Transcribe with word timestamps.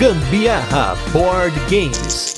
Gambiarra 0.00 0.96
Board 1.12 1.54
Games. 1.68 2.34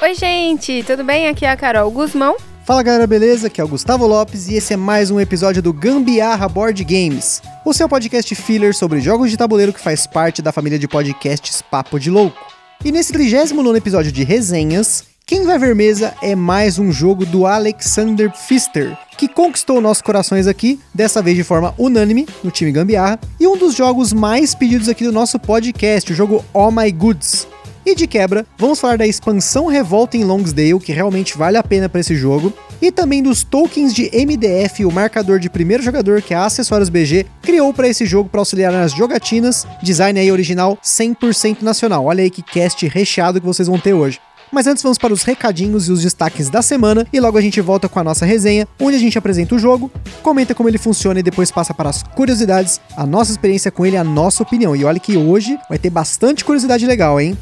Oi, 0.00 0.14
gente, 0.14 0.84
tudo 0.84 1.02
bem? 1.02 1.26
Aqui 1.26 1.44
é 1.44 1.50
a 1.50 1.56
Carol 1.56 1.90
Guzmão. 1.90 2.36
Fala 2.64 2.84
galera, 2.84 3.04
beleza? 3.04 3.48
Aqui 3.48 3.60
é 3.60 3.64
o 3.64 3.68
Gustavo 3.68 4.06
Lopes 4.06 4.46
e 4.46 4.54
esse 4.54 4.74
é 4.74 4.76
mais 4.76 5.10
um 5.10 5.18
episódio 5.18 5.60
do 5.60 5.72
Gambiarra 5.72 6.48
Board 6.48 6.84
Games, 6.84 7.42
o 7.64 7.74
seu 7.74 7.88
podcast 7.88 8.32
filler 8.36 8.72
sobre 8.76 9.00
jogos 9.00 9.28
de 9.28 9.36
tabuleiro 9.36 9.72
que 9.72 9.80
faz 9.80 10.06
parte 10.06 10.40
da 10.40 10.52
família 10.52 10.78
de 10.78 10.86
podcasts 10.86 11.60
Papo 11.62 11.98
de 11.98 12.12
Louco. 12.12 12.57
E 12.84 12.92
nesse 12.92 13.12
39 13.12 13.76
episódio 13.76 14.12
de 14.12 14.22
resenhas, 14.22 15.02
quem 15.26 15.44
vai 15.44 15.58
ver 15.58 15.74
mesa 15.74 16.14
é 16.22 16.36
mais 16.36 16.78
um 16.78 16.92
jogo 16.92 17.26
do 17.26 17.44
Alexander 17.44 18.30
Pfister, 18.30 18.96
que 19.16 19.26
conquistou 19.26 19.80
nossos 19.80 20.00
corações 20.00 20.46
aqui, 20.46 20.78
dessa 20.94 21.20
vez 21.20 21.36
de 21.36 21.42
forma 21.42 21.74
unânime, 21.76 22.26
no 22.42 22.52
time 22.52 22.70
Gambiarra, 22.70 23.18
e 23.40 23.48
um 23.48 23.56
dos 23.56 23.74
jogos 23.74 24.12
mais 24.12 24.54
pedidos 24.54 24.88
aqui 24.88 25.02
do 25.02 25.12
nosso 25.12 25.40
podcast, 25.40 26.12
o 26.12 26.16
jogo 26.16 26.44
All 26.54 26.70
My 26.70 26.92
Goods. 26.92 27.48
E 27.88 27.94
de 27.94 28.06
quebra, 28.06 28.44
vamos 28.58 28.78
falar 28.78 28.98
da 28.98 29.06
expansão 29.06 29.64
Revolta 29.64 30.14
em 30.14 30.22
Longsdale, 30.22 30.78
que 30.78 30.92
realmente 30.92 31.38
vale 31.38 31.56
a 31.56 31.62
pena 31.62 31.88
para 31.88 32.02
esse 32.02 32.14
jogo, 32.14 32.52
e 32.82 32.92
também 32.92 33.22
dos 33.22 33.42
tokens 33.42 33.94
de 33.94 34.10
MDF, 34.12 34.84
o 34.84 34.92
marcador 34.92 35.38
de 35.38 35.48
primeiro 35.48 35.82
jogador 35.82 36.20
que 36.20 36.34
a 36.34 36.44
Acessórios 36.44 36.90
BG 36.90 37.24
criou 37.40 37.72
para 37.72 37.88
esse 37.88 38.04
jogo 38.04 38.28
para 38.28 38.42
auxiliar 38.42 38.70
nas 38.70 38.92
jogatinas, 38.92 39.66
design 39.82 40.20
aí 40.20 40.30
original 40.30 40.76
100% 40.84 41.62
nacional. 41.62 42.04
Olha 42.04 42.22
aí 42.22 42.28
que 42.28 42.42
cast 42.42 42.86
recheado 42.86 43.40
que 43.40 43.46
vocês 43.46 43.66
vão 43.66 43.78
ter 43.78 43.94
hoje. 43.94 44.20
Mas 44.52 44.66
antes 44.66 44.82
vamos 44.82 44.98
para 44.98 45.14
os 45.14 45.22
recadinhos 45.22 45.88
e 45.88 45.92
os 45.92 46.02
destaques 46.02 46.50
da 46.50 46.60
semana 46.60 47.06
e 47.10 47.18
logo 47.18 47.38
a 47.38 47.40
gente 47.40 47.58
volta 47.62 47.88
com 47.88 47.98
a 47.98 48.04
nossa 48.04 48.26
resenha, 48.26 48.68
onde 48.78 48.96
a 48.96 49.00
gente 49.00 49.16
apresenta 49.16 49.54
o 49.54 49.58
jogo, 49.58 49.90
comenta 50.22 50.54
como 50.54 50.68
ele 50.68 50.76
funciona 50.76 51.20
e 51.20 51.22
depois 51.22 51.50
passa 51.50 51.72
para 51.72 51.88
as 51.88 52.02
curiosidades, 52.02 52.82
a 52.94 53.06
nossa 53.06 53.30
experiência 53.30 53.70
com 53.70 53.86
ele, 53.86 53.96
a 53.96 54.04
nossa 54.04 54.42
opinião. 54.42 54.76
E 54.76 54.84
olha 54.84 55.00
que 55.00 55.16
hoje 55.16 55.58
vai 55.70 55.78
ter 55.78 55.88
bastante 55.88 56.44
curiosidade 56.44 56.84
legal, 56.84 57.18
hein? 57.18 57.36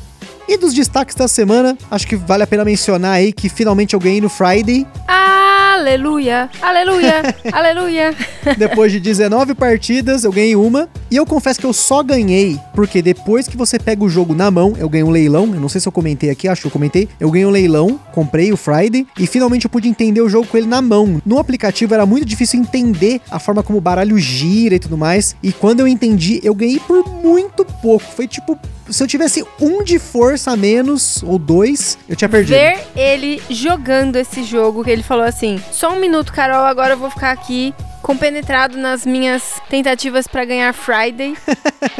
E 0.48 0.56
dos 0.56 0.72
destaques 0.72 1.16
da 1.16 1.26
semana, 1.26 1.76
acho 1.90 2.06
que 2.06 2.14
vale 2.14 2.44
a 2.44 2.46
pena 2.46 2.64
mencionar 2.64 3.14
aí 3.14 3.32
que 3.32 3.48
finalmente 3.48 3.94
eu 3.94 4.00
ganhei 4.00 4.20
no 4.20 4.28
Friday. 4.28 4.86
Aleluia, 5.08 6.48
aleluia, 6.62 7.34
aleluia. 7.52 8.14
Depois 8.56 8.92
de 8.92 9.00
19 9.00 9.54
partidas, 9.54 10.22
eu 10.22 10.30
ganhei 10.30 10.54
uma. 10.54 10.88
E 11.10 11.16
eu 11.16 11.26
confesso 11.26 11.58
que 11.58 11.66
eu 11.66 11.72
só 11.72 12.02
ganhei 12.02 12.58
porque 12.74 13.02
depois 13.02 13.48
que 13.48 13.56
você 13.56 13.78
pega 13.78 14.04
o 14.04 14.08
jogo 14.08 14.34
na 14.34 14.50
mão, 14.50 14.74
eu 14.78 14.88
ganhei 14.88 15.04
um 15.04 15.10
leilão. 15.10 15.52
Eu 15.52 15.60
não 15.60 15.68
sei 15.68 15.80
se 15.80 15.88
eu 15.88 15.92
comentei 15.92 16.30
aqui, 16.30 16.46
acho 16.46 16.62
que 16.62 16.66
eu 16.68 16.72
comentei. 16.72 17.08
Eu 17.18 17.30
ganhei 17.30 17.46
um 17.46 17.50
leilão, 17.50 18.00
comprei 18.12 18.52
o 18.52 18.56
Friday 18.56 19.06
e 19.18 19.26
finalmente 19.26 19.64
eu 19.66 19.70
pude 19.70 19.88
entender 19.88 20.20
o 20.20 20.28
jogo 20.28 20.46
com 20.46 20.56
ele 20.56 20.66
na 20.66 20.80
mão. 20.80 21.20
No 21.26 21.38
aplicativo 21.38 21.92
era 21.92 22.06
muito 22.06 22.24
difícil 22.24 22.60
entender 22.60 23.20
a 23.30 23.38
forma 23.38 23.62
como 23.62 23.78
o 23.78 23.80
baralho 23.80 24.16
gira 24.16 24.76
e 24.76 24.78
tudo 24.78 24.96
mais. 24.96 25.34
E 25.42 25.52
quando 25.52 25.80
eu 25.80 25.88
entendi, 25.88 26.40
eu 26.42 26.54
ganhei 26.54 26.78
por 26.78 27.04
muito 27.08 27.64
pouco. 27.82 28.04
Foi 28.14 28.28
tipo 28.28 28.58
se 28.88 29.02
eu 29.02 29.06
tivesse 29.06 29.44
um 29.60 29.82
de 29.82 29.98
força 29.98 30.52
a 30.52 30.56
menos, 30.56 31.22
ou 31.22 31.38
dois, 31.38 31.98
eu 32.08 32.16
tinha 32.16 32.28
perdido. 32.28 32.54
Ver 32.54 32.86
ele 32.94 33.42
jogando 33.50 34.16
esse 34.16 34.42
jogo, 34.44 34.84
que 34.84 34.90
ele 34.90 35.02
falou 35.02 35.24
assim: 35.24 35.60
só 35.72 35.92
um 35.92 36.00
minuto, 36.00 36.32
Carol, 36.32 36.64
agora 36.64 36.94
eu 36.94 36.98
vou 36.98 37.10
ficar 37.10 37.30
aqui 37.30 37.74
compenetrado 38.06 38.78
nas 38.78 39.04
minhas 39.04 39.60
tentativas 39.68 40.28
para 40.28 40.44
ganhar 40.44 40.72
Friday. 40.72 41.36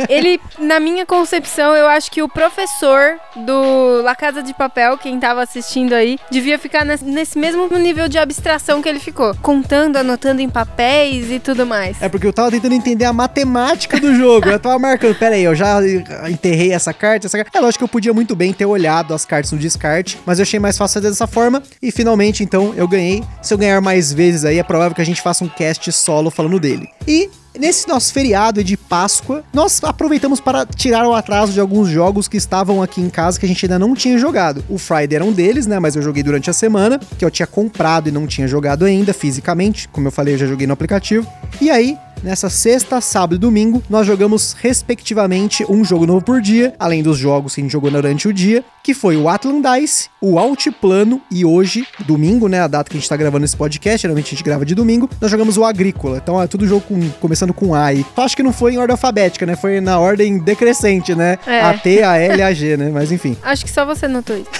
ele, 0.08 0.40
na 0.56 0.78
minha 0.78 1.04
concepção, 1.04 1.74
eu 1.74 1.88
acho 1.88 2.12
que 2.12 2.22
o 2.22 2.28
professor 2.28 3.18
do 3.34 4.02
La 4.02 4.14
Casa 4.14 4.40
de 4.40 4.54
Papel, 4.54 4.96
quem 4.98 5.18
tava 5.18 5.42
assistindo 5.42 5.94
aí, 5.94 6.16
devia 6.30 6.60
ficar 6.60 6.84
nesse 6.84 7.36
mesmo 7.36 7.68
nível 7.76 8.06
de 8.06 8.18
abstração 8.18 8.80
que 8.80 8.88
ele 8.88 9.00
ficou, 9.00 9.34
contando, 9.42 9.96
anotando 9.96 10.40
em 10.40 10.48
papéis 10.48 11.28
e 11.28 11.40
tudo 11.40 11.66
mais. 11.66 12.00
É 12.00 12.08
porque 12.08 12.28
eu 12.28 12.32
tava 12.32 12.52
tentando 12.52 12.76
entender 12.76 13.04
a 13.04 13.12
matemática 13.12 13.98
do 13.98 14.14
jogo. 14.14 14.48
eu 14.48 14.60
tava 14.60 14.78
marcando, 14.78 15.16
pera 15.16 15.34
aí, 15.34 15.42
eu 15.42 15.56
já 15.56 15.80
enterrei 16.30 16.72
essa 16.72 16.94
carta, 16.94 17.26
essa 17.26 17.36
carta. 17.36 17.58
É 17.58 17.60
lógico 17.60 17.78
que 17.78 17.84
eu 17.84 17.88
podia 17.88 18.14
muito 18.14 18.36
bem 18.36 18.52
ter 18.52 18.64
olhado 18.64 19.12
as 19.12 19.24
cartas 19.24 19.50
no 19.50 19.58
descarte, 19.58 20.20
mas 20.24 20.38
eu 20.38 20.44
achei 20.44 20.60
mais 20.60 20.78
fácil 20.78 21.00
fazer 21.00 21.08
dessa 21.08 21.26
forma 21.26 21.60
e 21.82 21.90
finalmente 21.90 22.44
então 22.44 22.72
eu 22.76 22.86
ganhei. 22.86 23.24
Se 23.42 23.52
eu 23.52 23.58
ganhar 23.58 23.80
mais 23.80 24.12
vezes 24.12 24.44
aí, 24.44 24.60
é 24.60 24.62
provável 24.62 24.94
que 24.94 25.02
a 25.02 25.04
gente 25.04 25.20
faça 25.20 25.42
um 25.42 25.48
cast 25.48 25.95
solo 25.96 26.30
falando 26.30 26.60
dele. 26.60 26.88
E 27.06 27.30
Nesse 27.58 27.88
nosso 27.88 28.12
feriado 28.12 28.62
de 28.62 28.76
Páscoa, 28.76 29.42
nós 29.52 29.82
aproveitamos 29.82 30.40
para 30.40 30.66
tirar 30.66 31.08
o 31.08 31.14
atraso 31.14 31.52
de 31.52 31.60
alguns 31.60 31.88
jogos 31.88 32.28
que 32.28 32.36
estavam 32.36 32.82
aqui 32.82 33.00
em 33.00 33.08
casa 33.08 33.40
que 33.40 33.46
a 33.46 33.48
gente 33.48 33.64
ainda 33.64 33.78
não 33.78 33.94
tinha 33.94 34.18
jogado. 34.18 34.62
O 34.68 34.76
Friday 34.76 35.16
era 35.16 35.24
um 35.24 35.32
deles, 35.32 35.66
né? 35.66 35.78
Mas 35.78 35.96
eu 35.96 36.02
joguei 36.02 36.22
durante 36.22 36.50
a 36.50 36.52
semana, 36.52 37.00
que 37.18 37.24
eu 37.24 37.30
tinha 37.30 37.46
comprado 37.46 38.08
e 38.08 38.12
não 38.12 38.26
tinha 38.26 38.46
jogado 38.46 38.84
ainda 38.84 39.14
fisicamente. 39.14 39.88
Como 39.88 40.06
eu 40.06 40.12
falei, 40.12 40.34
eu 40.34 40.38
já 40.38 40.46
joguei 40.46 40.66
no 40.66 40.74
aplicativo. 40.74 41.26
E 41.60 41.70
aí, 41.70 41.96
Nessa 42.22 42.48
sexta, 42.48 43.00
sábado 43.00 43.36
e 43.36 43.38
domingo, 43.38 43.82
nós 43.90 44.06
jogamos 44.06 44.56
respectivamente 44.58 45.64
um 45.70 45.84
jogo 45.84 46.06
novo 46.06 46.24
por 46.24 46.40
dia, 46.40 46.74
além 46.78 47.02
dos 47.02 47.18
jogos 47.18 47.54
que 47.54 47.60
a 47.60 47.62
gente 47.62 47.70
jogou 47.72 47.90
durante 47.90 48.26
o 48.26 48.32
dia, 48.32 48.64
que 48.86 48.94
foi 48.94 49.16
o 49.16 49.28
Atlandice, 49.28 50.08
o 50.20 50.38
Altiplano 50.38 51.20
e 51.28 51.44
hoje, 51.44 51.84
domingo, 52.06 52.46
né, 52.46 52.60
a 52.60 52.68
data 52.68 52.88
que 52.88 52.96
a 52.96 53.00
gente 53.00 53.08
tá 53.08 53.16
gravando 53.16 53.44
esse 53.44 53.56
podcast, 53.56 54.00
geralmente 54.00 54.26
a 54.26 54.30
gente 54.30 54.44
grava 54.44 54.64
de 54.64 54.74
domingo, 54.74 55.10
nós 55.20 55.30
jogamos 55.30 55.56
o 55.56 55.64
Agrícola. 55.64 56.18
Então 56.22 56.40
é 56.40 56.46
tudo 56.46 56.66
jogo 56.66 56.82
com, 56.82 57.10
começando 57.20 57.52
com 57.52 57.74
A 57.74 57.92
e 57.92 58.06
acho 58.16 58.36
que 58.36 58.42
não 58.42 58.52
foi 58.52 58.74
em 58.74 58.78
ordem 58.78 58.92
alfabética, 58.92 59.44
né? 59.44 59.56
Foi 59.56 59.80
na 59.80 59.98
ordem 59.98 60.38
decrescente, 60.38 61.14
né? 61.14 61.36
É. 61.46 61.60
A 61.62 61.74
T, 61.74 62.02
a 62.02 62.16
L, 62.16 62.42
a 62.42 62.54
G, 62.54 62.76
né? 62.76 62.90
Mas 62.92 63.12
enfim. 63.12 63.36
Acho 63.42 63.64
que 63.64 63.70
só 63.70 63.84
você 63.84 64.06
notou 64.08 64.36
isso. 64.36 64.50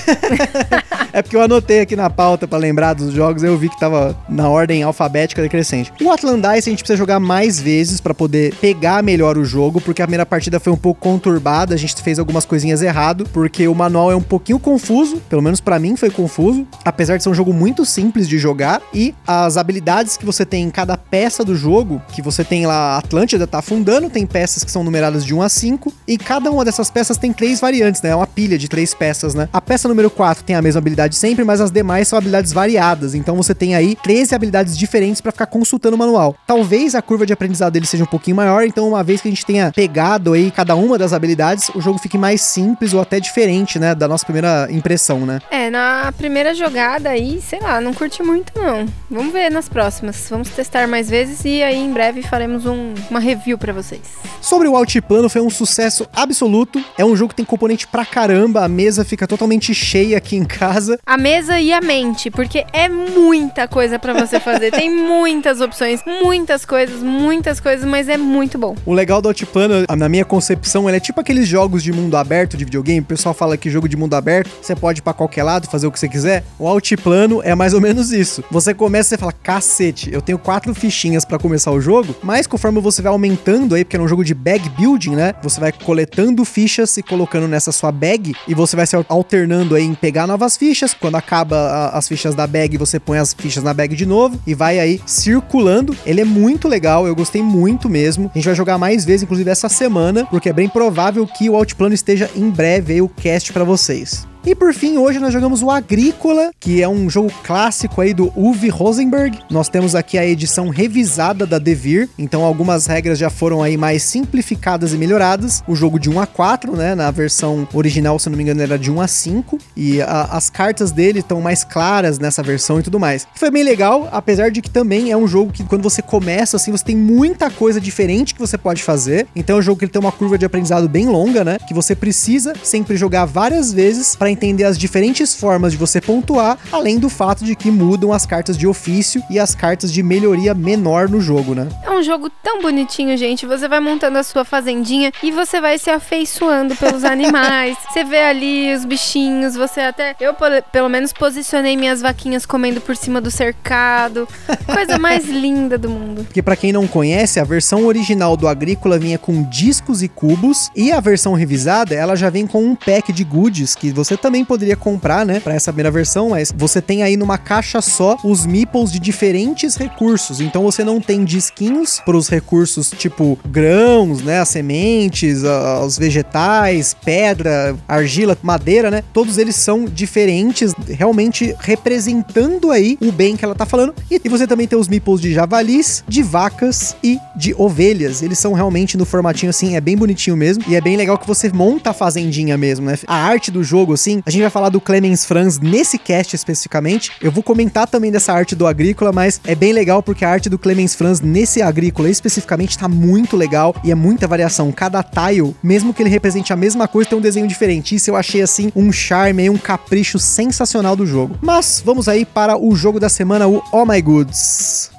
é 1.13 1.23
porque 1.23 1.37
eu 1.37 1.43
anotei 1.43 1.81
aqui 1.81 1.97
na 1.97 2.11
pauta 2.11 2.49
para 2.49 2.59
lembrar 2.59 2.95
dos 2.95 3.13
jogos, 3.13 3.43
eu 3.43 3.57
vi 3.57 3.69
que 3.69 3.79
tava 3.79 4.17
na 4.29 4.49
ordem 4.49 4.83
alfabética 4.83 5.41
decrescente. 5.41 5.93
O 6.03 6.11
Atlandice 6.11 6.69
a 6.69 6.73
gente 6.73 6.81
precisa 6.81 6.97
jogar 6.97 7.19
mais 7.19 7.47
mais 7.47 7.61
vezes 7.61 8.01
para 8.01 8.13
poder 8.13 8.55
pegar 8.57 9.03
melhor 9.03 9.39
o 9.39 9.45
jogo, 9.45 9.81
porque 9.81 10.03
a 10.03 10.07
primeira 10.07 10.27
partida 10.27 10.59
foi 10.59 10.73
um 10.73 10.77
pouco 10.77 11.01
conturbada, 11.01 11.75
a 11.75 11.79
gente 11.79 12.03
fez 12.03 12.19
algumas 12.19 12.45
coisinhas 12.45 12.83
errado, 12.83 13.25
porque 13.33 13.69
o 13.69 13.75
manual 13.75 14.11
é 14.11 14.16
um 14.17 14.23
pouquinho 14.23 14.59
confuso, 14.59 15.19
pelo 15.29 15.43
menos 15.43 15.61
para 15.61 15.79
mim 15.79 15.97
foi 15.97 16.11
confuso, 16.11 16.67
apesar 16.85 17.17
de 17.17 17.23
ser 17.23 17.29
um 17.29 17.35
jogo 17.35 17.53
muito 17.53 17.85
simples 17.85 18.29
de 18.29 18.39
jogar 18.39 18.81
e 18.93 19.15
as 19.27 19.57
habilidades 19.57 20.17
que 20.17 20.25
você 20.25 20.45
tem 20.45 20.65
em 20.65 20.71
cada 20.71 20.97
peça 20.97 21.45
do 21.45 21.55
jogo, 21.55 22.01
que 22.13 22.23
você 22.23 22.45
tem 22.45 22.67
lá 22.67 22.99
Atlântida 22.99 23.47
tá 23.47 23.59
afundando, 23.59 24.11
tem 24.11 24.27
peças 24.27 24.65
que 24.65 24.71
são 24.71 24.83
numeradas 24.83 25.25
de 25.25 25.35
1 25.35 25.43
a 25.43 25.49
5 25.49 25.93
e 26.07 26.19
cada 26.19 26.51
uma 26.51 26.65
dessas 26.65 26.91
peças 26.91 27.17
tem 27.17 27.33
três 27.33 27.61
variantes, 27.61 28.03
né? 28.03 28.11
É 28.11 28.17
uma 28.17 28.27
pilha 28.27 28.59
de 28.59 28.69
três 28.69 28.95
peças, 28.95 29.35
né? 29.35 29.49
A 29.53 29.61
peça 29.61 29.89
número 29.89 30.11
4 30.11 30.45
tem 30.45 30.57
a 30.57 30.63
mesma 30.63 30.79
habilidade 30.79 31.15
sempre, 31.17 31.45
mas 31.45 31.61
as 31.61 31.71
demais 31.71 32.09
são 32.09 32.19
habilidades 32.19 32.53
variadas. 32.53 33.15
Então 33.15 33.37
você 33.37 33.55
tem 33.55 33.75
aí 33.75 33.97
13 34.03 34.35
habilidades 34.35 34.77
diferentes 34.77 35.21
para 35.21 35.33
ficar 35.33 35.47
consultando 35.47 35.97
o 35.97 35.99
manual. 35.99 36.35
Talvez 36.47 36.95
a 36.95 37.03
curva 37.03 37.27
de 37.27 37.33
aprendizado 37.33 37.73
dele 37.73 37.87
seja 37.87 38.05
um 38.05 38.09
pouquinho 38.09 38.37
maior, 38.37 38.65
então 38.65 38.89
uma 38.89 39.03
vez 39.03 39.21
que 39.21 39.29
a 39.29 39.31
gente 39.31 39.45
tenha 39.45 39.73
pegado 39.73 40.33
aí 40.33 40.51
cada 40.51 40.75
uma 40.75 40.99
das 40.99 41.13
habilidades, 41.13 41.69
o 41.75 41.81
jogo 41.81 41.99
fique 41.99 42.19
mais 42.19 42.41
simples 42.41 42.95
ou 42.95 43.01
até 43.01 43.21
diferente, 43.21 43.79
né, 43.79 43.95
da 43.95 44.06
nossa 44.09 44.25
primeira 44.25 44.69
impressão, 44.71 45.27
né? 45.27 45.41
É, 45.51 45.71
na 45.71 46.13
primeira 46.17 46.55
jogada 46.55 47.11
aí, 47.11 47.41
sei 47.41 47.61
lá, 47.61 47.81
não 47.81 47.93
curti 47.95 48.23
muito 48.23 48.53
não. 48.57 48.87
Vamos 49.11 49.33
ver 49.33 49.51
nas 49.51 49.69
próximas. 49.69 50.27
Vamos 50.31 50.49
testar 50.51 50.87
mais 50.87 51.09
vezes 51.09 51.45
e 51.45 51.63
aí 51.63 51.79
em 51.79 51.93
breve 51.93 52.23
faremos 52.23 52.67
um, 52.67 52.95
uma 53.11 53.21
review 53.21 53.59
para 53.59 53.73
vocês. 53.73 54.01
Sobre 54.41 54.69
o 54.69 54.77
Altiplano, 54.77 55.29
foi 55.29 55.41
um 55.41 55.51
sucesso 55.51 56.07
absoluto. 56.15 56.83
É 56.97 57.05
um 57.05 57.17
jogo 57.17 57.31
que 57.31 57.37
tem 57.37 57.45
componente 57.45 57.87
pra 57.87 58.05
caramba, 58.05 58.65
a 58.65 58.69
mesa 58.69 59.05
fica 59.05 59.27
totalmente 59.27 59.75
cheia 59.75 60.19
aqui 60.19 60.37
em 60.37 60.45
casa. 60.45 60.99
A 61.05 61.17
mesa 61.17 61.61
e 61.61 61.73
a 61.73 61.81
mente, 61.81 62.31
porque 62.31 62.65
é 62.73 62.89
muita 62.89 63.67
coisa 63.67 63.99
para 63.99 64.13
você 64.15 64.39
fazer. 64.39 64.71
tem 64.71 64.91
muitas 64.91 65.61
opções, 65.61 66.01
muitas 66.07 66.65
coisas, 66.65 67.03
muitas 67.03 67.61
coisas, 67.61 67.85
mas 67.85 68.09
é 68.09 68.17
muito 68.17 68.59
bom. 68.59 68.77
O 68.85 68.93
legal 68.93 69.21
do 69.21 69.29
Altiplano, 69.29 69.85
na 69.97 70.09
minha 70.09 70.25
concepção, 70.25 70.89
ele 70.89 70.97
é 70.97 71.01
tipo 71.01 71.21
aqueles 71.21 71.49
jogos 71.49 71.83
de 71.83 71.93
mundo 71.93 72.17
aberto 72.17 72.57
de 72.57 72.65
videogame. 72.65 73.01
O 73.01 73.05
pessoal 73.05 73.35
fala 73.35 73.57
que 73.57 73.71
jogo 73.71 73.89
de 73.89 73.96
mundo 73.97 74.15
aberto, 74.15 74.51
você 74.61 74.75
pode 74.75 75.01
ir 75.01 75.03
pra 75.03 75.13
qualquer 75.13 75.43
lado, 75.43 75.69
fazer 75.69 75.87
o 75.87 75.93
que 75.93 75.99
você 75.99 76.09
quiser. 76.09 76.45
O 76.59 76.67
Altiplano 76.67 77.41
é 77.43 77.55
mais 77.55 77.75
ou 77.75 77.81
menos 77.81 78.13
isso. 78.13 78.45
Você 78.51 78.75
começa 78.75 79.15
e 79.15 79.19
fala, 79.19 79.33
cacete, 79.33 80.11
eu 80.13 80.23
tenho 80.23 80.39
quatro 80.39 80.75
fichinhas 80.75 81.25
para 81.25 81.39
começar 81.39 81.71
o 81.71 81.81
jogo, 81.81 82.15
mas 82.23 82.47
conforme 82.47 82.81
você 82.81 83.03
vai 83.03 83.13
aumentando 83.13 83.75
aí, 83.75 83.85
porque 83.85 83.97
é 83.97 84.01
um 84.01 84.09
jogo 84.09 84.25
de 84.25 84.35
bag 84.35 84.69
building, 84.71 85.17
né? 85.17 85.35
Você 85.43 85.61
vai 85.61 85.73
coletando 85.73 86.45
fichas 86.45 86.97
e 86.97 87.03
colocando 87.03 87.49
nessa 87.49 87.73
sua 87.73 87.93
bag 87.93 88.35
e 88.47 88.55
você 88.55 88.77
vai 88.77 88.87
se 88.87 88.97
alternando 89.09 89.75
aí 89.75 89.85
em 89.85 89.95
pegar 89.95 90.27
novas 90.27 90.57
fichas. 90.57 90.95
Quando 90.95 91.17
acaba 91.17 91.57
a, 91.57 91.99
as 91.99 92.09
fichas 92.09 92.35
da 92.35 92.47
bag, 92.47 92.77
você 92.77 92.99
põe 92.99 93.19
as 93.19 93.33
fichas 93.33 93.63
na 93.63 93.73
bag 93.73 93.95
de 93.95 94.07
novo 94.07 94.41
e 94.47 94.55
vai 94.55 94.79
aí 94.79 95.01
circulando. 95.07 95.97
Ele 96.05 96.21
é 96.21 96.25
muito 96.25 96.69
legal, 96.69 97.07
eu 97.07 97.15
gostei 97.15 97.43
muito 97.43 97.89
mesmo. 97.89 98.31
A 98.35 98.39
gente 98.39 98.47
vai 98.47 98.55
jogar 98.55 98.79
mais 98.79 99.05
vezes, 99.05 99.23
inclusive 99.23 99.51
essa 99.51 99.69
semana, 99.69 100.27
porque 100.27 100.49
é 100.49 100.53
bem 100.53 100.69
provável 100.69 101.27
que 101.27 101.49
o 101.49 101.57
Outplano 101.57 101.95
esteja 101.95 102.31
em 102.35 102.51
breve 102.51 102.95
aí 102.95 103.03
o 103.03 103.09
cast 103.09 103.53
para 103.53 103.65
vocês. 103.87 104.36
E 104.47 104.55
por 104.55 104.73
fim, 104.73 104.97
hoje 104.97 105.19
nós 105.19 105.33
jogamos 105.33 105.61
o 105.61 105.73
Agrícola, 105.73 106.53
que 106.61 106.81
é 106.81 106.89
um 106.89 107.11
jogo 107.11 107.33
clássico 107.43 108.01
aí 108.01 108.15
do 108.15 108.33
Uwe 108.37 108.69
Rosenberg. 108.69 109.41
Nós 109.51 109.69
temos 109.69 109.97
aqui 109.97 110.17
a 110.17 110.25
edição 110.25 110.69
revisada 110.69 111.45
da 111.45 111.59
Devir, 111.59 112.09
então 112.17 112.45
algumas 112.45 112.87
regras 112.87 113.19
já 113.19 113.29
foram 113.29 113.61
aí 113.61 113.77
mais 113.77 114.05
simplificadas 114.05 114.95
e 114.95 114.97
melhoradas. 114.97 115.65
O 115.67 115.75
jogo 115.75 115.99
de 115.99 116.09
1 116.09 116.21
a 116.21 116.29
4, 116.29 116.77
né, 116.77 116.95
na 116.95 117.11
versão 117.11 117.67
original, 117.75 118.21
se 118.21 118.31
não 118.31 118.37
me 118.37 118.45
engano, 118.45 118.63
era 118.63 118.79
de 118.79 118.89
1 118.89 119.01
a 119.01 119.09
5 119.09 119.59
e 119.77 120.01
a, 120.01 120.29
as 120.31 120.49
cartas 120.49 120.93
dele 120.93 121.19
estão 121.19 121.41
mais 121.41 121.65
claras 121.65 122.21
nessa 122.21 122.41
versão 122.41 122.79
e 122.79 122.85
tudo 122.85 123.01
mais. 123.01 123.27
Foi 123.35 123.51
bem 123.51 123.65
legal, 123.65 124.09
apesar 124.13 124.53
de 124.53 124.63
que 124.63 124.71
também 124.71 125.11
é 125.11 125.17
um 125.17 125.27
jogo 125.27 125.51
que 125.51 125.65
quando 125.65 125.83
você 125.83 126.01
começa 126.01 126.57
assim, 126.57 126.71
você 126.71 126.85
tem 126.85 126.97
muita 126.97 127.51
coisa 127.51 127.81
diferente 127.81 128.33
que 128.33 128.41
você 128.41 128.57
pode 128.57 128.81
fazer. 128.81 129.27
Então 129.35 129.57
é 129.57 129.59
um 129.59 129.63
jogo 129.63 129.81
que 129.81 129.89
tem 129.89 130.01
uma 130.01 130.13
curva 130.13 130.39
de 130.39 130.47
aprendizado 130.47 130.89
bem 130.89 131.09
longa, 131.09 131.43
né, 131.43 131.59
que 131.67 131.75
você 131.75 131.97
precisa 131.97 132.53
sempre 132.63 132.97
jogar 132.97 133.25
várias 133.25 133.73
vezes 133.73 134.15
para 134.15 134.36
entender 134.37 134.65
as 134.65 134.79
diferentes 134.79 135.35
formas 135.35 135.73
de 135.73 135.79
você 135.79 136.01
pontuar, 136.01 136.59
além 136.71 136.99
do 136.99 137.09
fato 137.09 137.45
de 137.45 137.57
que 137.57 137.71
mudam 137.71 138.13
as 138.13 138.27
cartas 138.27 138.57
de 138.57 138.67
ofício 138.67 139.23
e 139.31 139.39
as 139.39 139.55
cartas 139.55 139.93
de 139.93 140.03
melhoria 140.03 140.55
menor 140.55 141.09
no 141.09 141.21
jogo, 141.21 141.55
né? 141.55 141.69
É 141.83 141.91
um 141.91 142.03
jogo 142.03 142.31
tão 142.43 142.61
bonitinho, 142.61 143.17
gente. 143.17 143.47
Você 143.47 143.67
vai 143.67 143.81
montando 143.81 144.19
a 144.19 144.23
sua 144.23 144.45
fazendinha 144.45 145.11
e 145.23 145.31
você 145.31 145.61
vai 145.61 145.79
se 145.79 145.91
afeiçoando 145.91 146.77
pelos 146.77 147.03
animais. 147.05 147.77
Você 147.91 148.05
vê 148.05 148.21
ali 148.21 148.75
os 148.75 148.85
bichinhos, 148.85 149.57
você 149.57 149.81
até. 149.81 150.15
Eu, 150.21 150.35
pelo 150.71 150.89
menos, 150.89 151.13
posicionei 151.13 151.77
minhas 151.77 152.03
vaquinhas 152.03 152.45
comendo 152.45 152.81
por 152.81 152.97
cima 152.97 153.21
do 153.21 153.31
cercado. 153.31 154.29
Coisa 154.67 154.99
mais 154.99 155.25
linda 155.29 155.79
do 155.79 155.89
mundo. 155.89 156.25
Porque, 156.25 156.43
para 156.43 156.57
quem 156.57 156.73
não 156.73 156.87
conhece, 156.87 157.41
a 157.41 157.45
versão 157.45 157.87
original 157.87 158.37
do 158.37 158.47
Agrícola 158.47 158.99
vinha 158.99 159.19
com 159.19 159.43
discos 159.49 160.03
e 160.03 160.09
cubos, 160.09 160.71
e 160.77 160.93
a 160.93 161.01
versão 161.01 161.33
revisada, 161.33 161.95
ela 161.95 162.17
já 162.17 162.29
vem 162.29 162.47
com 162.47 162.63
um 162.63 162.75
pack 162.75 163.13
de 163.13 163.25
goodies 163.25 163.75
que 163.75 163.91
você 163.91 164.17
também 164.27 164.45
poderia 164.45 164.75
comprar, 164.75 165.25
né, 165.25 165.39
para 165.39 165.55
essa 165.55 165.73
primeira 165.73 165.91
versão, 165.91 166.31
mas 166.31 166.53
você 166.57 166.83
tem 166.83 167.05
aí 167.05 167.17
numa 167.17 167.39
caixa 167.39 167.81
só 167.81 168.17
os 168.25 168.45
meeples 168.45 168.91
de 168.91 168.99
diferentes 168.99 169.77
recursos. 169.77 170.41
Então 170.41 170.65
você 170.65 170.83
não 170.83 171.01
tem 171.01 171.25
disquinhos 171.25 172.01
para 172.05 172.17
os 172.17 172.29
recursos 172.29 172.91
tipo 172.91 173.39
grãos, 173.49 174.23
né, 174.23 174.41
as 174.41 174.49
sementes, 174.49 175.43
os 175.85 175.97
vegetais, 175.97 176.93
pedra, 177.05 177.77
argila, 177.87 178.37
madeira, 178.43 178.91
né? 178.91 179.05
Todos 179.13 179.39
eles 179.39 179.55
são 179.55 179.85
diferentes, 179.85 180.75
realmente 180.89 181.55
representando 181.61 182.73
aí 182.73 182.99
o 183.01 183.13
bem 183.13 183.37
que 183.37 183.45
ela 183.45 183.55
tá 183.55 183.65
falando. 183.65 183.95
E, 184.11 184.21
e 184.25 184.29
você 184.29 184.45
também 184.45 184.67
tem 184.67 184.77
os 184.77 184.89
meeples 184.89 185.21
de 185.21 185.33
javalis, 185.33 186.03
de 186.09 186.21
vacas 186.21 186.97
e 187.01 187.17
de 187.37 187.55
ovelhas. 187.57 188.23
Eles 188.23 188.41
são 188.41 188.55
realmente 188.55 188.97
no 188.97 189.05
formatinho 189.05 189.51
assim, 189.51 189.77
é 189.77 189.81
bem 189.81 189.97
bonitinho 189.97 190.37
mesmo. 190.37 190.65
E 190.67 190.75
é 190.75 190.81
bem 190.81 190.97
legal 190.97 191.17
que 191.17 191.29
você 191.29 191.49
monta 191.49 191.91
a 191.91 191.95
fazendinha 191.95 192.59
mesmo, 192.59 192.87
né? 192.87 192.99
A 193.07 193.15
arte 193.15 193.53
do 193.53 193.63
jogo, 193.63 193.93
assim, 193.93 194.16
a 194.25 194.31
gente 194.31 194.43
vai 194.43 194.51
falar 194.51 194.69
do 194.69 194.81
Clemens 194.81 195.25
Franz 195.25 195.59
nesse 195.59 195.99
cast 195.99 196.35
especificamente. 196.35 197.13
Eu 197.21 197.31
vou 197.31 197.43
comentar 197.43 197.87
também 197.87 198.11
dessa 198.11 198.33
arte 198.33 198.55
do 198.55 198.67
Agrícola, 198.67 199.13
mas 199.13 199.41
é 199.45 199.55
bem 199.55 199.73
legal 199.73 200.03
porque 200.03 200.25
a 200.25 200.31
arte 200.31 200.49
do 200.49 200.59
Clemens 200.59 200.95
Franz 200.95 201.21
nesse 201.21 201.63
Agrícola 201.63 202.09
especificamente 202.09 202.79
tá 202.79 202.89
muito 202.89 203.37
legal 203.37 203.75
e 203.85 203.91
é 203.91 203.95
muita 203.95 204.27
variação. 204.27 204.73
Cada 204.73 205.03
tile, 205.03 205.55
mesmo 205.63 205.93
que 205.93 206.03
ele 206.03 206.11
represente 206.11 206.53
a 206.53 206.57
mesma 206.57 206.89
coisa, 206.89 207.11
tem 207.11 207.19
um 207.19 207.23
desenho 207.23 207.47
diferente. 207.47 207.95
Isso 207.95 208.11
eu 208.11 208.17
achei 208.17 208.43
assim 208.43 208.73
um 208.75 208.91
charme 208.93 209.45
e 209.45 209.51
um 209.51 209.59
capricho 209.59 210.19
sensacional 210.19 210.97
do 210.97 211.07
jogo. 211.07 211.37
Mas 211.41 211.83
vamos 211.85 212.09
aí 212.09 212.25
para 212.25 212.57
o 212.57 212.75
jogo 212.75 213.01
da 213.01 213.09
semana, 213.09 213.47
o 213.47 213.63
Oh 213.73 213.85
My 213.85 214.01
Goods. 214.01 214.96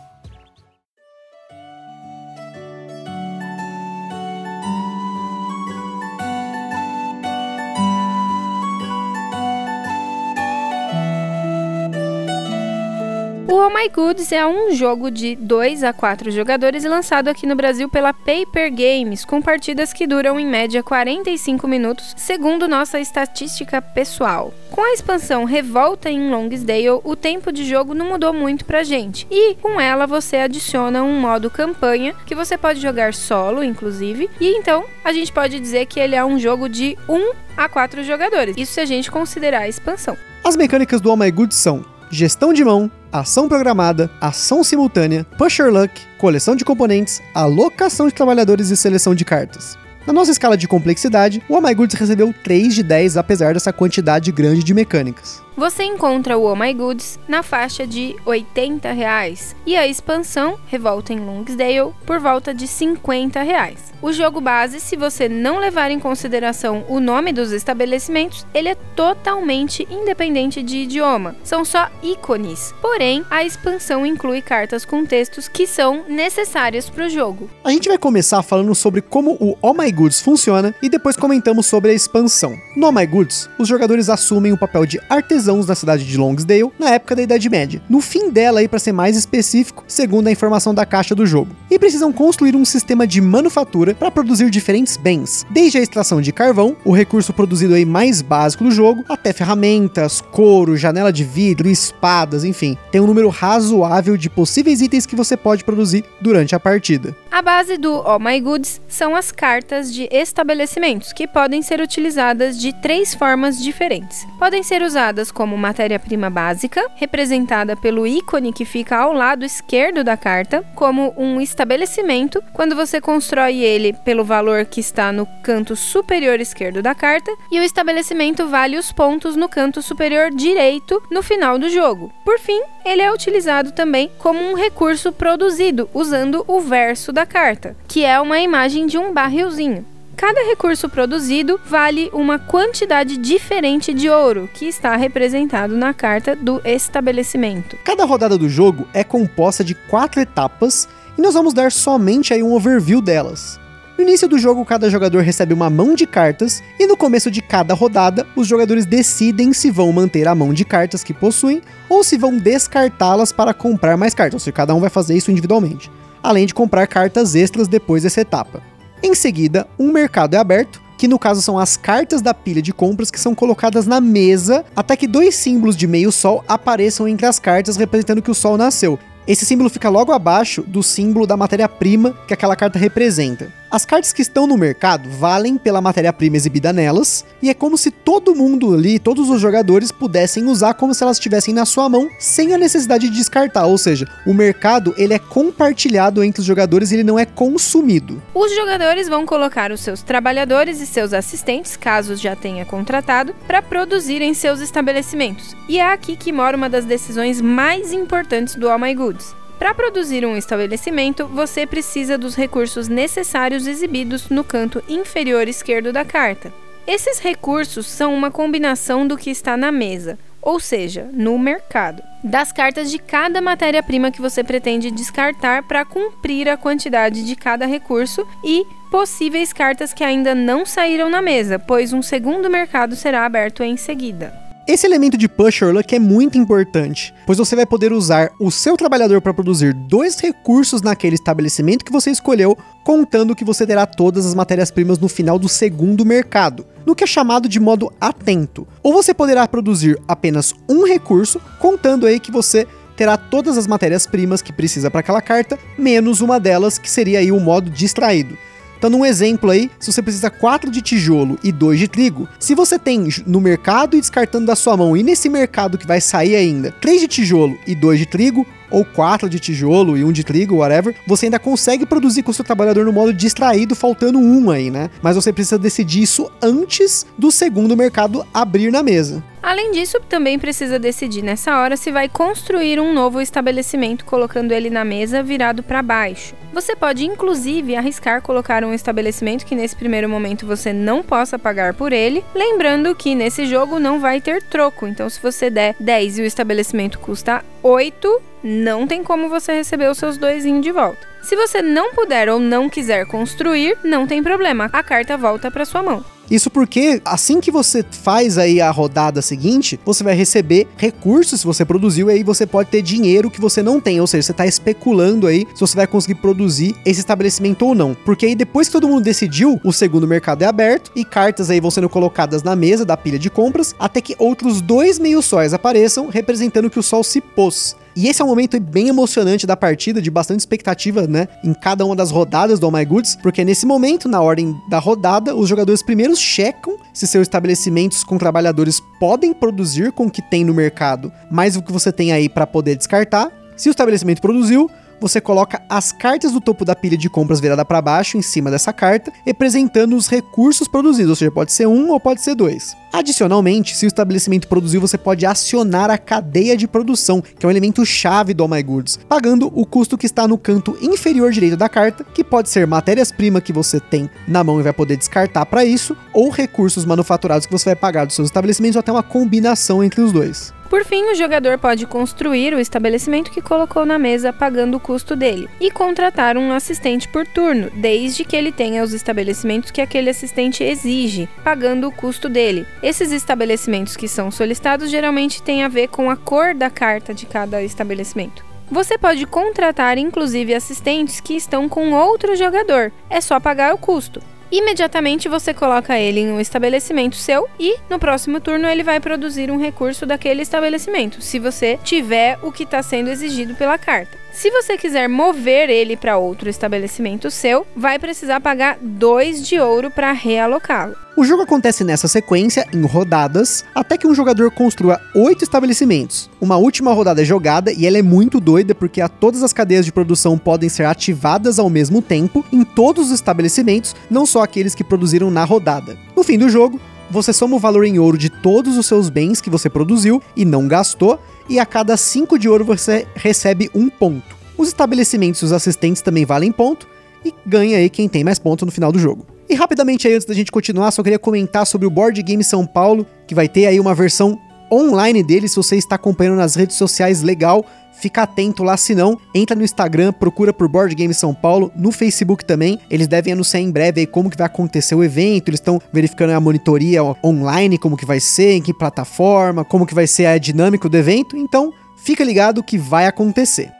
Oh 13.49 13.69
My 13.69 13.87
Goods 13.87 14.33
é 14.33 14.45
um 14.45 14.73
jogo 14.73 15.09
de 15.09 15.33
2 15.37 15.81
a 15.81 15.93
4 15.93 16.29
jogadores 16.31 16.83
lançado 16.83 17.29
aqui 17.29 17.47
no 17.47 17.55
Brasil 17.55 17.87
pela 17.87 18.11
Paper 18.11 18.69
Games, 18.69 19.23
com 19.23 19.41
partidas 19.41 19.93
que 19.93 20.05
duram 20.05 20.37
em 20.37 20.45
média 20.45 20.83
45 20.83 21.65
minutos, 21.65 22.13
segundo 22.17 22.67
nossa 22.67 22.99
estatística 22.99 23.81
pessoal. 23.81 24.53
Com 24.69 24.81
a 24.81 24.91
expansão 24.91 25.45
Revolta 25.45 26.09
em 26.09 26.29
Longsdale, 26.29 26.99
o 27.05 27.15
tempo 27.15 27.49
de 27.49 27.63
jogo 27.63 27.93
não 27.93 28.09
mudou 28.09 28.33
muito 28.33 28.65
pra 28.65 28.83
gente, 28.83 29.25
e 29.31 29.55
com 29.55 29.79
ela 29.79 30.05
você 30.05 30.35
adiciona 30.35 31.01
um 31.01 31.17
modo 31.17 31.49
campanha 31.49 32.13
que 32.25 32.35
você 32.35 32.57
pode 32.57 32.81
jogar 32.81 33.13
solo, 33.13 33.63
inclusive, 33.63 34.29
e 34.41 34.57
então 34.57 34.83
a 35.05 35.13
gente 35.13 35.31
pode 35.31 35.57
dizer 35.57 35.85
que 35.85 36.01
ele 36.01 36.15
é 36.15 36.25
um 36.25 36.37
jogo 36.37 36.67
de 36.67 36.97
1 37.07 37.31
a 37.55 37.69
4 37.69 38.03
jogadores, 38.03 38.57
isso 38.57 38.73
se 38.73 38.81
a 38.81 38.85
gente 38.85 39.09
considerar 39.09 39.61
a 39.61 39.69
expansão. 39.69 40.17
As 40.43 40.57
mecânicas 40.57 40.99
do 40.99 41.09
Oh 41.09 41.15
My 41.15 41.31
Goods 41.31 41.55
são 41.55 41.85
gestão 42.11 42.53
de 42.53 42.63
mão, 42.63 42.91
ação 43.11 43.47
programada, 43.47 44.09
ação 44.19 44.63
simultânea, 44.63 45.25
pusher 45.37 45.71
luck, 45.71 45.91
coleção 46.17 46.55
de 46.55 46.65
componentes, 46.65 47.21
alocação 47.33 48.07
de 48.07 48.13
trabalhadores 48.13 48.69
e 48.69 48.77
seleção 48.77 49.15
de 49.15 49.25
cartas. 49.25 49.77
Na 50.05 50.13
nossa 50.13 50.31
escala 50.31 50.55
de 50.55 50.67
complexidade, 50.67 51.43
o 51.49 51.55
Oh 51.55 51.61
recebeu 51.97 52.33
3 52.43 52.73
de 52.73 52.83
10 52.83 53.17
apesar 53.17 53.53
dessa 53.53 53.73
quantidade 53.73 54.31
grande 54.31 54.63
de 54.63 54.73
mecânicas. 54.73 55.46
Você 55.57 55.83
encontra 55.83 56.37
o 56.37 56.43
Oh 56.43 56.55
My 56.55 56.71
Goods 56.71 57.17
na 57.27 57.41
faixa 57.41 57.87
de 57.87 58.15
80 58.23 58.91
reais, 58.91 59.55
e 59.65 59.75
a 59.75 59.87
expansão 59.87 60.55
Revolta 60.67 61.13
em 61.13 61.19
Longsdale 61.19 61.95
por 62.05 62.19
volta 62.19 62.53
de 62.53 62.67
50 62.67 63.41
reais. 63.41 63.91
O 63.99 64.13
jogo 64.13 64.39
base, 64.39 64.79
se 64.79 64.95
você 64.95 65.27
não 65.27 65.57
levar 65.57 65.89
em 65.89 65.99
consideração 65.99 66.85
o 66.87 66.99
nome 66.99 67.33
dos 67.33 67.51
estabelecimentos, 67.51 68.45
ele 68.53 68.69
é 68.69 68.75
totalmente 68.95 69.87
independente 69.89 70.61
de 70.61 70.77
idioma. 70.77 71.35
São 71.43 71.65
só 71.65 71.89
ícones. 72.03 72.71
Porém, 72.79 73.25
a 73.27 73.43
expansão 73.43 74.05
inclui 74.05 74.43
cartas 74.43 74.85
com 74.85 75.07
textos 75.07 75.47
que 75.47 75.65
são 75.65 76.03
necessárias 76.07 76.87
para 76.87 77.07
o 77.07 77.09
jogo. 77.09 77.49
A 77.63 77.71
gente 77.71 77.89
vai 77.89 77.97
começar 77.97 78.43
falando 78.43 78.75
sobre 78.75 79.01
como 79.01 79.31
o 79.39 79.57
Oh 79.59 79.73
My 79.73 79.91
Goods 79.91 80.21
funciona 80.21 80.75
e 80.83 80.87
depois 80.87 81.17
comentamos 81.17 81.65
sobre 81.65 81.89
a 81.89 81.95
expansão. 81.95 82.55
No 82.75 82.89
Oh 82.89 82.91
My 82.91 83.07
Goods, 83.07 83.49
os 83.57 83.67
jogadores 83.67 84.07
assumem 84.07 84.53
o 84.53 84.57
papel 84.57 84.85
de 84.85 85.01
artesãos 85.09 85.46
na 85.47 85.75
cidade 85.75 86.05
de 86.05 86.17
Longsdale 86.17 86.71
na 86.77 86.91
época 86.91 87.15
da 87.15 87.21
Idade 87.21 87.49
Média. 87.49 87.81
No 87.89 88.01
fim 88.01 88.29
dela, 88.29 88.59
aí 88.59 88.67
para 88.67 88.79
ser 88.79 88.91
mais 88.91 89.15
específico, 89.15 89.83
segundo 89.87 90.27
a 90.27 90.31
informação 90.31 90.73
da 90.73 90.85
caixa 90.85 91.15
do 91.15 91.25
jogo. 91.25 91.55
E 91.71 91.79
precisam 91.79 92.11
construir 92.11 92.55
um 92.55 92.65
sistema 92.65 93.07
de 93.07 93.21
manufatura 93.21 93.95
para 93.95 94.11
produzir 94.11 94.49
diferentes 94.49 94.97
bens, 94.97 95.45
desde 95.49 95.77
a 95.77 95.81
extração 95.81 96.21
de 96.21 96.31
carvão, 96.31 96.75
o 96.83 96.91
recurso 96.91 97.33
produzido 97.33 97.73
aí 97.73 97.85
mais 97.85 98.21
básico 98.21 98.63
do 98.63 98.71
jogo, 98.71 99.03
até 99.07 99.31
ferramentas, 99.31 100.21
couro, 100.21 100.75
janela 100.75 101.11
de 101.11 101.23
vidro, 101.23 101.69
espadas, 101.69 102.43
enfim. 102.43 102.77
Tem 102.91 103.01
um 103.01 103.07
número 103.07 103.29
razoável 103.29 104.17
de 104.17 104.29
possíveis 104.29 104.81
itens 104.81 105.05
que 105.05 105.15
você 105.15 105.37
pode 105.37 105.63
produzir 105.63 106.03
durante 106.19 106.55
a 106.55 106.59
partida. 106.59 107.15
A 107.31 107.41
base 107.41 107.77
do 107.77 108.03
Oh 108.05 108.19
My 108.19 108.39
Goods 108.39 108.81
são 108.87 109.15
as 109.15 109.31
cartas 109.31 109.93
de 109.93 110.07
estabelecimentos, 110.11 111.13
que 111.13 111.27
podem 111.27 111.61
ser 111.61 111.79
utilizadas 111.79 112.59
de 112.59 112.73
três 112.81 113.13
formas 113.13 113.61
diferentes. 113.61 114.25
Podem 114.39 114.63
ser 114.63 114.81
usadas 114.81 115.31
como 115.37 115.55
matéria-prima 115.55 116.31
básica, 116.31 116.89
representada 116.95 117.75
pelo 117.75 118.07
ícone 118.07 118.51
que 118.51 118.65
fica 118.65 118.97
ao 118.97 119.13
lado 119.13 119.45
esquerdo 119.45 120.03
da 120.03 120.17
carta, 120.17 120.63
como 120.73 121.13
um 121.15 121.39
estabelecimento, 121.39 122.43
quando 122.53 122.75
você 122.75 122.99
constrói 122.99 123.59
ele 123.59 123.93
pelo 124.03 124.25
valor 124.25 124.65
que 124.65 124.79
está 124.79 125.11
no 125.11 125.27
canto 125.43 125.75
superior 125.75 126.39
esquerdo 126.39 126.81
da 126.81 126.95
carta, 126.95 127.31
e 127.51 127.59
o 127.59 127.63
estabelecimento 127.63 128.47
vale 128.47 128.79
os 128.79 128.91
pontos 128.91 129.35
no 129.35 129.47
canto 129.47 129.79
superior 129.79 130.31
direito 130.31 131.03
no 131.11 131.21
final 131.21 131.59
do 131.59 131.69
jogo. 131.69 132.11
Por 132.25 132.39
fim, 132.39 132.59
ele 132.83 133.03
é 133.03 133.13
utilizado 133.13 133.71
também 133.73 134.09
como 134.17 134.39
um 134.39 134.55
recurso 134.55 135.11
produzido 135.11 135.87
usando 135.93 136.43
o 136.47 136.59
verso 136.61 137.13
da 137.13 137.27
carta, 137.27 137.77
que 137.87 138.03
é 138.03 138.19
uma 138.19 138.39
imagem 138.39 138.87
de 138.87 138.97
um 138.97 139.13
barrilzinho. 139.13 139.85
Cada 140.17 140.43
recurso 140.47 140.89
produzido 140.89 141.59
vale 141.63 142.09
uma 142.11 142.39
quantidade 142.39 143.17
diferente 143.17 143.93
de 143.93 144.09
ouro, 144.09 144.49
que 144.51 144.65
está 144.65 144.95
representado 144.95 145.77
na 145.77 145.93
carta 145.93 146.35
do 146.35 146.59
estabelecimento. 146.65 147.77
Cada 147.85 148.03
rodada 148.03 148.35
do 148.35 148.49
jogo 148.49 148.87
é 148.95 149.03
composta 149.03 149.63
de 149.63 149.75
quatro 149.75 150.19
etapas 150.19 150.89
e 151.15 151.21
nós 151.21 151.35
vamos 151.35 151.53
dar 151.53 151.71
somente 151.71 152.33
aí 152.33 152.41
um 152.41 152.51
overview 152.51 152.99
delas. 152.99 153.59
No 153.95 154.03
início 154.03 154.27
do 154.27 154.39
jogo, 154.39 154.65
cada 154.65 154.89
jogador 154.89 155.21
recebe 155.21 155.53
uma 155.53 155.69
mão 155.69 155.93
de 155.93 156.07
cartas, 156.07 156.63
e 156.79 156.87
no 156.87 156.97
começo 156.97 157.29
de 157.29 157.41
cada 157.41 157.75
rodada, 157.75 158.25
os 158.35 158.47
jogadores 158.47 158.87
decidem 158.87 159.53
se 159.53 159.69
vão 159.69 159.91
manter 159.91 160.27
a 160.27 160.33
mão 160.33 160.51
de 160.51 160.65
cartas 160.65 161.03
que 161.03 161.13
possuem 161.13 161.61
ou 161.87 162.03
se 162.03 162.17
vão 162.17 162.37
descartá-las 162.37 163.31
para 163.31 163.53
comprar 163.53 163.95
mais 163.97 164.15
cartas, 164.15 164.33
ou 164.33 164.39
seja, 164.39 164.51
cada 164.51 164.73
um 164.73 164.79
vai 164.79 164.89
fazer 164.89 165.15
isso 165.15 165.29
individualmente, 165.29 165.91
além 166.23 166.47
de 166.47 166.55
comprar 166.55 166.87
cartas 166.87 167.35
extras 167.35 167.67
depois 167.67 168.01
dessa 168.01 168.21
etapa. 168.21 168.76
Em 169.01 169.13
seguida, 169.13 169.67
um 169.77 169.91
mercado 169.91 170.33
é 170.33 170.37
aberto, 170.37 170.81
que 170.97 171.07
no 171.07 171.19
caso 171.19 171.41
são 171.41 171.59
as 171.59 171.77
cartas 171.77 172.21
da 172.21 172.33
pilha 172.33 172.61
de 172.61 172.73
compras 172.73 173.11
que 173.11 173.19
são 173.19 173.35
colocadas 173.35 173.85
na 173.85 174.01
mesa 174.01 174.65
até 174.75 174.95
que 174.95 175.07
dois 175.07 175.35
símbolos 175.35 175.77
de 175.77 175.85
meio 175.85 176.11
sol 176.11 176.43
apareçam 176.47 177.07
entre 177.07 177.27
as 177.27 177.37
cartas 177.37 177.77
representando 177.77 178.21
que 178.21 178.31
o 178.31 178.35
sol 178.35 178.57
nasceu. 178.57 178.97
Esse 179.27 179.45
símbolo 179.45 179.69
fica 179.69 179.89
logo 179.89 180.11
abaixo 180.11 180.63
do 180.63 180.81
símbolo 180.81 181.27
da 181.27 181.37
matéria-prima 181.37 182.17
que 182.27 182.33
aquela 182.33 182.55
carta 182.55 182.79
representa. 182.79 183.51
As 183.69 183.85
cartas 183.85 184.13
que 184.13 184.21
estão 184.21 184.47
no 184.47 184.57
mercado 184.57 185.09
valem 185.09 185.57
pela 185.57 185.81
matéria-prima 185.81 186.37
exibida 186.37 186.71
nelas, 186.71 187.25
e 187.41 187.49
é 187.49 187.53
como 187.53 187.77
se 187.77 187.91
todo 187.91 188.33
mundo 188.33 188.73
ali, 188.73 188.97
todos 188.97 189.29
os 189.29 189.41
jogadores, 189.41 189.91
pudessem 189.91 190.45
usar 190.45 190.73
como 190.73 190.93
se 190.93 191.03
elas 191.03 191.17
estivessem 191.17 191.53
na 191.53 191.65
sua 191.65 191.89
mão, 191.89 192.09
sem 192.17 192.53
a 192.53 192.57
necessidade 192.57 193.09
de 193.09 193.15
descartar. 193.15 193.65
Ou 193.65 193.77
seja, 193.77 194.07
o 194.25 194.33
mercado 194.33 194.93
ele 194.97 195.13
é 195.13 195.19
compartilhado 195.19 196.23
entre 196.23 196.39
os 196.39 196.47
jogadores, 196.47 196.93
ele 196.93 197.03
não 197.03 197.19
é 197.19 197.25
consumido. 197.25 198.21
Os 198.33 198.55
jogadores 198.55 199.09
vão 199.09 199.25
colocar 199.25 199.69
os 199.69 199.81
seus 199.81 200.01
trabalhadores 200.01 200.79
e 200.79 200.87
seus 200.87 201.11
assistentes, 201.11 201.75
caso 201.75 202.15
já 202.15 202.37
tenha 202.37 202.63
contratado, 202.63 203.35
para 203.45 203.61
produzir 203.61 204.21
em 204.21 204.33
seus 204.33 204.61
estabelecimentos. 204.61 205.57
E 205.67 205.77
é 205.77 205.91
aqui 205.91 206.15
que 206.15 206.31
mora 206.31 206.55
uma 206.55 206.69
das 206.69 206.85
decisões 206.85 207.41
mais 207.41 207.91
importantes 207.91 208.55
do 208.55 208.69
All 208.69 208.79
My 208.79 208.95
Goods. 208.95 209.35
Para 209.57 209.73
produzir 209.73 210.23
um 210.25 210.37
estabelecimento, 210.37 211.25
você 211.27 211.65
precisa 211.65 212.17
dos 212.17 212.35
recursos 212.35 212.87
necessários 212.87 213.65
exibidos 213.65 214.29
no 214.29 214.43
canto 214.43 214.83
inferior 214.87 215.47
esquerdo 215.47 215.91
da 215.91 216.05
carta. 216.05 216.53
Esses 216.85 217.19
recursos 217.19 217.87
são 217.87 218.13
uma 218.13 218.31
combinação 218.31 219.05
do 219.05 219.17
que 219.17 219.29
está 219.29 219.57
na 219.57 219.71
mesa, 219.71 220.17
ou 220.41 220.59
seja, 220.59 221.09
no 221.11 221.37
mercado, 221.37 222.01
das 222.23 222.51
cartas 222.51 222.89
de 222.89 222.99
cada 222.99 223.41
matéria-prima 223.41 224.11
que 224.11 224.21
você 224.21 224.43
pretende 224.43 224.91
descartar 224.91 225.63
para 225.63 225.83
cumprir 225.83 226.47
a 226.47 226.55
quantidade 226.55 227.25
de 227.25 227.35
cada 227.35 227.65
recurso 227.65 228.25
e 228.43 228.65
possíveis 228.89 229.51
cartas 229.51 229.91
que 229.91 230.03
ainda 230.03 230.33
não 230.33 230.65
saíram 230.65 231.09
na 231.09 231.21
mesa, 231.21 231.59
pois 231.59 231.91
um 231.91 232.01
segundo 232.01 232.49
mercado 232.49 232.95
será 232.95 233.25
aberto 233.25 233.63
em 233.63 233.75
seguida. 233.75 234.46
Esse 234.67 234.85
elemento 234.85 235.17
de 235.17 235.29
push 235.29 235.61
or 235.61 235.73
luck 235.73 235.95
é 235.95 235.97
muito 235.97 236.37
importante, 236.37 237.13
pois 237.25 237.37
você 237.37 237.55
vai 237.55 237.65
poder 237.65 237.93
usar 237.93 238.31
o 238.37 238.51
seu 238.51 238.75
trabalhador 238.75 239.21
para 239.21 239.33
produzir 239.33 239.73
dois 239.73 240.19
recursos 240.19 240.81
naquele 240.81 241.15
estabelecimento 241.15 241.85
que 241.85 241.91
você 241.91 242.11
escolheu, 242.11 242.57
contando 242.83 243.33
que 243.33 243.45
você 243.45 243.65
terá 243.65 243.85
todas 243.85 244.25
as 244.25 244.35
matérias-primas 244.35 244.99
no 244.99 245.07
final 245.07 245.39
do 245.39 245.47
segundo 245.47 246.05
mercado, 246.05 246.65
no 246.85 246.93
que 246.93 247.05
é 247.05 247.07
chamado 247.07 247.47
de 247.47 247.61
modo 247.61 247.93
atento. 248.01 248.67
Ou 248.83 248.91
você 248.91 249.13
poderá 249.13 249.47
produzir 249.47 249.97
apenas 250.05 250.53
um 250.67 250.83
recurso, 250.85 251.39
contando 251.61 252.05
aí 252.05 252.19
que 252.19 252.29
você 252.29 252.67
terá 252.97 253.15
todas 253.15 253.57
as 253.57 253.67
matérias-primas 253.67 254.41
que 254.41 254.51
precisa 254.51 254.91
para 254.91 254.99
aquela 254.99 255.21
carta, 255.21 255.57
menos 255.77 256.19
uma 256.19 256.41
delas 256.41 256.77
que 256.77 256.91
seria 256.91 257.19
aí 257.19 257.31
o 257.31 257.39
modo 257.39 257.69
distraído. 257.69 258.37
Então, 258.77 258.89
num 258.89 259.05
exemplo 259.05 259.49
aí, 259.49 259.71
se 259.79 259.91
você 259.91 260.01
precisa 260.01 260.29
4 260.29 260.69
de 260.69 260.81
tijolo 260.81 261.39
e 261.43 261.51
2 261.51 261.79
de 261.79 261.87
trigo, 261.87 262.27
se 262.39 262.53
você 262.53 262.77
tem 262.77 263.07
no 263.25 263.41
mercado 263.41 263.97
e 263.97 263.99
descartando 263.99 264.45
da 264.45 264.55
sua 264.55 264.77
mão, 264.77 264.95
e 264.95 265.01
nesse 265.01 265.29
mercado 265.29 265.77
que 265.77 265.87
vai 265.87 265.99
sair 265.99 266.35
ainda, 266.35 266.71
3 266.79 267.01
de 267.01 267.07
tijolo 267.07 267.57
e 267.65 267.73
2 267.73 267.99
de 267.99 268.05
trigo, 268.05 268.45
ou 268.69 268.83
4 268.83 269.29
de 269.29 269.39
tijolo 269.39 269.97
e 269.97 270.03
1 270.03 270.11
de 270.11 270.23
trigo, 270.23 270.57
whatever, 270.57 270.95
você 271.07 271.25
ainda 271.25 271.39
consegue 271.39 271.85
produzir 271.85 272.23
com 272.23 272.31
o 272.31 272.33
seu 272.33 272.45
trabalhador 272.45 272.85
no 272.85 272.93
modo 272.93 273.13
distraído, 273.13 273.75
faltando 273.75 274.19
um 274.19 274.49
aí, 274.49 274.69
né? 274.69 274.89
Mas 275.01 275.15
você 275.15 275.31
precisa 275.31 275.57
decidir 275.57 276.01
isso 276.01 276.31
antes 276.41 277.05
do 277.17 277.31
segundo 277.31 277.75
mercado 277.75 278.25
abrir 278.33 278.71
na 278.71 278.83
mesa. 278.83 279.23
Além 279.41 279.71
disso, 279.71 279.99
também 280.09 280.37
precisa 280.37 280.77
decidir 280.77 281.21
nessa 281.21 281.57
hora 281.57 281.77
se 281.77 281.89
vai 281.89 282.09
construir 282.09 282.81
um 282.81 282.93
novo 282.93 283.21
estabelecimento 283.21 284.03
colocando 284.03 284.51
ele 284.51 284.69
na 284.69 284.83
mesa 284.83 285.23
virado 285.23 285.63
para 285.63 285.81
baixo. 285.81 286.35
Você 286.51 286.75
pode 286.75 287.05
inclusive 287.05 287.75
arriscar 287.75 288.21
colocar 288.21 288.63
um 288.63 288.73
estabelecimento 288.73 289.45
que 289.45 289.55
nesse 289.55 289.75
primeiro 289.75 290.09
momento 290.09 290.45
você 290.45 290.73
não 290.73 291.01
possa 291.01 291.39
pagar 291.39 291.73
por 291.73 291.93
ele, 291.93 292.25
lembrando 292.35 292.95
que 292.95 293.15
nesse 293.15 293.45
jogo 293.45 293.79
não 293.79 293.99
vai 293.99 294.19
ter 294.19 294.43
troco. 294.43 294.87
Então, 294.87 295.09
se 295.09 295.21
você 295.21 295.49
der 295.49 295.75
10 295.79 296.19
e 296.19 296.21
o 296.23 296.25
estabelecimento 296.25 296.99
custa 296.99 297.41
8, 297.63 298.21
não 298.43 298.87
tem 298.87 299.03
como 299.03 299.29
você 299.29 299.53
receber 299.53 299.89
os 299.89 299.97
seus 299.97 300.17
dois 300.17 300.43
de 300.43 300.71
volta. 300.71 301.07
Se 301.21 301.35
você 301.35 301.61
não 301.61 301.93
puder 301.93 302.29
ou 302.29 302.39
não 302.39 302.69
quiser 302.69 303.05
construir, 303.05 303.77
não 303.83 304.07
tem 304.07 304.23
problema, 304.23 304.69
a 304.71 304.81
carta 304.81 305.17
volta 305.17 305.51
para 305.51 305.65
sua 305.65 305.83
mão. 305.83 306.03
Isso 306.29 306.49
porque 306.49 307.01
assim 307.05 307.39
que 307.39 307.49
você 307.49 307.83
faz 307.89 308.37
aí 308.37 308.59
a 308.59 308.69
rodada 308.69 309.21
seguinte, 309.21 309.79
você 309.85 310.03
vai 310.03 310.13
receber 310.13 310.67
recursos 310.75 311.39
se 311.39 311.45
você 311.45 311.63
produziu 311.63 312.09
e 312.09 312.13
aí 312.13 312.23
você 312.23 312.45
pode 312.45 312.69
ter 312.69 312.81
dinheiro 312.81 313.31
que 313.31 313.39
você 313.39 313.63
não 313.63 313.79
tem, 313.79 314.01
ou 314.01 314.07
seja, 314.07 314.23
você 314.23 314.31
está 314.31 314.45
especulando 314.45 315.25
aí 315.25 315.47
se 315.53 315.61
você 315.61 315.75
vai 315.75 315.87
conseguir 315.87 316.15
produzir 316.15 316.75
esse 316.85 316.99
estabelecimento 316.99 317.65
ou 317.65 317.73
não. 317.73 317.95
Porque 318.05 318.25
aí 318.25 318.35
depois 318.35 318.67
que 318.67 318.73
todo 318.73 318.87
mundo 318.87 319.03
decidiu, 319.03 319.59
o 319.63 319.71
segundo 319.71 320.07
mercado 320.07 320.41
é 320.41 320.45
aberto 320.45 320.91
e 320.95 321.05
cartas 321.05 321.49
aí 321.49 321.61
vão 321.61 321.71
sendo 321.71 321.87
colocadas 321.87 322.43
na 322.43 322.55
mesa 322.55 322.85
da 322.85 322.97
pilha 322.97 323.17
de 323.17 323.29
compras 323.29 323.73
até 323.79 324.01
que 324.01 324.15
outros 324.19 324.59
dois 324.59 324.99
meio 324.99 325.21
sóis 325.21 325.53
apareçam 325.53 326.07
representando 326.07 326.69
que 326.69 326.79
o 326.79 326.83
sol 326.83 327.03
se 327.03 327.21
pôs. 327.21 327.75
E 327.97 328.07
esse 328.07 328.21
é 328.21 328.25
um 328.25 328.27
momento 328.27 328.59
bem 328.59 328.89
emocionante 328.89 329.47
da 329.47 329.57
partida, 329.57 329.99
de 329.99 330.11
bastante 330.11 330.41
expectativa, 330.41 331.07
né? 331.07 331.27
Em 331.43 331.51
cada 331.51 331.83
uma 331.83 331.95
das 331.95 332.11
rodadas 332.11 332.59
do 332.59 332.67
All 332.67 332.71
My 332.71 332.85
Goods, 332.85 333.17
porque 333.23 333.43
nesse 333.43 333.65
momento, 333.65 334.07
na 334.07 334.21
ordem 334.21 334.55
da 334.69 334.77
rodada, 334.77 335.35
os 335.35 335.49
jogadores 335.49 335.81
primeiro 335.81 336.15
checam 336.15 336.77
se 336.93 337.07
seus 337.07 337.23
estabelecimentos 337.23 338.03
com 338.03 338.19
trabalhadores 338.19 338.79
podem 338.99 339.33
produzir 339.33 339.91
com 339.93 340.05
o 340.05 340.11
que 340.11 340.21
tem 340.21 340.45
no 340.45 340.53
mercado, 340.53 341.11
mais 341.31 341.57
o 341.57 341.61
que 341.63 341.71
você 341.71 341.91
tem 341.91 342.11
aí 342.11 342.29
para 342.29 342.45
poder 342.45 342.75
descartar. 342.75 343.31
Se 343.55 343.67
o 343.67 343.71
estabelecimento 343.71 344.21
produziu, 344.21 344.69
você 344.99 345.21
coloca 345.21 345.61
as 345.69 345.91
cartas 345.91 346.31
do 346.31 346.41
topo 346.41 346.65
da 346.65 346.75
pilha 346.75 346.97
de 346.97 347.09
compras 347.09 347.39
virada 347.39 347.63
para 347.63 347.81
baixo 347.81 348.17
em 348.17 348.21
cima 348.21 348.51
dessa 348.51 348.73
carta, 348.73 349.11
representando 349.25 349.95
os 349.95 350.07
recursos 350.07 350.67
produzidos, 350.67 351.09
ou 351.11 351.15
seja, 351.15 351.31
pode 351.31 351.51
ser 351.51 351.67
um 351.67 351.91
ou 351.91 351.99
pode 351.99 352.21
ser 352.21 352.35
dois. 352.35 352.75
Adicionalmente, 352.91 353.75
se 353.75 353.85
o 353.85 353.87
estabelecimento 353.87 354.47
produziu, 354.47 354.81
você 354.81 354.97
pode 354.97 355.25
acionar 355.25 355.89
a 355.89 355.97
cadeia 355.97 356.57
de 356.57 356.67
produção, 356.67 357.21
que 357.21 357.45
é 357.45 357.47
um 357.47 357.51
elemento 357.51 357.85
chave 357.85 358.33
do 358.33 358.43
All 358.43 358.49
My 358.49 358.63
Goods, 358.63 358.99
pagando 359.07 359.51
o 359.53 359.65
custo 359.65 359.97
que 359.97 360.05
está 360.05 360.27
no 360.27 360.37
canto 360.37 360.77
inferior 360.81 361.31
direito 361.31 361.57
da 361.57 361.69
carta, 361.69 362.03
que 362.03 362.23
pode 362.23 362.49
ser 362.49 362.65
matérias-prima 362.65 363.41
que 363.41 363.53
você 363.53 363.79
tem 363.79 364.09
na 364.27 364.43
mão 364.43 364.59
e 364.59 364.63
vai 364.63 364.73
poder 364.73 364.97
descartar 364.97 365.45
para 365.45 365.63
isso, 365.65 365.95
ou 366.13 366.29
recursos 366.29 366.85
manufaturados 366.85 367.45
que 367.45 367.51
você 367.51 367.65
vai 367.65 367.75
pagar 367.75 368.05
dos 368.05 368.15
seus 368.15 368.29
estabelecimentos, 368.29 368.75
ou 368.75 368.79
até 368.79 368.91
uma 368.91 369.03
combinação 369.03 369.83
entre 369.83 370.01
os 370.01 370.11
dois. 370.11 370.56
Por 370.69 370.83
fim, 370.83 371.05
o 371.05 371.15
jogador 371.15 371.57
pode 371.57 371.87
construir 371.87 372.53
o 372.53 372.59
estabelecimento 372.59 373.31
que 373.31 373.41
colocou 373.41 373.85
na 373.85 373.97
mesa 373.97 374.33
pagando 374.33 374.75
o 374.75 374.79
custo 374.79 375.15
dele 375.15 375.49
e 375.61 375.71
contratar 375.71 376.35
um 376.37 376.51
assistente 376.51 377.07
por 377.07 377.25
turno, 377.25 377.71
desde 377.73 378.25
que 378.25 378.35
ele 378.35 378.51
tenha 378.51 378.83
os 378.83 378.93
estabelecimentos 378.93 379.71
que 379.71 379.79
aquele 379.79 380.09
assistente 380.09 380.63
exige, 380.63 381.29
pagando 381.41 381.87
o 381.87 381.91
custo 381.91 382.27
dele. 382.27 382.65
Esses 382.83 383.13
estabelecimentos 383.13 383.95
que 383.95 384.09
são 384.09 384.29
solicitados 384.29 384.89
geralmente 384.89 385.41
têm 385.41 385.63
a 385.63 385.69
ver 385.69 385.87
com 385.87 386.09
a 386.09 386.17
cor 386.17 386.53
da 386.53 386.69
carta 386.69 387.13
de 387.13 387.25
cada 387.25 387.63
estabelecimento. 387.63 388.45
Você 388.69 388.97
pode 388.97 389.25
contratar 389.25 389.97
inclusive 389.97 390.53
assistentes 390.53 391.21
que 391.21 391.37
estão 391.37 391.69
com 391.69 391.93
outro 391.93 392.35
jogador, 392.35 392.91
é 393.09 393.21
só 393.21 393.39
pagar 393.39 393.73
o 393.73 393.77
custo 393.77 394.21
imediatamente 394.51 395.29
você 395.29 395.53
coloca 395.53 395.97
ele 395.97 396.21
em 396.21 396.31
um 396.31 396.39
estabelecimento 396.39 397.15
seu 397.15 397.47
e 397.59 397.77
no 397.89 397.99
próximo 397.99 398.39
turno 398.39 398.67
ele 398.67 398.83
vai 398.83 398.99
produzir 398.99 399.51
um 399.51 399.59
recurso 399.59 400.05
daquele 400.05 400.41
estabelecimento, 400.41 401.21
se 401.21 401.39
você 401.39 401.79
tiver 401.83 402.37
o 402.41 402.51
que 402.51 402.63
está 402.63 402.81
sendo 402.81 403.09
exigido 403.09 403.55
pela 403.55 403.77
carta. 403.77 404.17
Se 404.39 404.51
você 404.51 404.77
quiser 404.77 405.09
mover 405.09 405.67
ele 405.67 405.97
para 405.97 406.19
outro 406.19 406.47
estabelecimento 406.47 407.31
seu, 407.31 407.65
vai 407.75 407.97
precisar 407.97 408.39
pagar 408.39 408.77
2 408.79 409.47
de 409.47 409.59
ouro 409.59 409.89
para 409.89 410.11
realocá-lo. 410.11 410.95
O 411.17 411.25
jogo 411.25 411.41
acontece 411.41 411.83
nessa 411.83 412.07
sequência, 412.07 412.67
em 412.71 412.85
rodadas, 412.85 413.65
até 413.73 413.97
que 413.97 414.05
um 414.05 414.13
jogador 414.13 414.51
construa 414.51 415.01
oito 415.15 415.43
estabelecimentos. 415.43 416.29
Uma 416.39 416.55
última 416.55 416.93
rodada 416.93 417.23
é 417.23 417.25
jogada 417.25 417.73
e 417.73 417.87
ela 417.87 417.97
é 417.97 418.03
muito 418.03 418.39
doida 418.39 418.75
porque 418.75 419.01
a 419.01 419.09
todas 419.09 419.41
as 419.41 419.51
cadeias 419.51 419.83
de 419.83 419.91
produção 419.91 420.37
podem 420.37 420.69
ser 420.69 420.85
ativadas 420.85 421.57
ao 421.57 421.67
mesmo 421.67 421.99
tempo 421.99 422.45
em 422.53 422.63
todos 422.63 423.07
os 423.07 423.13
estabelecimentos, 423.13 423.95
não 424.07 424.23
só 424.23 424.43
aqueles 424.43 424.75
que 424.75 424.83
produziram 424.83 425.31
na 425.31 425.43
rodada. 425.45 425.97
No 426.15 426.23
fim 426.23 426.37
do 426.37 426.47
jogo, 426.47 426.79
você 427.09 427.31
soma 427.31 427.55
o 427.55 427.59
valor 427.59 427.85
em 427.85 427.99
ouro 427.99 428.17
de 428.17 428.29
todos 428.29 428.77
os 428.77 428.85
seus 428.85 429.09
bens 429.09 429.41
que 429.41 429.49
você 429.49 429.69
produziu 429.69 430.21
e 430.35 430.43
não 430.43 430.67
gastou, 430.67 431.19
e 431.49 431.59
a 431.59 431.65
cada 431.65 431.95
5 431.95 432.37
de 432.37 432.49
ouro 432.49 432.65
você 432.65 433.07
recebe 433.15 433.69
um 433.73 433.89
ponto. 433.89 434.35
Os 434.57 434.67
estabelecimentos 434.67 435.41
e 435.41 435.45
os 435.45 435.51
assistentes 435.51 436.01
também 436.01 436.25
valem 436.25 436.51
ponto, 436.51 436.87
e 437.23 437.33
ganha 437.45 437.77
aí 437.77 437.89
quem 437.89 438.07
tem 438.07 438.23
mais 438.23 438.39
pontos 438.39 438.65
no 438.65 438.71
final 438.71 438.91
do 438.91 438.99
jogo. 438.99 439.25
E 439.49 439.55
rapidamente 439.55 440.07
aí, 440.07 440.13
antes 440.13 440.27
da 440.27 440.33
gente 440.33 440.51
continuar, 440.51 440.91
só 440.91 441.01
queria 441.01 441.19
comentar 441.19 441.65
sobre 441.65 441.87
o 441.87 441.89
Board 441.89 442.21
Game 442.21 442.43
São 442.43 442.65
Paulo, 442.65 443.05
que 443.25 443.33
vai 443.33 443.47
ter 443.47 443.65
aí 443.65 443.79
uma 443.79 443.95
versão 443.95 444.37
online 444.71 445.23
dele, 445.23 445.47
se 445.47 445.55
você 445.55 445.77
está 445.77 445.95
acompanhando 445.95 446.35
nas 446.35 446.55
redes 446.55 446.75
sociais, 446.75 447.21
legal, 447.21 447.65
fica 447.99 448.23
atento 448.23 448.63
lá, 448.63 448.77
se 448.77 448.93
não, 448.93 449.19
entra 449.33 449.55
no 449.55 449.63
Instagram, 449.63 450.13
procura 450.13 450.53
por 450.53 450.67
Board 450.67 450.93
Game 450.93 451.13
São 451.13 451.33
Paulo, 451.33 451.71
no 451.75 451.91
Facebook 451.91 452.45
também, 452.45 452.79
eles 452.89 453.07
devem 453.07 453.33
anunciar 453.33 453.61
em 453.61 453.71
breve 453.71 454.01
aí 454.01 454.07
como 454.07 454.29
que 454.29 454.37
vai 454.37 454.45
acontecer 454.45 454.95
o 454.95 455.03
evento, 455.03 455.49
eles 455.49 455.59
estão 455.59 455.81
verificando 455.91 456.31
a 456.31 456.39
monitoria 456.39 457.01
online, 457.23 457.77
como 457.77 457.97
que 457.97 458.05
vai 458.05 458.19
ser, 458.19 458.53
em 458.53 458.61
que 458.61 458.73
plataforma, 458.73 459.65
como 459.65 459.85
que 459.85 459.95
vai 459.95 460.07
ser 460.07 460.27
a 460.27 460.37
dinâmica 460.37 460.87
do 460.87 460.97
evento, 460.97 461.35
então 461.35 461.73
fica 461.97 462.23
ligado 462.23 462.63
que 462.63 462.77
vai 462.77 463.07
acontecer. 463.07 463.71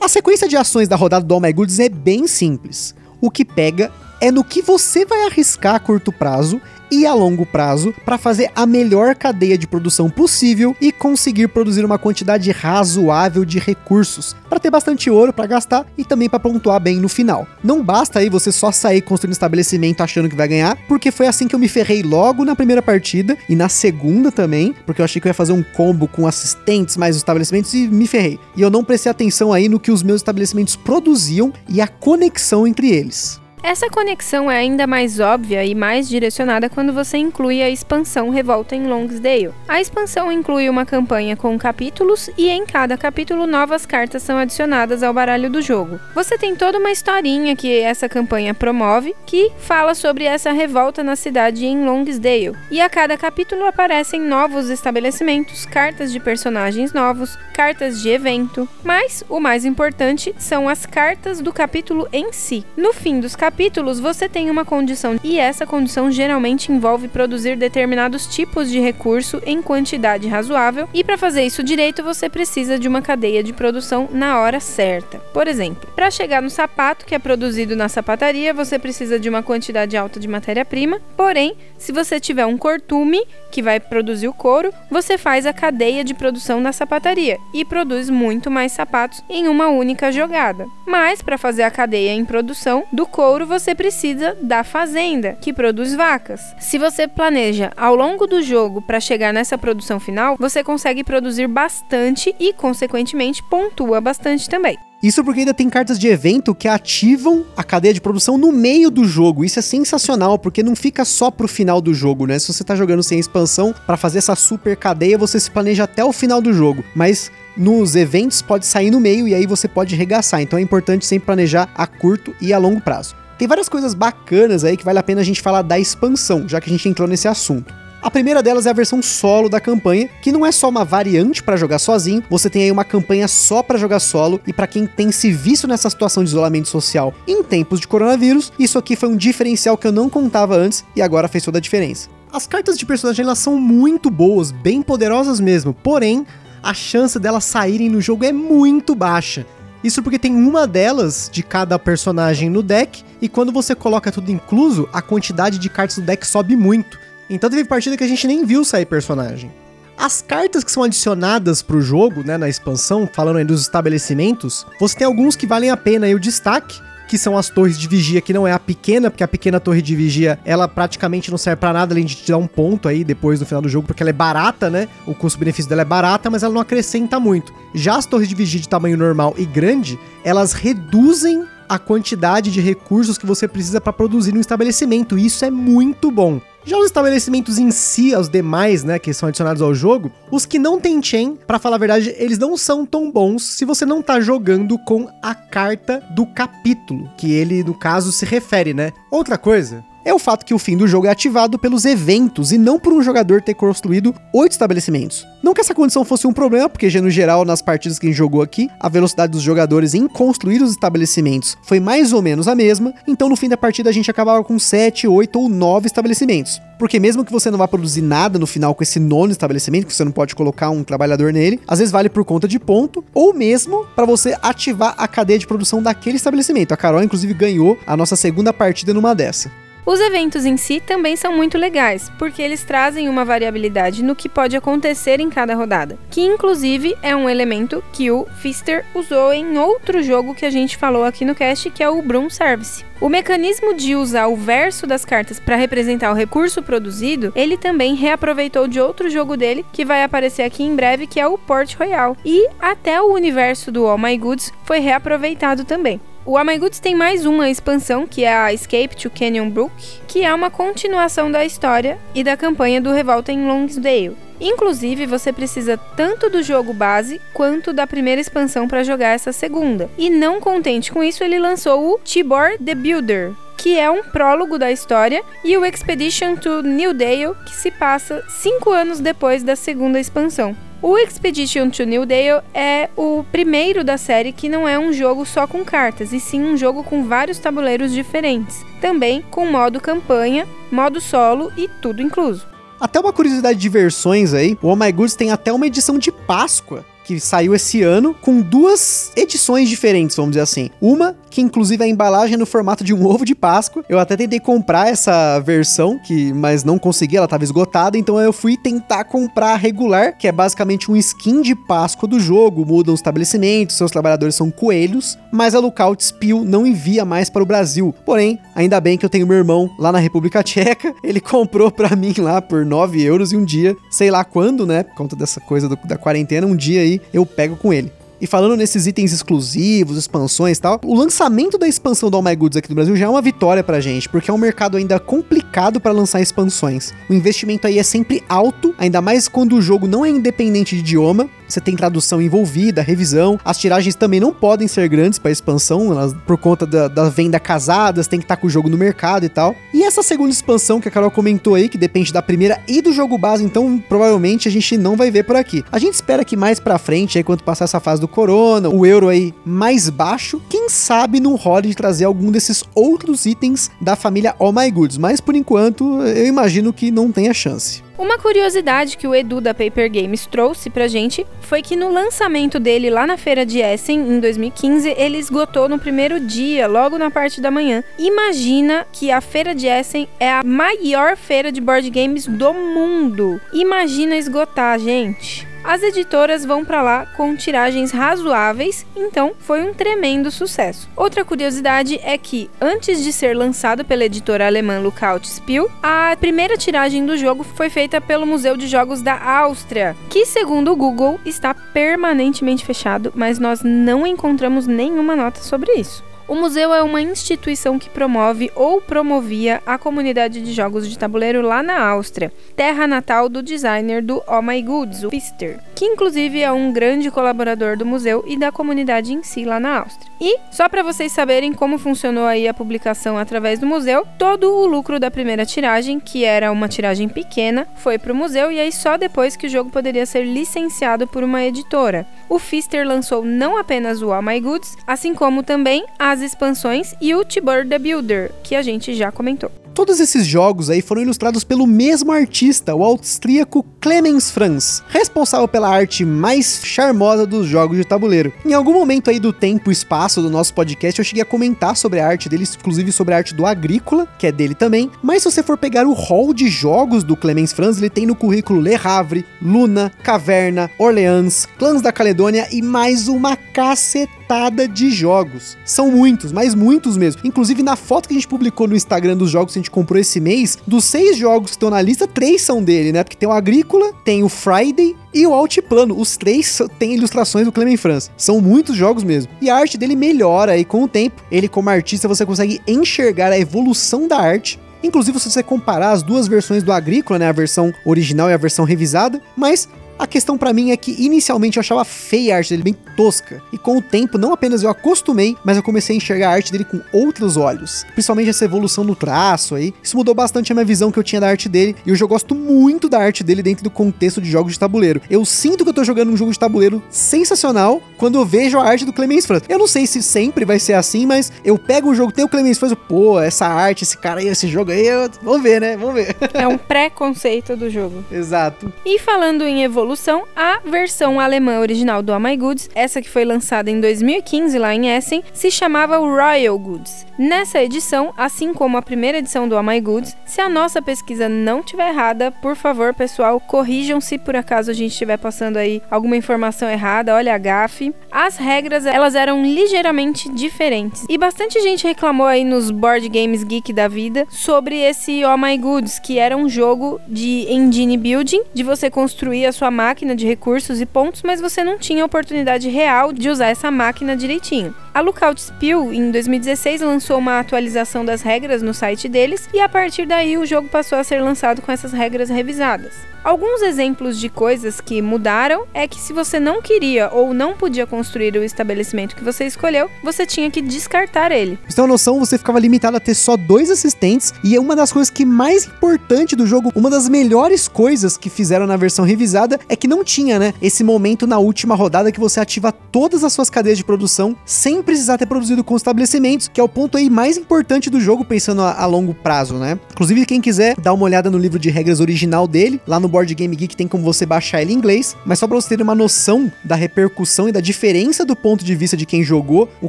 A 0.00 0.08
sequência 0.08 0.46
de 0.46 0.56
ações 0.56 0.86
da 0.86 0.94
rodada 0.94 1.24
do 1.24 1.34
All 1.34 1.40
My 1.40 1.52
Goods 1.52 1.80
é 1.80 1.88
bem 1.88 2.28
simples. 2.28 2.94
O 3.20 3.28
que 3.28 3.44
pega 3.44 3.90
é 4.20 4.30
no 4.30 4.44
que 4.44 4.62
você 4.62 5.04
vai 5.04 5.26
arriscar 5.26 5.74
a 5.74 5.80
curto 5.80 6.12
prazo 6.12 6.60
e 6.90 7.06
a 7.06 7.14
longo 7.14 7.44
prazo 7.44 7.94
para 8.04 8.18
fazer 8.18 8.50
a 8.54 8.66
melhor 8.66 9.14
cadeia 9.14 9.56
de 9.58 9.66
produção 9.66 10.08
possível 10.08 10.76
e 10.80 10.92
conseguir 10.92 11.48
produzir 11.48 11.84
uma 11.84 11.98
quantidade 11.98 12.50
razoável 12.50 13.44
de 13.44 13.58
recursos 13.58 14.34
para 14.48 14.60
ter 14.60 14.70
bastante 14.70 15.10
ouro 15.10 15.32
para 15.32 15.46
gastar 15.46 15.86
e 15.96 16.04
também 16.04 16.28
para 16.28 16.40
pontuar 16.40 16.80
bem 16.80 16.96
no 16.96 17.08
final. 17.08 17.46
Não 17.62 17.82
basta 17.82 18.18
aí 18.18 18.28
você 18.28 18.52
só 18.52 18.70
sair 18.70 19.02
construindo 19.02 19.32
estabelecimento 19.32 20.02
achando 20.02 20.28
que 20.28 20.36
vai 20.36 20.48
ganhar, 20.48 20.76
porque 20.88 21.10
foi 21.10 21.26
assim 21.26 21.48
que 21.48 21.54
eu 21.54 21.58
me 21.58 21.68
ferrei 21.68 22.02
logo 22.02 22.44
na 22.44 22.56
primeira 22.56 22.82
partida 22.82 23.36
e 23.48 23.56
na 23.56 23.68
segunda 23.68 24.30
também, 24.30 24.74
porque 24.84 25.00
eu 25.00 25.04
achei 25.04 25.20
que 25.20 25.26
eu 25.26 25.30
ia 25.30 25.34
fazer 25.34 25.52
um 25.52 25.62
combo 25.62 26.08
com 26.08 26.26
assistentes 26.26 26.96
mais 26.96 27.16
os 27.16 27.20
estabelecimentos 27.20 27.74
e 27.74 27.88
me 27.88 28.06
ferrei. 28.06 28.38
E 28.56 28.62
eu 28.62 28.70
não 28.70 28.84
prestei 28.84 29.10
atenção 29.10 29.52
aí 29.52 29.68
no 29.68 29.80
que 29.80 29.90
os 29.90 30.02
meus 30.02 30.20
estabelecimentos 30.20 30.76
produziam 30.76 31.52
e 31.68 31.80
a 31.80 31.88
conexão 31.88 32.66
entre 32.66 32.88
eles. 32.88 33.40
Essa 33.66 33.90
conexão 33.90 34.48
é 34.48 34.58
ainda 34.58 34.86
mais 34.86 35.18
óbvia 35.18 35.64
e 35.64 35.74
mais 35.74 36.08
direcionada 36.08 36.70
quando 36.70 36.92
você 36.92 37.18
inclui 37.18 37.60
a 37.60 37.68
expansão 37.68 38.30
Revolta 38.30 38.76
em 38.76 38.86
Longsdale. 38.86 39.50
A 39.66 39.80
expansão 39.80 40.30
inclui 40.30 40.68
uma 40.68 40.86
campanha 40.86 41.36
com 41.36 41.58
capítulos 41.58 42.30
e 42.38 42.48
em 42.48 42.64
cada 42.64 42.96
capítulo 42.96 43.44
novas 43.44 43.84
cartas 43.84 44.22
são 44.22 44.38
adicionadas 44.38 45.02
ao 45.02 45.12
baralho 45.12 45.50
do 45.50 45.60
jogo. 45.60 45.98
Você 46.14 46.38
tem 46.38 46.54
toda 46.54 46.78
uma 46.78 46.92
historinha 46.92 47.56
que 47.56 47.80
essa 47.80 48.08
campanha 48.08 48.54
promove 48.54 49.16
que 49.26 49.50
fala 49.58 49.96
sobre 49.96 50.22
essa 50.22 50.52
revolta 50.52 51.02
na 51.02 51.16
cidade 51.16 51.66
em 51.66 51.84
Longsdale. 51.84 52.56
E 52.70 52.80
a 52.80 52.88
cada 52.88 53.16
capítulo 53.16 53.66
aparecem 53.66 54.20
novos 54.20 54.70
estabelecimentos, 54.70 55.66
cartas 55.66 56.12
de 56.12 56.20
personagens 56.20 56.92
novos, 56.92 57.36
cartas 57.52 58.00
de 58.00 58.10
evento, 58.10 58.68
mas 58.84 59.24
o 59.28 59.40
mais 59.40 59.64
importante 59.64 60.32
são 60.38 60.68
as 60.68 60.86
cartas 60.86 61.40
do 61.40 61.52
capítulo 61.52 62.06
em 62.12 62.32
si. 62.32 62.64
No 62.76 62.92
fim 62.92 63.18
dos 63.18 63.34
capítulos 63.34 63.55
capítulos, 63.56 63.98
você 63.98 64.28
tem 64.28 64.50
uma 64.50 64.66
condição 64.66 65.18
e 65.24 65.38
essa 65.38 65.66
condição 65.66 66.10
geralmente 66.10 66.70
envolve 66.70 67.08
produzir 67.08 67.56
determinados 67.56 68.26
tipos 68.26 68.70
de 68.70 68.78
recurso 68.78 69.40
em 69.46 69.62
quantidade 69.62 70.28
razoável, 70.28 70.86
e 70.92 71.02
para 71.02 71.16
fazer 71.16 71.42
isso 71.42 71.62
direito, 71.62 72.02
você 72.02 72.28
precisa 72.28 72.78
de 72.78 72.86
uma 72.86 73.00
cadeia 73.00 73.42
de 73.42 73.54
produção 73.54 74.10
na 74.12 74.38
hora 74.40 74.60
certa. 74.60 75.16
Por 75.32 75.48
exemplo, 75.48 75.88
para 75.96 76.10
chegar 76.10 76.42
no 76.42 76.50
sapato 76.50 77.06
que 77.06 77.14
é 77.14 77.18
produzido 77.18 77.74
na 77.74 77.88
sapataria, 77.88 78.52
você 78.52 78.78
precisa 78.78 79.18
de 79.18 79.26
uma 79.26 79.42
quantidade 79.42 79.96
alta 79.96 80.20
de 80.20 80.28
matéria-prima, 80.28 81.00
porém, 81.16 81.56
se 81.78 81.92
você 81.92 82.20
tiver 82.20 82.44
um 82.44 82.58
cortume 82.58 83.26
que 83.50 83.62
vai 83.62 83.80
produzir 83.80 84.28
o 84.28 84.34
couro, 84.34 84.70
você 84.90 85.16
faz 85.16 85.46
a 85.46 85.52
cadeia 85.52 86.04
de 86.04 86.12
produção 86.12 86.60
na 86.60 86.72
sapataria 86.72 87.38
e 87.54 87.64
produz 87.64 88.10
muito 88.10 88.50
mais 88.50 88.72
sapatos 88.72 89.22
em 89.30 89.48
uma 89.48 89.68
única 89.68 90.12
jogada. 90.12 90.66
Mas 90.86 91.22
para 91.22 91.38
fazer 91.38 91.62
a 91.62 91.70
cadeia 91.70 92.12
em 92.12 92.24
produção 92.24 92.84
do 92.92 93.06
couro, 93.06 93.35
você 93.44 93.74
precisa 93.74 94.36
da 94.40 94.62
fazenda, 94.62 95.36
que 95.40 95.52
produz 95.52 95.94
vacas. 95.94 96.54
Se 96.60 96.78
você 96.78 97.08
planeja 97.08 97.70
ao 97.76 97.94
longo 97.94 98.26
do 98.26 98.42
jogo 98.42 98.80
para 98.80 99.00
chegar 99.00 99.32
nessa 99.32 99.58
produção 99.58 99.98
final, 99.98 100.36
você 100.38 100.62
consegue 100.62 101.02
produzir 101.02 101.46
bastante 101.46 102.34
e 102.38 102.52
consequentemente 102.52 103.42
pontua 103.42 104.00
bastante 104.00 104.48
também. 104.48 104.78
Isso 105.02 105.22
porque 105.22 105.40
ainda 105.40 105.52
tem 105.52 105.68
cartas 105.68 105.98
de 105.98 106.08
evento 106.08 106.54
que 106.54 106.66
ativam 106.66 107.44
a 107.56 107.62
cadeia 107.62 107.92
de 107.92 108.00
produção 108.00 108.38
no 108.38 108.50
meio 108.50 108.90
do 108.90 109.04
jogo. 109.04 109.44
Isso 109.44 109.58
é 109.58 109.62
sensacional, 109.62 110.38
porque 110.38 110.62
não 110.62 110.74
fica 110.74 111.04
só 111.04 111.30
pro 111.30 111.46
final 111.46 111.80
do 111.80 111.92
jogo, 111.92 112.26
né? 112.26 112.38
Se 112.38 112.52
você 112.52 112.64
tá 112.64 112.74
jogando 112.74 113.02
sem 113.02 113.18
expansão, 113.18 113.74
para 113.86 113.96
fazer 113.96 114.18
essa 114.18 114.34
super 114.34 114.76
cadeia, 114.76 115.18
você 115.18 115.38
se 115.38 115.50
planeja 115.50 115.84
até 115.84 116.04
o 116.04 116.12
final 116.12 116.40
do 116.40 116.52
jogo. 116.52 116.82
Mas 116.94 117.30
nos 117.56 117.94
eventos 117.94 118.40
pode 118.40 118.66
sair 118.66 118.90
no 118.90 118.98
meio 118.98 119.28
e 119.28 119.34
aí 119.34 119.46
você 119.46 119.68
pode 119.68 119.94
regaçar. 119.94 120.40
Então 120.40 120.58
é 120.58 120.62
importante 120.62 121.04
sempre 121.04 121.26
planejar 121.26 121.68
a 121.74 121.86
curto 121.86 122.34
e 122.40 122.52
a 122.52 122.58
longo 122.58 122.80
prazo. 122.80 123.14
Tem 123.38 123.46
várias 123.46 123.68
coisas 123.68 123.92
bacanas 123.92 124.64
aí 124.64 124.76
que 124.76 124.84
vale 124.84 124.98
a 124.98 125.02
pena 125.02 125.20
a 125.20 125.24
gente 125.24 125.42
falar 125.42 125.62
da 125.62 125.78
expansão, 125.78 126.48
já 126.48 126.60
que 126.60 126.70
a 126.70 126.72
gente 126.72 126.88
entrou 126.88 127.06
nesse 127.06 127.28
assunto. 127.28 127.74
A 128.00 128.10
primeira 128.10 128.42
delas 128.42 128.66
é 128.66 128.70
a 128.70 128.74
versão 128.74 129.02
solo 129.02 129.48
da 129.48 129.60
campanha, 129.60 130.08
que 130.22 130.30
não 130.30 130.46
é 130.46 130.52
só 130.52 130.68
uma 130.68 130.84
variante 130.84 131.42
para 131.42 131.56
jogar 131.56 131.78
sozinho, 131.78 132.22
você 132.30 132.48
tem 132.48 132.62
aí 132.62 132.70
uma 132.70 132.84
campanha 132.84 133.26
só 133.26 133.62
para 133.62 133.78
jogar 133.78 134.00
solo 134.00 134.40
e 134.46 134.52
para 134.52 134.66
quem 134.66 134.86
tem 134.86 135.10
se 135.10 135.32
visto 135.32 135.66
nessa 135.66 135.90
situação 135.90 136.22
de 136.22 136.30
isolamento 136.30 136.68
social 136.68 137.12
em 137.26 137.42
tempos 137.42 137.80
de 137.80 137.88
coronavírus, 137.88 138.52
isso 138.58 138.78
aqui 138.78 138.94
foi 138.94 139.08
um 139.08 139.16
diferencial 139.16 139.76
que 139.76 139.86
eu 139.86 139.92
não 139.92 140.08
contava 140.08 140.56
antes 140.56 140.84
e 140.94 141.02
agora 141.02 141.28
fez 141.28 141.44
toda 141.44 141.58
a 141.58 141.60
diferença. 141.60 142.08
As 142.32 142.46
cartas 142.46 142.78
de 142.78 142.86
personagem 142.86 143.24
elas 143.24 143.38
são 143.38 143.58
muito 143.58 144.08
boas, 144.08 144.50
bem 144.50 144.82
poderosas 144.82 145.40
mesmo, 145.40 145.74
porém 145.74 146.26
a 146.62 146.72
chance 146.72 147.18
delas 147.18 147.44
saírem 147.44 147.88
no 147.88 148.00
jogo 148.00 148.24
é 148.24 148.32
muito 148.32 148.94
baixa. 148.94 149.44
Isso 149.84 150.02
porque 150.02 150.18
tem 150.18 150.34
uma 150.34 150.66
delas 150.66 151.30
de 151.32 151.42
cada 151.42 151.78
personagem 151.78 152.50
no 152.50 152.62
deck, 152.62 153.04
e 153.20 153.28
quando 153.28 153.52
você 153.52 153.74
coloca 153.74 154.10
tudo 154.10 154.30
incluso, 154.30 154.88
a 154.92 155.00
quantidade 155.00 155.58
de 155.58 155.68
cartas 155.68 155.96
do 155.96 156.02
deck 156.02 156.26
sobe 156.26 156.56
muito. 156.56 156.98
Então 157.28 157.50
teve 157.50 157.64
partida 157.64 157.96
que 157.96 158.04
a 158.04 158.08
gente 158.08 158.26
nem 158.26 158.44
viu 158.44 158.64
sair 158.64 158.86
personagem. 158.86 159.50
As 159.98 160.20
cartas 160.20 160.62
que 160.62 160.70
são 160.70 160.82
adicionadas 160.82 161.62
para 161.62 161.76
o 161.76 161.80
jogo, 161.80 162.22
né, 162.22 162.36
na 162.36 162.48
expansão, 162.48 163.08
falando 163.10 163.38
aí 163.38 163.44
dos 163.44 163.62
estabelecimentos, 163.62 164.66
você 164.78 164.98
tem 164.98 165.06
alguns 165.06 165.34
que 165.34 165.46
valem 165.46 165.70
a 165.70 165.76
pena 165.76 166.06
aí 166.06 166.14
o 166.14 166.20
destaque, 166.20 166.80
que 167.06 167.16
são 167.16 167.36
as 167.36 167.48
torres 167.48 167.78
de 167.78 167.88
vigia, 167.88 168.20
que 168.20 168.32
não 168.32 168.46
é 168.46 168.52
a 168.52 168.58
pequena, 168.58 169.10
porque 169.10 169.24
a 169.24 169.28
pequena 169.28 169.60
torre 169.60 169.80
de 169.80 169.94
vigia, 169.94 170.38
ela 170.44 170.66
praticamente 170.66 171.30
não 171.30 171.38
serve 171.38 171.60
para 171.60 171.72
nada 171.72 171.94
além 171.94 172.04
de 172.04 172.16
te 172.16 172.30
dar 172.30 172.38
um 172.38 172.46
ponto 172.46 172.88
aí 172.88 173.04
depois 173.04 173.40
no 173.40 173.46
final 173.46 173.62
do 173.62 173.68
jogo, 173.68 173.86
porque 173.86 174.02
ela 174.02 174.10
é 174.10 174.12
barata, 174.12 174.68
né? 174.68 174.88
O 175.06 175.14
custo-benefício 175.14 175.68
dela 175.68 175.82
é 175.82 175.84
barata, 175.84 176.28
mas 176.30 176.42
ela 176.42 176.52
não 176.52 176.60
acrescenta 176.60 177.20
muito. 177.20 177.52
Já 177.74 177.96
as 177.96 178.06
torres 178.06 178.28
de 178.28 178.34
vigia 178.34 178.60
de 178.60 178.68
tamanho 178.68 178.96
normal 178.96 179.34
e 179.36 179.44
grande, 179.44 179.98
elas 180.24 180.52
reduzem 180.52 181.46
a 181.68 181.78
quantidade 181.78 182.50
de 182.50 182.60
recursos 182.60 183.18
que 183.18 183.26
você 183.26 183.48
precisa 183.48 183.80
para 183.80 183.92
produzir 183.92 184.32
no 184.32 184.40
estabelecimento. 184.40 185.18
E 185.18 185.26
isso 185.26 185.44
é 185.44 185.50
muito 185.50 186.10
bom. 186.10 186.40
Já 186.66 186.76
os 186.78 186.86
estabelecimentos 186.86 187.58
em 187.58 187.70
si, 187.70 188.12
os 188.16 188.28
demais, 188.28 188.82
né, 188.82 188.98
que 188.98 189.14
são 189.14 189.28
adicionados 189.28 189.62
ao 189.62 189.72
jogo, 189.72 190.10
os 190.32 190.44
que 190.44 190.58
não 190.58 190.80
tem 190.80 191.00
chain, 191.00 191.38
para 191.46 191.60
falar 191.60 191.76
a 191.76 191.78
verdade, 191.78 192.12
eles 192.18 192.38
não 192.38 192.56
são 192.56 192.84
tão 192.84 193.08
bons 193.08 193.44
se 193.44 193.64
você 193.64 193.86
não 193.86 194.02
tá 194.02 194.18
jogando 194.18 194.76
com 194.80 195.08
a 195.22 195.32
carta 195.32 196.02
do 196.10 196.26
capítulo, 196.26 197.08
que 197.16 197.32
ele 197.32 197.62
no 197.62 197.72
caso 197.72 198.10
se 198.10 198.24
refere, 198.24 198.74
né? 198.74 198.92
Outra 199.12 199.38
coisa, 199.38 199.84
é 200.04 200.12
o 200.12 200.18
fato 200.18 200.44
que 200.44 200.54
o 200.54 200.58
fim 200.58 200.76
do 200.76 200.88
jogo 200.88 201.06
é 201.06 201.10
ativado 201.10 201.56
pelos 201.56 201.84
eventos 201.84 202.50
e 202.50 202.58
não 202.58 202.80
por 202.80 202.92
um 202.92 203.02
jogador 203.02 203.42
ter 203.42 203.54
construído 203.54 204.12
oito 204.34 204.52
estabelecimentos. 204.52 205.24
Não 205.46 205.54
que 205.54 205.60
essa 205.60 205.76
condição 205.76 206.04
fosse 206.04 206.26
um 206.26 206.32
problema, 206.32 206.68
porque 206.68 207.00
no 207.00 207.08
geral, 207.08 207.44
nas 207.44 207.62
partidas 207.62 208.00
que 208.00 208.06
a 208.08 208.10
gente 208.10 208.18
jogou 208.18 208.42
aqui, 208.42 208.68
a 208.80 208.88
velocidade 208.88 209.30
dos 209.30 209.42
jogadores 209.42 209.94
em 209.94 210.08
construir 210.08 210.60
os 210.60 210.72
estabelecimentos 210.72 211.56
foi 211.62 211.78
mais 211.78 212.12
ou 212.12 212.20
menos 212.20 212.48
a 212.48 212.54
mesma, 212.56 212.92
então 213.06 213.28
no 213.28 213.36
fim 213.36 213.48
da 213.48 213.56
partida 213.56 213.88
a 213.88 213.92
gente 213.92 214.10
acabava 214.10 214.42
com 214.42 214.58
7, 214.58 215.06
8 215.06 215.38
ou 215.38 215.48
9 215.48 215.86
estabelecimentos. 215.86 216.60
Porque 216.80 216.98
mesmo 216.98 217.24
que 217.24 217.30
você 217.30 217.48
não 217.48 217.58
vá 217.58 217.68
produzir 217.68 218.02
nada 218.02 218.40
no 218.40 218.46
final 218.46 218.74
com 218.74 218.82
esse 218.82 218.98
nono 218.98 219.30
estabelecimento, 219.30 219.86
que 219.86 219.94
você 219.94 220.02
não 220.02 220.10
pode 220.10 220.34
colocar 220.34 220.70
um 220.70 220.82
trabalhador 220.82 221.32
nele, 221.32 221.60
às 221.68 221.78
vezes 221.78 221.92
vale 221.92 222.08
por 222.08 222.24
conta 222.24 222.48
de 222.48 222.58
ponto, 222.58 223.04
ou 223.14 223.32
mesmo 223.32 223.86
para 223.94 224.04
você 224.04 224.36
ativar 224.42 224.96
a 224.98 225.06
cadeia 225.06 225.38
de 225.38 225.46
produção 225.46 225.80
daquele 225.80 226.16
estabelecimento. 226.16 226.72
A 226.72 226.76
Carol, 226.76 227.04
inclusive, 227.04 227.32
ganhou 227.32 227.78
a 227.86 227.96
nossa 227.96 228.16
segunda 228.16 228.52
partida 228.52 228.92
numa 228.92 229.14
dessa. 229.14 229.48
Os 229.86 230.00
eventos 230.00 230.44
em 230.44 230.56
si 230.56 230.80
também 230.80 231.14
são 231.14 231.32
muito 231.32 231.56
legais, 231.56 232.10
porque 232.18 232.42
eles 232.42 232.64
trazem 232.64 233.08
uma 233.08 233.24
variabilidade 233.24 234.02
no 234.02 234.16
que 234.16 234.28
pode 234.28 234.56
acontecer 234.56 235.20
em 235.20 235.30
cada 235.30 235.54
rodada, 235.54 235.96
que 236.10 236.20
inclusive 236.20 236.96
é 237.00 237.14
um 237.14 237.30
elemento 237.30 237.84
que 237.92 238.10
o 238.10 238.26
Fister 238.40 238.84
usou 238.96 239.32
em 239.32 239.56
outro 239.56 240.02
jogo 240.02 240.34
que 240.34 240.44
a 240.44 240.50
gente 240.50 240.76
falou 240.76 241.04
aqui 241.04 241.24
no 241.24 241.36
cast, 241.36 241.70
que 241.70 241.84
é 241.84 241.88
o 241.88 242.02
Broom 242.02 242.28
Service. 242.28 242.84
O 243.00 243.08
mecanismo 243.08 243.74
de 243.74 243.94
usar 243.94 244.26
o 244.26 244.34
verso 244.34 244.88
das 244.88 245.04
cartas 245.04 245.38
para 245.38 245.54
representar 245.54 246.10
o 246.10 246.16
recurso 246.16 246.64
produzido, 246.64 247.32
ele 247.36 247.56
também 247.56 247.94
reaproveitou 247.94 248.66
de 248.66 248.80
outro 248.80 249.08
jogo 249.08 249.36
dele, 249.36 249.64
que 249.72 249.84
vai 249.84 250.02
aparecer 250.02 250.42
aqui 250.42 250.64
em 250.64 250.74
breve, 250.74 251.06
que 251.06 251.20
é 251.20 251.28
o 251.28 251.38
Port 251.38 251.76
Royal. 251.76 252.16
E 252.24 252.48
até 252.58 253.00
o 253.00 253.12
universo 253.12 253.70
do 253.70 253.86
All 253.86 253.96
My 253.96 254.18
Goods 254.18 254.52
foi 254.64 254.80
reaproveitado 254.80 255.64
também. 255.64 256.00
O 256.26 256.36
Goods 256.58 256.80
tem 256.80 256.92
mais 256.92 257.24
uma 257.24 257.48
expansão, 257.48 258.04
que 258.04 258.24
é 258.24 258.36
a 258.36 258.52
Escape 258.52 258.96
to 258.96 259.08
Canyon 259.08 259.48
Brook, 259.48 259.72
que 260.08 260.24
é 260.24 260.34
uma 260.34 260.50
continuação 260.50 261.30
da 261.30 261.44
história 261.44 262.00
e 262.12 262.24
da 262.24 262.36
campanha 262.36 262.80
do 262.80 262.90
Revolta 262.90 263.30
em 263.30 263.46
Longsdale. 263.46 264.16
Inclusive, 264.40 265.06
você 265.06 265.32
precisa 265.32 265.78
tanto 265.96 266.28
do 266.28 266.42
jogo 266.42 266.72
base 266.72 267.20
quanto 267.32 267.72
da 267.72 267.86
primeira 267.86 268.20
expansão 268.20 268.66
para 268.66 268.82
jogar 268.82 269.10
essa 269.10 269.32
segunda. 269.32 269.88
E 269.96 270.10
não 270.10 270.40
contente 270.40 270.90
com 270.90 271.00
isso, 271.00 271.22
ele 271.22 271.38
lançou 271.38 271.94
o 271.94 272.00
Tibor 272.00 272.58
the 272.58 272.74
Builder, 272.74 273.30
que 273.56 273.78
é 273.78 273.88
um 273.88 274.02
prólogo 274.02 274.58
da 274.58 274.72
história, 274.72 275.22
e 275.44 275.56
o 275.56 275.64
Expedition 275.64 276.34
to 276.34 276.60
New 276.60 276.92
Dale, 276.92 277.36
que 277.46 277.54
se 277.54 277.70
passa 277.70 278.24
cinco 278.28 278.70
anos 278.70 278.98
depois 278.98 279.44
da 279.44 279.54
segunda 279.54 280.00
expansão. 280.00 280.56
O 280.88 280.96
Expedition 280.96 281.68
to 281.68 281.82
New 281.82 282.06
Dale 282.06 282.44
é 282.54 282.88
o 282.96 283.24
primeiro 283.32 283.82
da 283.82 283.98
série 283.98 284.30
que 284.30 284.48
não 284.48 284.68
é 284.68 284.78
um 284.78 284.92
jogo 284.92 285.26
só 285.26 285.44
com 285.44 285.64
cartas, 285.64 286.12
e 286.12 286.20
sim 286.20 286.40
um 286.40 286.56
jogo 286.56 286.84
com 286.84 287.02
vários 287.02 287.40
tabuleiros 287.40 287.90
diferentes, 287.90 288.64
também 288.80 289.20
com 289.20 289.44
modo 289.46 289.80
campanha, 289.80 290.46
modo 290.70 291.00
solo 291.00 291.52
e 291.56 291.66
tudo 291.82 292.00
incluso. 292.00 292.46
Até 292.78 293.00
uma 293.00 293.12
curiosidade 293.12 293.58
de 293.58 293.68
versões 293.68 294.32
aí, 294.32 294.56
o 294.62 294.68
Oh 294.68 294.76
My 294.76 294.92
Goods 294.92 295.16
tem 295.16 295.32
até 295.32 295.52
uma 295.52 295.66
edição 295.66 295.98
de 295.98 296.12
Páscoa, 296.12 296.84
que 297.06 297.20
saiu 297.20 297.54
esse 297.54 297.82
ano, 297.82 298.12
com 298.20 298.40
duas 298.40 299.12
edições 299.16 299.68
diferentes, 299.68 300.16
vamos 300.16 300.32
dizer 300.32 300.42
assim. 300.42 300.70
Uma, 300.80 301.14
que 301.30 301.40
inclusive 301.40 301.84
a 301.84 301.86
embalagem 301.86 302.34
é 302.34 302.36
no 302.36 302.44
formato 302.44 302.82
de 302.82 302.92
um 302.92 303.06
ovo 303.06 303.24
de 303.24 303.34
Páscoa. 303.34 303.84
Eu 303.88 304.00
até 304.00 304.16
tentei 304.16 304.40
comprar 304.40 304.88
essa 304.88 305.38
versão, 305.38 306.00
que 306.00 306.32
mas 306.32 306.64
não 306.64 306.78
consegui, 306.78 307.16
ela 307.16 307.26
estava 307.26 307.44
esgotada, 307.44 307.96
então 307.96 308.20
eu 308.20 308.32
fui 308.32 308.56
tentar 308.56 309.04
comprar 309.04 309.52
a 309.52 309.56
regular, 309.56 310.18
que 310.18 310.26
é 310.26 310.32
basicamente 310.32 310.90
um 310.90 310.96
skin 310.96 311.42
de 311.42 311.54
Páscoa 311.54 312.08
do 312.08 312.18
jogo, 312.18 312.66
mudam 312.66 312.92
os 312.92 312.98
estabelecimentos, 312.98 313.76
seus 313.76 313.92
trabalhadores 313.92 314.34
são 314.34 314.50
coelhos, 314.50 315.16
mas 315.32 315.54
a 315.54 315.60
Lookout 315.60 316.04
Spill 316.04 316.44
não 316.44 316.66
envia 316.66 317.04
mais 317.04 317.30
para 317.30 317.42
o 317.42 317.46
Brasil. 317.46 317.94
Porém, 318.04 318.40
ainda 318.54 318.80
bem 318.80 318.98
que 318.98 319.06
eu 319.06 319.10
tenho 319.10 319.26
meu 319.26 319.36
irmão 319.36 319.70
lá 319.78 319.92
na 319.92 319.98
República 319.98 320.42
Tcheca, 320.42 320.92
ele 321.04 321.20
comprou 321.20 321.70
para 321.70 321.94
mim 321.94 322.14
lá 322.18 322.42
por 322.42 322.66
9 322.66 323.00
euros 323.00 323.32
e 323.32 323.36
um 323.36 323.44
dia, 323.44 323.76
sei 323.90 324.10
lá 324.10 324.24
quando, 324.24 324.66
né, 324.66 324.82
por 324.82 324.94
conta 324.94 325.14
dessa 325.14 325.38
coisa 325.38 325.68
do, 325.68 325.78
da 325.84 325.96
quarentena, 325.96 326.46
um 326.46 326.56
dia 326.56 326.80
aí 326.80 326.95
eu 327.12 327.24
pego 327.24 327.56
com 327.56 327.72
ele. 327.72 327.92
E 328.18 328.26
falando 328.26 328.56
nesses 328.56 328.86
itens 328.86 329.12
exclusivos, 329.12 329.98
expansões 329.98 330.56
e 330.56 330.60
tal, 330.60 330.80
o 330.84 330.94
lançamento 330.94 331.58
da 331.58 331.68
expansão 331.68 332.10
do 332.10 332.16
All 332.16 332.22
My 332.22 332.34
Goods 332.34 332.56
aqui 332.56 332.70
no 332.70 332.74
Brasil 332.74 332.96
já 332.96 333.06
é 333.06 333.08
uma 333.08 333.20
vitória 333.20 333.62
pra 333.62 333.78
gente, 333.78 334.08
porque 334.08 334.30
é 334.30 334.34
um 334.34 334.38
mercado 334.38 334.78
ainda 334.78 334.98
complicado 334.98 335.78
para 335.78 335.92
lançar 335.92 336.22
expansões. 336.22 336.94
O 337.10 337.12
investimento 337.12 337.66
aí 337.66 337.78
é 337.78 337.82
sempre 337.82 338.24
alto, 338.26 338.74
ainda 338.78 339.02
mais 339.02 339.28
quando 339.28 339.54
o 339.54 339.60
jogo 339.60 339.86
não 339.86 340.04
é 340.04 340.08
independente 340.08 340.74
de 340.74 340.80
idioma, 340.80 341.28
você 341.48 341.60
tem 341.60 341.76
tradução 341.76 342.20
envolvida, 342.20 342.82
revisão. 342.82 343.38
As 343.44 343.58
tiragens 343.58 343.94
também 343.94 344.20
não 344.20 344.32
podem 344.32 344.68
ser 344.68 344.88
grandes 344.88 345.18
para 345.18 345.30
expansão, 345.30 345.92
elas, 345.92 346.14
por 346.26 346.36
conta 346.36 346.66
da, 346.66 346.88
da, 346.88 347.08
venda 347.08 347.38
casadas, 347.38 348.06
tem 348.06 348.18
que 348.18 348.24
estar 348.24 348.36
tá 348.36 348.40
com 348.40 348.46
o 348.46 348.50
jogo 348.50 348.68
no 348.68 348.76
mercado 348.76 349.24
e 349.24 349.28
tal. 349.28 349.54
E 349.72 349.82
essa 349.82 350.02
segunda 350.02 350.30
expansão 350.30 350.80
que 350.80 350.88
a 350.88 350.90
Carol 350.90 351.10
comentou 351.10 351.54
aí, 351.54 351.68
que 351.68 351.78
depende 351.78 352.12
da 352.12 352.22
primeira 352.22 352.60
e 352.68 352.82
do 352.82 352.92
jogo 352.92 353.16
base, 353.16 353.44
então 353.44 353.82
provavelmente 353.88 354.48
a 354.48 354.50
gente 354.50 354.76
não 354.76 354.96
vai 354.96 355.10
ver 355.10 355.24
por 355.24 355.36
aqui. 355.36 355.64
A 355.70 355.78
gente 355.78 355.94
espera 355.94 356.24
que 356.24 356.36
mais 356.36 356.58
pra 356.58 356.78
frente, 356.78 357.18
aí 357.18 357.24
quando 357.24 357.42
passar 357.42 357.64
essa 357.64 357.80
fase 357.80 358.00
do 358.00 358.08
corona, 358.08 358.68
o 358.68 358.84
euro 358.84 359.08
aí 359.08 359.34
mais 359.44 359.88
baixo, 359.88 360.40
quem 360.48 360.68
sabe 360.68 361.20
não 361.20 361.36
role 361.36 361.68
de 361.68 361.74
trazer 361.74 362.04
algum 362.04 362.30
desses 362.30 362.64
outros 362.74 363.26
itens 363.26 363.70
da 363.80 363.96
família 363.96 364.34
All 364.38 364.52
My 364.52 364.70
Goods, 364.70 364.98
mas 364.98 365.20
por 365.20 365.34
enquanto 365.34 366.02
eu 366.02 366.26
imagino 366.26 366.72
que 366.72 366.90
não 366.90 367.12
tenha 367.12 367.32
chance. 367.32 367.85
Uma 367.98 368.18
curiosidade 368.18 368.96
que 368.96 369.06
o 369.06 369.14
Edu 369.14 369.40
da 369.40 369.54
Paper 369.54 369.90
Games 369.90 370.26
trouxe 370.26 370.68
pra 370.68 370.86
gente 370.86 371.26
foi 371.40 371.62
que 371.62 371.74
no 371.74 371.90
lançamento 371.90 372.60
dele 372.60 372.90
lá 372.90 373.06
na 373.06 373.16
feira 373.16 373.46
de 373.46 373.58
Essen, 373.60 373.98
em 373.98 374.20
2015, 374.20 374.94
ele 374.98 375.16
esgotou 375.16 375.66
no 375.68 375.78
primeiro 375.78 376.20
dia, 376.20 376.66
logo 376.66 376.98
na 376.98 377.10
parte 377.10 377.40
da 377.40 377.50
manhã. 377.50 377.82
Imagina 377.98 378.86
que 378.92 379.10
a 379.10 379.20
feira 379.22 379.54
de 379.54 379.66
Essen 379.66 380.06
é 380.20 380.30
a 380.30 380.42
maior 380.42 381.16
feira 381.16 381.50
de 381.50 381.60
board 381.60 381.88
games 381.88 382.26
do 382.26 382.52
mundo. 382.52 383.40
Imagina 383.52 384.16
esgotar, 384.16 384.78
gente. 384.78 385.46
As 385.66 385.82
editoras 385.82 386.44
vão 386.44 386.64
para 386.64 386.80
lá 386.80 387.06
com 387.16 387.34
tiragens 387.34 387.90
razoáveis, 387.90 388.86
então 388.94 389.32
foi 389.36 389.64
um 389.64 389.74
tremendo 389.74 390.30
sucesso. 390.30 390.88
Outra 390.94 391.24
curiosidade 391.24 391.98
é 392.04 392.16
que, 392.16 392.48
antes 392.60 393.02
de 393.02 393.12
ser 393.12 393.36
lançado 393.36 393.84
pela 393.84 394.04
editora 394.04 394.46
alemã 394.46 394.78
Lookout 394.78 395.28
Spiel, 395.28 395.68
a 395.82 396.16
primeira 396.20 396.56
tiragem 396.56 397.04
do 397.04 397.16
jogo 397.16 397.42
foi 397.42 397.68
feita 397.68 398.00
pelo 398.00 398.24
Museu 398.24 398.56
de 398.56 398.68
Jogos 398.68 399.02
da 399.02 399.20
Áustria, 399.20 399.96
que, 400.08 400.24
segundo 400.24 400.70
o 400.70 400.76
Google, 400.76 401.18
está 401.26 401.52
permanentemente 401.52 402.64
fechado, 402.64 403.12
mas 403.16 403.40
nós 403.40 403.62
não 403.64 404.06
encontramos 404.06 404.68
nenhuma 404.68 405.16
nota 405.16 405.40
sobre 405.40 405.72
isso. 405.72 406.04
O 406.28 406.34
museu 406.34 406.74
é 406.74 406.82
uma 406.82 407.00
instituição 407.00 407.78
que 407.78 407.88
promove 407.88 408.50
ou 408.56 408.80
promovia 408.80 409.62
a 409.64 409.78
comunidade 409.78 410.40
de 410.40 410.52
jogos 410.52 410.88
de 410.88 410.98
tabuleiro 410.98 411.40
lá 411.40 411.62
na 411.62 411.80
Áustria, 411.80 412.32
terra 412.56 412.84
natal 412.84 413.28
do 413.28 413.40
designer 413.40 414.02
do 414.02 414.20
Oh 414.26 414.42
My 414.42 414.60
Goods, 414.60 415.04
o 415.04 415.08
Pfister, 415.10 415.60
que 415.76 415.84
inclusive 415.84 416.42
é 416.42 416.50
um 416.50 416.72
grande 416.72 417.12
colaborador 417.12 417.76
do 417.76 417.86
museu 417.86 418.24
e 418.26 418.36
da 418.36 418.50
comunidade 418.50 419.14
em 419.14 419.22
si 419.22 419.44
lá 419.44 419.60
na 419.60 419.78
Áustria. 419.82 420.10
E, 420.20 420.38
só 420.50 420.68
para 420.68 420.82
vocês 420.82 421.12
saberem 421.12 421.52
como 421.52 421.78
funcionou 421.78 422.24
aí 422.24 422.48
a 422.48 422.54
publicação 422.54 423.16
através 423.16 423.60
do 423.60 423.66
museu, 423.66 424.04
todo 424.18 424.52
o 424.52 424.66
lucro 424.66 424.98
da 424.98 425.10
primeira 425.10 425.46
tiragem, 425.46 426.00
que 426.00 426.24
era 426.24 426.50
uma 426.50 426.68
tiragem 426.68 427.08
pequena, 427.08 427.68
foi 427.76 427.98
para 427.98 428.12
o 428.12 428.16
museu 428.16 428.50
e 428.50 428.58
aí 428.58 428.72
só 428.72 428.96
depois 428.96 429.36
que 429.36 429.46
o 429.46 429.50
jogo 429.50 429.70
poderia 429.70 430.06
ser 430.06 430.24
licenciado 430.24 431.06
por 431.06 431.22
uma 431.22 431.44
editora. 431.44 432.04
O 432.28 432.38
Pfister 432.38 432.84
lançou 432.84 433.24
não 433.24 433.56
apenas 433.56 434.02
o 434.02 434.12
All 434.12 434.22
My 434.22 434.40
Goods, 434.40 434.76
assim 434.86 435.14
como 435.14 435.44
também 435.44 435.84
a 435.98 436.15
as 436.16 436.22
expansões 436.22 436.94
e 436.98 437.14
o 437.14 437.22
Tibur 437.22 437.66
the 437.68 437.78
Builder, 437.78 438.32
que 438.42 438.56
a 438.56 438.62
gente 438.62 438.94
já 438.94 439.12
comentou. 439.12 439.50
Todos 439.76 440.00
esses 440.00 440.26
jogos 440.26 440.70
aí 440.70 440.80
foram 440.80 441.02
ilustrados 441.02 441.44
pelo 441.44 441.66
mesmo 441.66 442.10
artista, 442.10 442.74
o 442.74 442.82
austríaco 442.82 443.62
Clemens 443.78 444.30
Franz, 444.30 444.82
responsável 444.88 445.46
pela 445.46 445.68
arte 445.68 446.02
mais 446.02 446.62
charmosa 446.64 447.26
dos 447.26 447.46
jogos 447.46 447.76
de 447.76 447.84
tabuleiro. 447.84 448.32
Em 448.42 448.54
algum 448.54 448.72
momento 448.72 449.10
aí 449.10 449.20
do 449.20 449.34
tempo 449.34 449.68
e 449.68 449.72
espaço 449.74 450.22
do 450.22 450.30
nosso 450.30 450.54
podcast, 450.54 450.98
eu 450.98 451.04
cheguei 451.04 451.22
a 451.22 451.26
comentar 451.26 451.76
sobre 451.76 452.00
a 452.00 452.08
arte 452.08 452.26
dele, 452.26 452.48
inclusive 452.58 452.90
sobre 452.90 453.12
a 453.12 453.18
arte 453.18 453.34
do 453.34 453.44
Agrícola, 453.44 454.08
que 454.18 454.26
é 454.26 454.32
dele 454.32 454.54
também. 454.54 454.90
Mas 455.02 455.22
se 455.22 455.30
você 455.30 455.42
for 455.42 455.58
pegar 455.58 455.86
o 455.86 455.92
hall 455.92 456.32
de 456.32 456.48
jogos 456.48 457.04
do 457.04 457.14
Clemens 457.14 457.52
Franz, 457.52 457.76
ele 457.76 457.90
tem 457.90 458.06
no 458.06 458.16
currículo 458.16 458.62
Le 458.62 458.76
Havre, 458.82 459.26
Luna, 459.42 459.92
Caverna, 460.02 460.70
Orleans, 460.78 461.46
Clãs 461.58 461.82
da 461.82 461.92
Caledônia 461.92 462.48
e 462.50 462.62
mais 462.62 463.08
uma 463.08 463.36
cacetada 463.36 464.66
de 464.66 464.90
jogos. 464.90 465.56
São 465.66 465.90
muitos, 465.90 466.32
mas 466.32 466.54
muitos 466.54 466.96
mesmo. 466.96 467.20
Inclusive 467.24 467.62
na 467.62 467.76
foto 467.76 468.08
que 468.08 468.14
a 468.14 468.16
gente 468.16 468.26
publicou 468.26 468.66
no 468.66 468.74
Instagram 468.74 469.18
dos 469.18 469.30
jogos 469.30 469.54
a 469.54 469.58
gente 469.58 469.65
comprou 469.70 470.00
esse 470.00 470.20
mês, 470.20 470.58
dos 470.66 470.84
seis 470.84 471.16
jogos 471.16 471.50
que 471.50 471.56
estão 471.56 471.70
na 471.70 471.80
lista, 471.82 472.06
três 472.06 472.42
são 472.42 472.62
dele, 472.62 472.92
né? 472.92 473.02
Porque 473.02 473.16
tem 473.16 473.28
o 473.28 473.32
Agrícola, 473.32 473.92
tem 474.04 474.22
o 474.22 474.28
Friday 474.28 474.96
e 475.12 475.26
o 475.26 475.34
Altiplano. 475.34 475.98
Os 475.98 476.16
três 476.16 476.60
têm 476.78 476.94
ilustrações 476.94 477.44
do 477.44 477.52
Clement 477.52 477.76
Franz. 477.76 478.10
São 478.16 478.40
muitos 478.40 478.76
jogos 478.76 479.04
mesmo. 479.04 479.32
E 479.40 479.50
a 479.50 479.56
arte 479.56 479.78
dele 479.78 479.96
melhora 479.96 480.52
aí 480.52 480.64
com 480.64 480.82
o 480.82 480.88
tempo. 480.88 481.22
Ele, 481.30 481.48
como 481.48 481.70
artista, 481.70 482.08
você 482.08 482.24
consegue 482.24 482.60
enxergar 482.66 483.32
a 483.32 483.38
evolução 483.38 484.06
da 484.06 484.18
arte 484.18 484.58
Inclusive, 484.82 485.18
se 485.18 485.30
você 485.30 485.42
comparar 485.42 485.90
as 485.90 486.02
duas 486.02 486.28
versões 486.28 486.62
do 486.62 486.72
Agrícola, 486.72 487.18
né, 487.18 487.28
a 487.28 487.32
versão 487.32 487.72
original 487.84 488.30
e 488.30 488.32
a 488.32 488.36
versão 488.36 488.64
revisada, 488.64 489.20
mas 489.36 489.68
a 489.98 490.06
questão 490.06 490.36
para 490.36 490.52
mim 490.52 490.70
é 490.70 490.76
que 490.76 490.92
inicialmente 491.04 491.56
eu 491.56 491.60
achava 491.60 491.84
feia 491.84 492.34
a 492.34 492.36
arte 492.38 492.50
dele, 492.50 492.62
bem 492.62 492.76
tosca. 492.96 493.42
E 493.52 493.58
com 493.58 493.78
o 493.78 493.82
tempo, 493.82 494.18
não 494.18 494.32
apenas 494.32 494.62
eu 494.62 494.70
acostumei, 494.70 495.36
mas 495.44 495.56
eu 495.56 495.62
comecei 495.62 495.94
a 495.94 495.96
enxergar 495.96 496.30
a 496.30 496.32
arte 496.32 496.52
dele 496.52 496.64
com 496.64 496.80
outros 496.92 497.36
olhos. 497.36 497.84
Principalmente 497.92 498.30
essa 498.30 498.44
evolução 498.44 498.84
no 498.84 498.94
traço 498.94 499.54
aí. 499.54 499.72
Isso 499.82 499.96
mudou 499.96 500.14
bastante 500.14 500.52
a 500.52 500.54
minha 500.54 500.64
visão 500.64 500.90
que 500.90 500.98
eu 500.98 501.02
tinha 501.02 501.20
da 501.20 501.28
arte 501.28 501.48
dele. 501.48 501.76
E 501.84 501.92
hoje 501.92 502.02
eu 502.02 502.08
gosto 502.08 502.34
muito 502.34 502.88
da 502.88 502.98
arte 502.98 503.24
dele 503.24 503.42
dentro 503.42 503.64
do 503.64 503.70
contexto 503.70 504.20
de 504.20 504.30
jogos 504.30 504.52
de 504.52 504.58
tabuleiro. 504.58 505.00
Eu 505.08 505.24
sinto 505.24 505.64
que 505.64 505.70
eu 505.70 505.74
tô 505.74 505.84
jogando 505.84 506.12
um 506.12 506.16
jogo 506.16 506.32
de 506.32 506.38
tabuleiro 506.38 506.82
sensacional 506.90 507.82
quando 507.96 508.18
eu 508.18 508.24
vejo 508.24 508.58
a 508.58 508.64
arte 508.64 508.84
do 508.84 508.92
Clemens 508.92 509.26
Franz. 509.26 509.44
Eu 509.48 509.58
não 509.58 509.66
sei 509.66 509.86
se 509.86 510.02
sempre 510.02 510.44
vai 510.44 510.58
ser 510.58 510.74
assim, 510.74 511.06
mas 511.06 511.32
eu 511.44 511.58
pego 511.58 511.90
um 511.90 511.94
jogo, 511.94 512.12
tem 512.12 512.24
o 512.24 512.28
Clemens 512.28 512.58
Franz, 512.58 512.74
pô, 512.88 513.20
essa 513.20 513.46
arte, 513.46 513.84
esse 513.84 513.96
cara 513.96 514.20
aí, 514.20 514.28
esse 514.28 514.48
jogo 514.48 514.70
aí, 514.70 514.86
eu... 514.86 515.08
vamos 515.22 515.42
ver, 515.42 515.60
né? 515.60 515.76
Vamos 515.76 515.94
ver. 515.94 516.16
É 516.34 516.46
um 516.46 516.58
preconceito 516.58 517.56
do 517.56 517.70
jogo. 517.70 518.04
Exato. 518.10 518.72
E 518.84 518.98
falando 518.98 519.42
em 519.44 519.62
evolução, 519.62 519.85
evolução 519.86 520.24
a 520.34 520.58
versão 520.64 521.20
alemã 521.20 521.60
original 521.60 522.02
do 522.02 522.12
Oh 522.12 522.18
My 522.18 522.36
Goods, 522.36 522.68
essa 522.74 523.00
que 523.00 523.08
foi 523.08 523.24
lançada 523.24 523.70
em 523.70 523.80
2015 523.80 524.58
lá 524.58 524.74
em 524.74 524.88
Essen, 524.88 525.22
se 525.32 525.48
chamava 525.48 525.98
Royal 525.98 526.58
Goods. 526.58 527.06
Nessa 527.16 527.62
edição, 527.62 528.12
assim 528.16 528.52
como 528.52 528.76
a 528.76 528.82
primeira 528.82 529.18
edição 529.18 529.48
do 529.48 529.56
Oh 529.56 529.62
My 529.62 529.80
Goods, 529.80 530.16
se 530.24 530.40
a 530.40 530.48
nossa 530.48 530.82
pesquisa 530.82 531.28
não 531.28 531.60
estiver 531.60 531.90
errada, 531.90 532.32
por 532.32 532.56
favor, 532.56 532.92
pessoal, 532.94 533.38
corrijam 533.38 534.00
se 534.00 534.18
por 534.18 534.34
acaso 534.34 534.72
a 534.72 534.74
gente 534.74 534.90
estiver 534.90 535.18
passando 535.18 535.56
aí 535.56 535.80
alguma 535.88 536.16
informação 536.16 536.68
errada, 536.68 537.14
olha 537.14 537.32
a 537.32 537.38
gafe. 537.38 537.94
As 538.10 538.36
regras, 538.36 538.86
elas 538.86 539.14
eram 539.14 539.44
ligeiramente 539.44 540.28
diferentes. 540.30 541.04
E 541.08 541.16
bastante 541.16 541.60
gente 541.60 541.86
reclamou 541.86 542.26
aí 542.26 542.42
nos 542.42 542.72
board 542.72 543.08
games 543.08 543.44
geek 543.44 543.72
da 543.72 543.86
vida 543.86 544.26
sobre 544.30 544.80
esse 544.80 545.24
Oh 545.24 545.38
My 545.38 545.56
Goods, 545.56 546.00
que 546.00 546.18
era 546.18 546.36
um 546.36 546.48
jogo 546.48 547.00
de 547.06 547.46
engine 547.48 547.96
building, 547.96 548.42
de 548.52 548.64
você 548.64 548.90
construir 548.90 549.46
a 549.46 549.52
sua 549.52 549.75
máquina 549.76 550.16
de 550.16 550.26
recursos 550.26 550.80
e 550.80 550.86
pontos, 550.86 551.22
mas 551.22 551.38
você 551.38 551.62
não 551.62 551.78
tinha 551.78 552.04
oportunidade 552.04 552.70
real 552.70 553.12
de 553.12 553.28
usar 553.28 553.48
essa 553.48 553.70
máquina 553.70 554.16
direitinho. 554.16 554.74
A 554.94 555.00
Lookout 555.00 555.38
Spiel, 555.38 555.92
em 555.92 556.10
2016, 556.10 556.80
lançou 556.80 557.18
uma 557.18 557.38
atualização 557.38 558.02
das 558.02 558.22
regras 558.22 558.62
no 558.62 558.72
site 558.72 559.10
deles 559.10 559.46
e 559.52 559.60
a 559.60 559.68
partir 559.68 560.06
daí 560.06 560.38
o 560.38 560.46
jogo 560.46 560.70
passou 560.70 560.96
a 560.96 561.04
ser 561.04 561.20
lançado 561.20 561.60
com 561.60 561.70
essas 561.70 561.92
regras 561.92 562.30
revisadas. 562.30 562.94
Alguns 563.26 563.60
exemplos 563.60 564.20
de 564.20 564.28
coisas 564.28 564.80
que 564.80 565.02
mudaram 565.02 565.64
é 565.74 565.88
que 565.88 566.00
se 566.00 566.12
você 566.12 566.38
não 566.38 566.62
queria 566.62 567.10
ou 567.10 567.34
não 567.34 567.56
podia 567.56 567.84
construir 567.84 568.36
o 568.36 568.44
estabelecimento 568.44 569.16
que 569.16 569.24
você 569.24 569.44
escolheu, 569.44 569.90
você 570.00 570.24
tinha 570.24 570.48
que 570.48 570.62
descartar 570.62 571.32
ele. 571.32 571.58
Você 571.68 571.74
tem 571.74 571.82
uma 571.82 571.88
noção, 571.88 572.20
você 572.20 572.38
ficava 572.38 572.60
limitado 572.60 572.96
a 572.96 573.00
ter 573.00 573.16
só 573.16 573.36
dois 573.36 573.68
assistentes 573.68 574.32
e 574.44 574.54
é 574.54 574.60
uma 574.60 574.76
das 574.76 574.92
coisas 574.92 575.10
que 575.10 575.24
mais 575.24 575.66
importante 575.66 576.36
do 576.36 576.46
jogo, 576.46 576.70
uma 576.76 576.88
das 576.88 577.08
melhores 577.08 577.66
coisas 577.66 578.16
que 578.16 578.30
fizeram 578.30 578.64
na 578.64 578.76
versão 578.76 579.04
revisada 579.04 579.58
é 579.68 579.76
que 579.76 579.88
não 579.88 580.04
tinha, 580.04 580.38
né, 580.38 580.54
esse 580.60 580.82
momento 580.84 581.26
na 581.26 581.38
última 581.38 581.74
rodada 581.74 582.12
que 582.12 582.20
você 582.20 582.40
ativa 582.40 582.72
todas 582.72 583.24
as 583.24 583.32
suas 583.32 583.50
cadeias 583.50 583.78
de 583.78 583.84
produção 583.84 584.36
sem 584.44 584.82
precisar 584.82 585.18
ter 585.18 585.26
produzido 585.26 585.62
com 585.64 585.76
estabelecimentos, 585.76 586.48
que 586.48 586.60
é 586.60 586.64
o 586.64 586.68
ponto 586.68 586.96
aí 586.96 587.10
mais 587.10 587.36
importante 587.36 587.90
do 587.90 588.00
jogo 588.00 588.24
pensando 588.24 588.62
a, 588.62 588.80
a 588.80 588.86
longo 588.86 589.14
prazo, 589.14 589.54
né? 589.54 589.78
Inclusive, 589.92 590.26
quem 590.26 590.40
quiser 590.40 590.76
dar 590.80 590.92
uma 590.92 591.04
olhada 591.04 591.30
no 591.30 591.38
livro 591.38 591.58
de 591.58 591.70
regras 591.70 592.00
original 592.00 592.46
dele, 592.46 592.80
lá 592.86 593.00
no 593.00 593.08
Board 593.08 593.34
Game 593.34 593.54
Geek 593.54 593.76
tem 593.76 593.88
como 593.88 594.02
você 594.02 594.24
baixar 594.24 594.62
ele 594.62 594.72
em 594.72 594.76
inglês, 594.76 595.16
mas 595.24 595.38
só 595.38 595.46
para 595.46 595.56
você 595.56 595.76
ter 595.76 595.82
uma 595.82 595.94
noção 595.94 596.50
da 596.64 596.74
repercussão 596.74 597.48
e 597.48 597.52
da 597.52 597.60
diferença 597.60 598.24
do 598.24 598.36
ponto 598.36 598.64
de 598.64 598.74
vista 598.74 598.96
de 598.96 599.06
quem 599.06 599.22
jogou, 599.22 599.68
o 599.80 599.88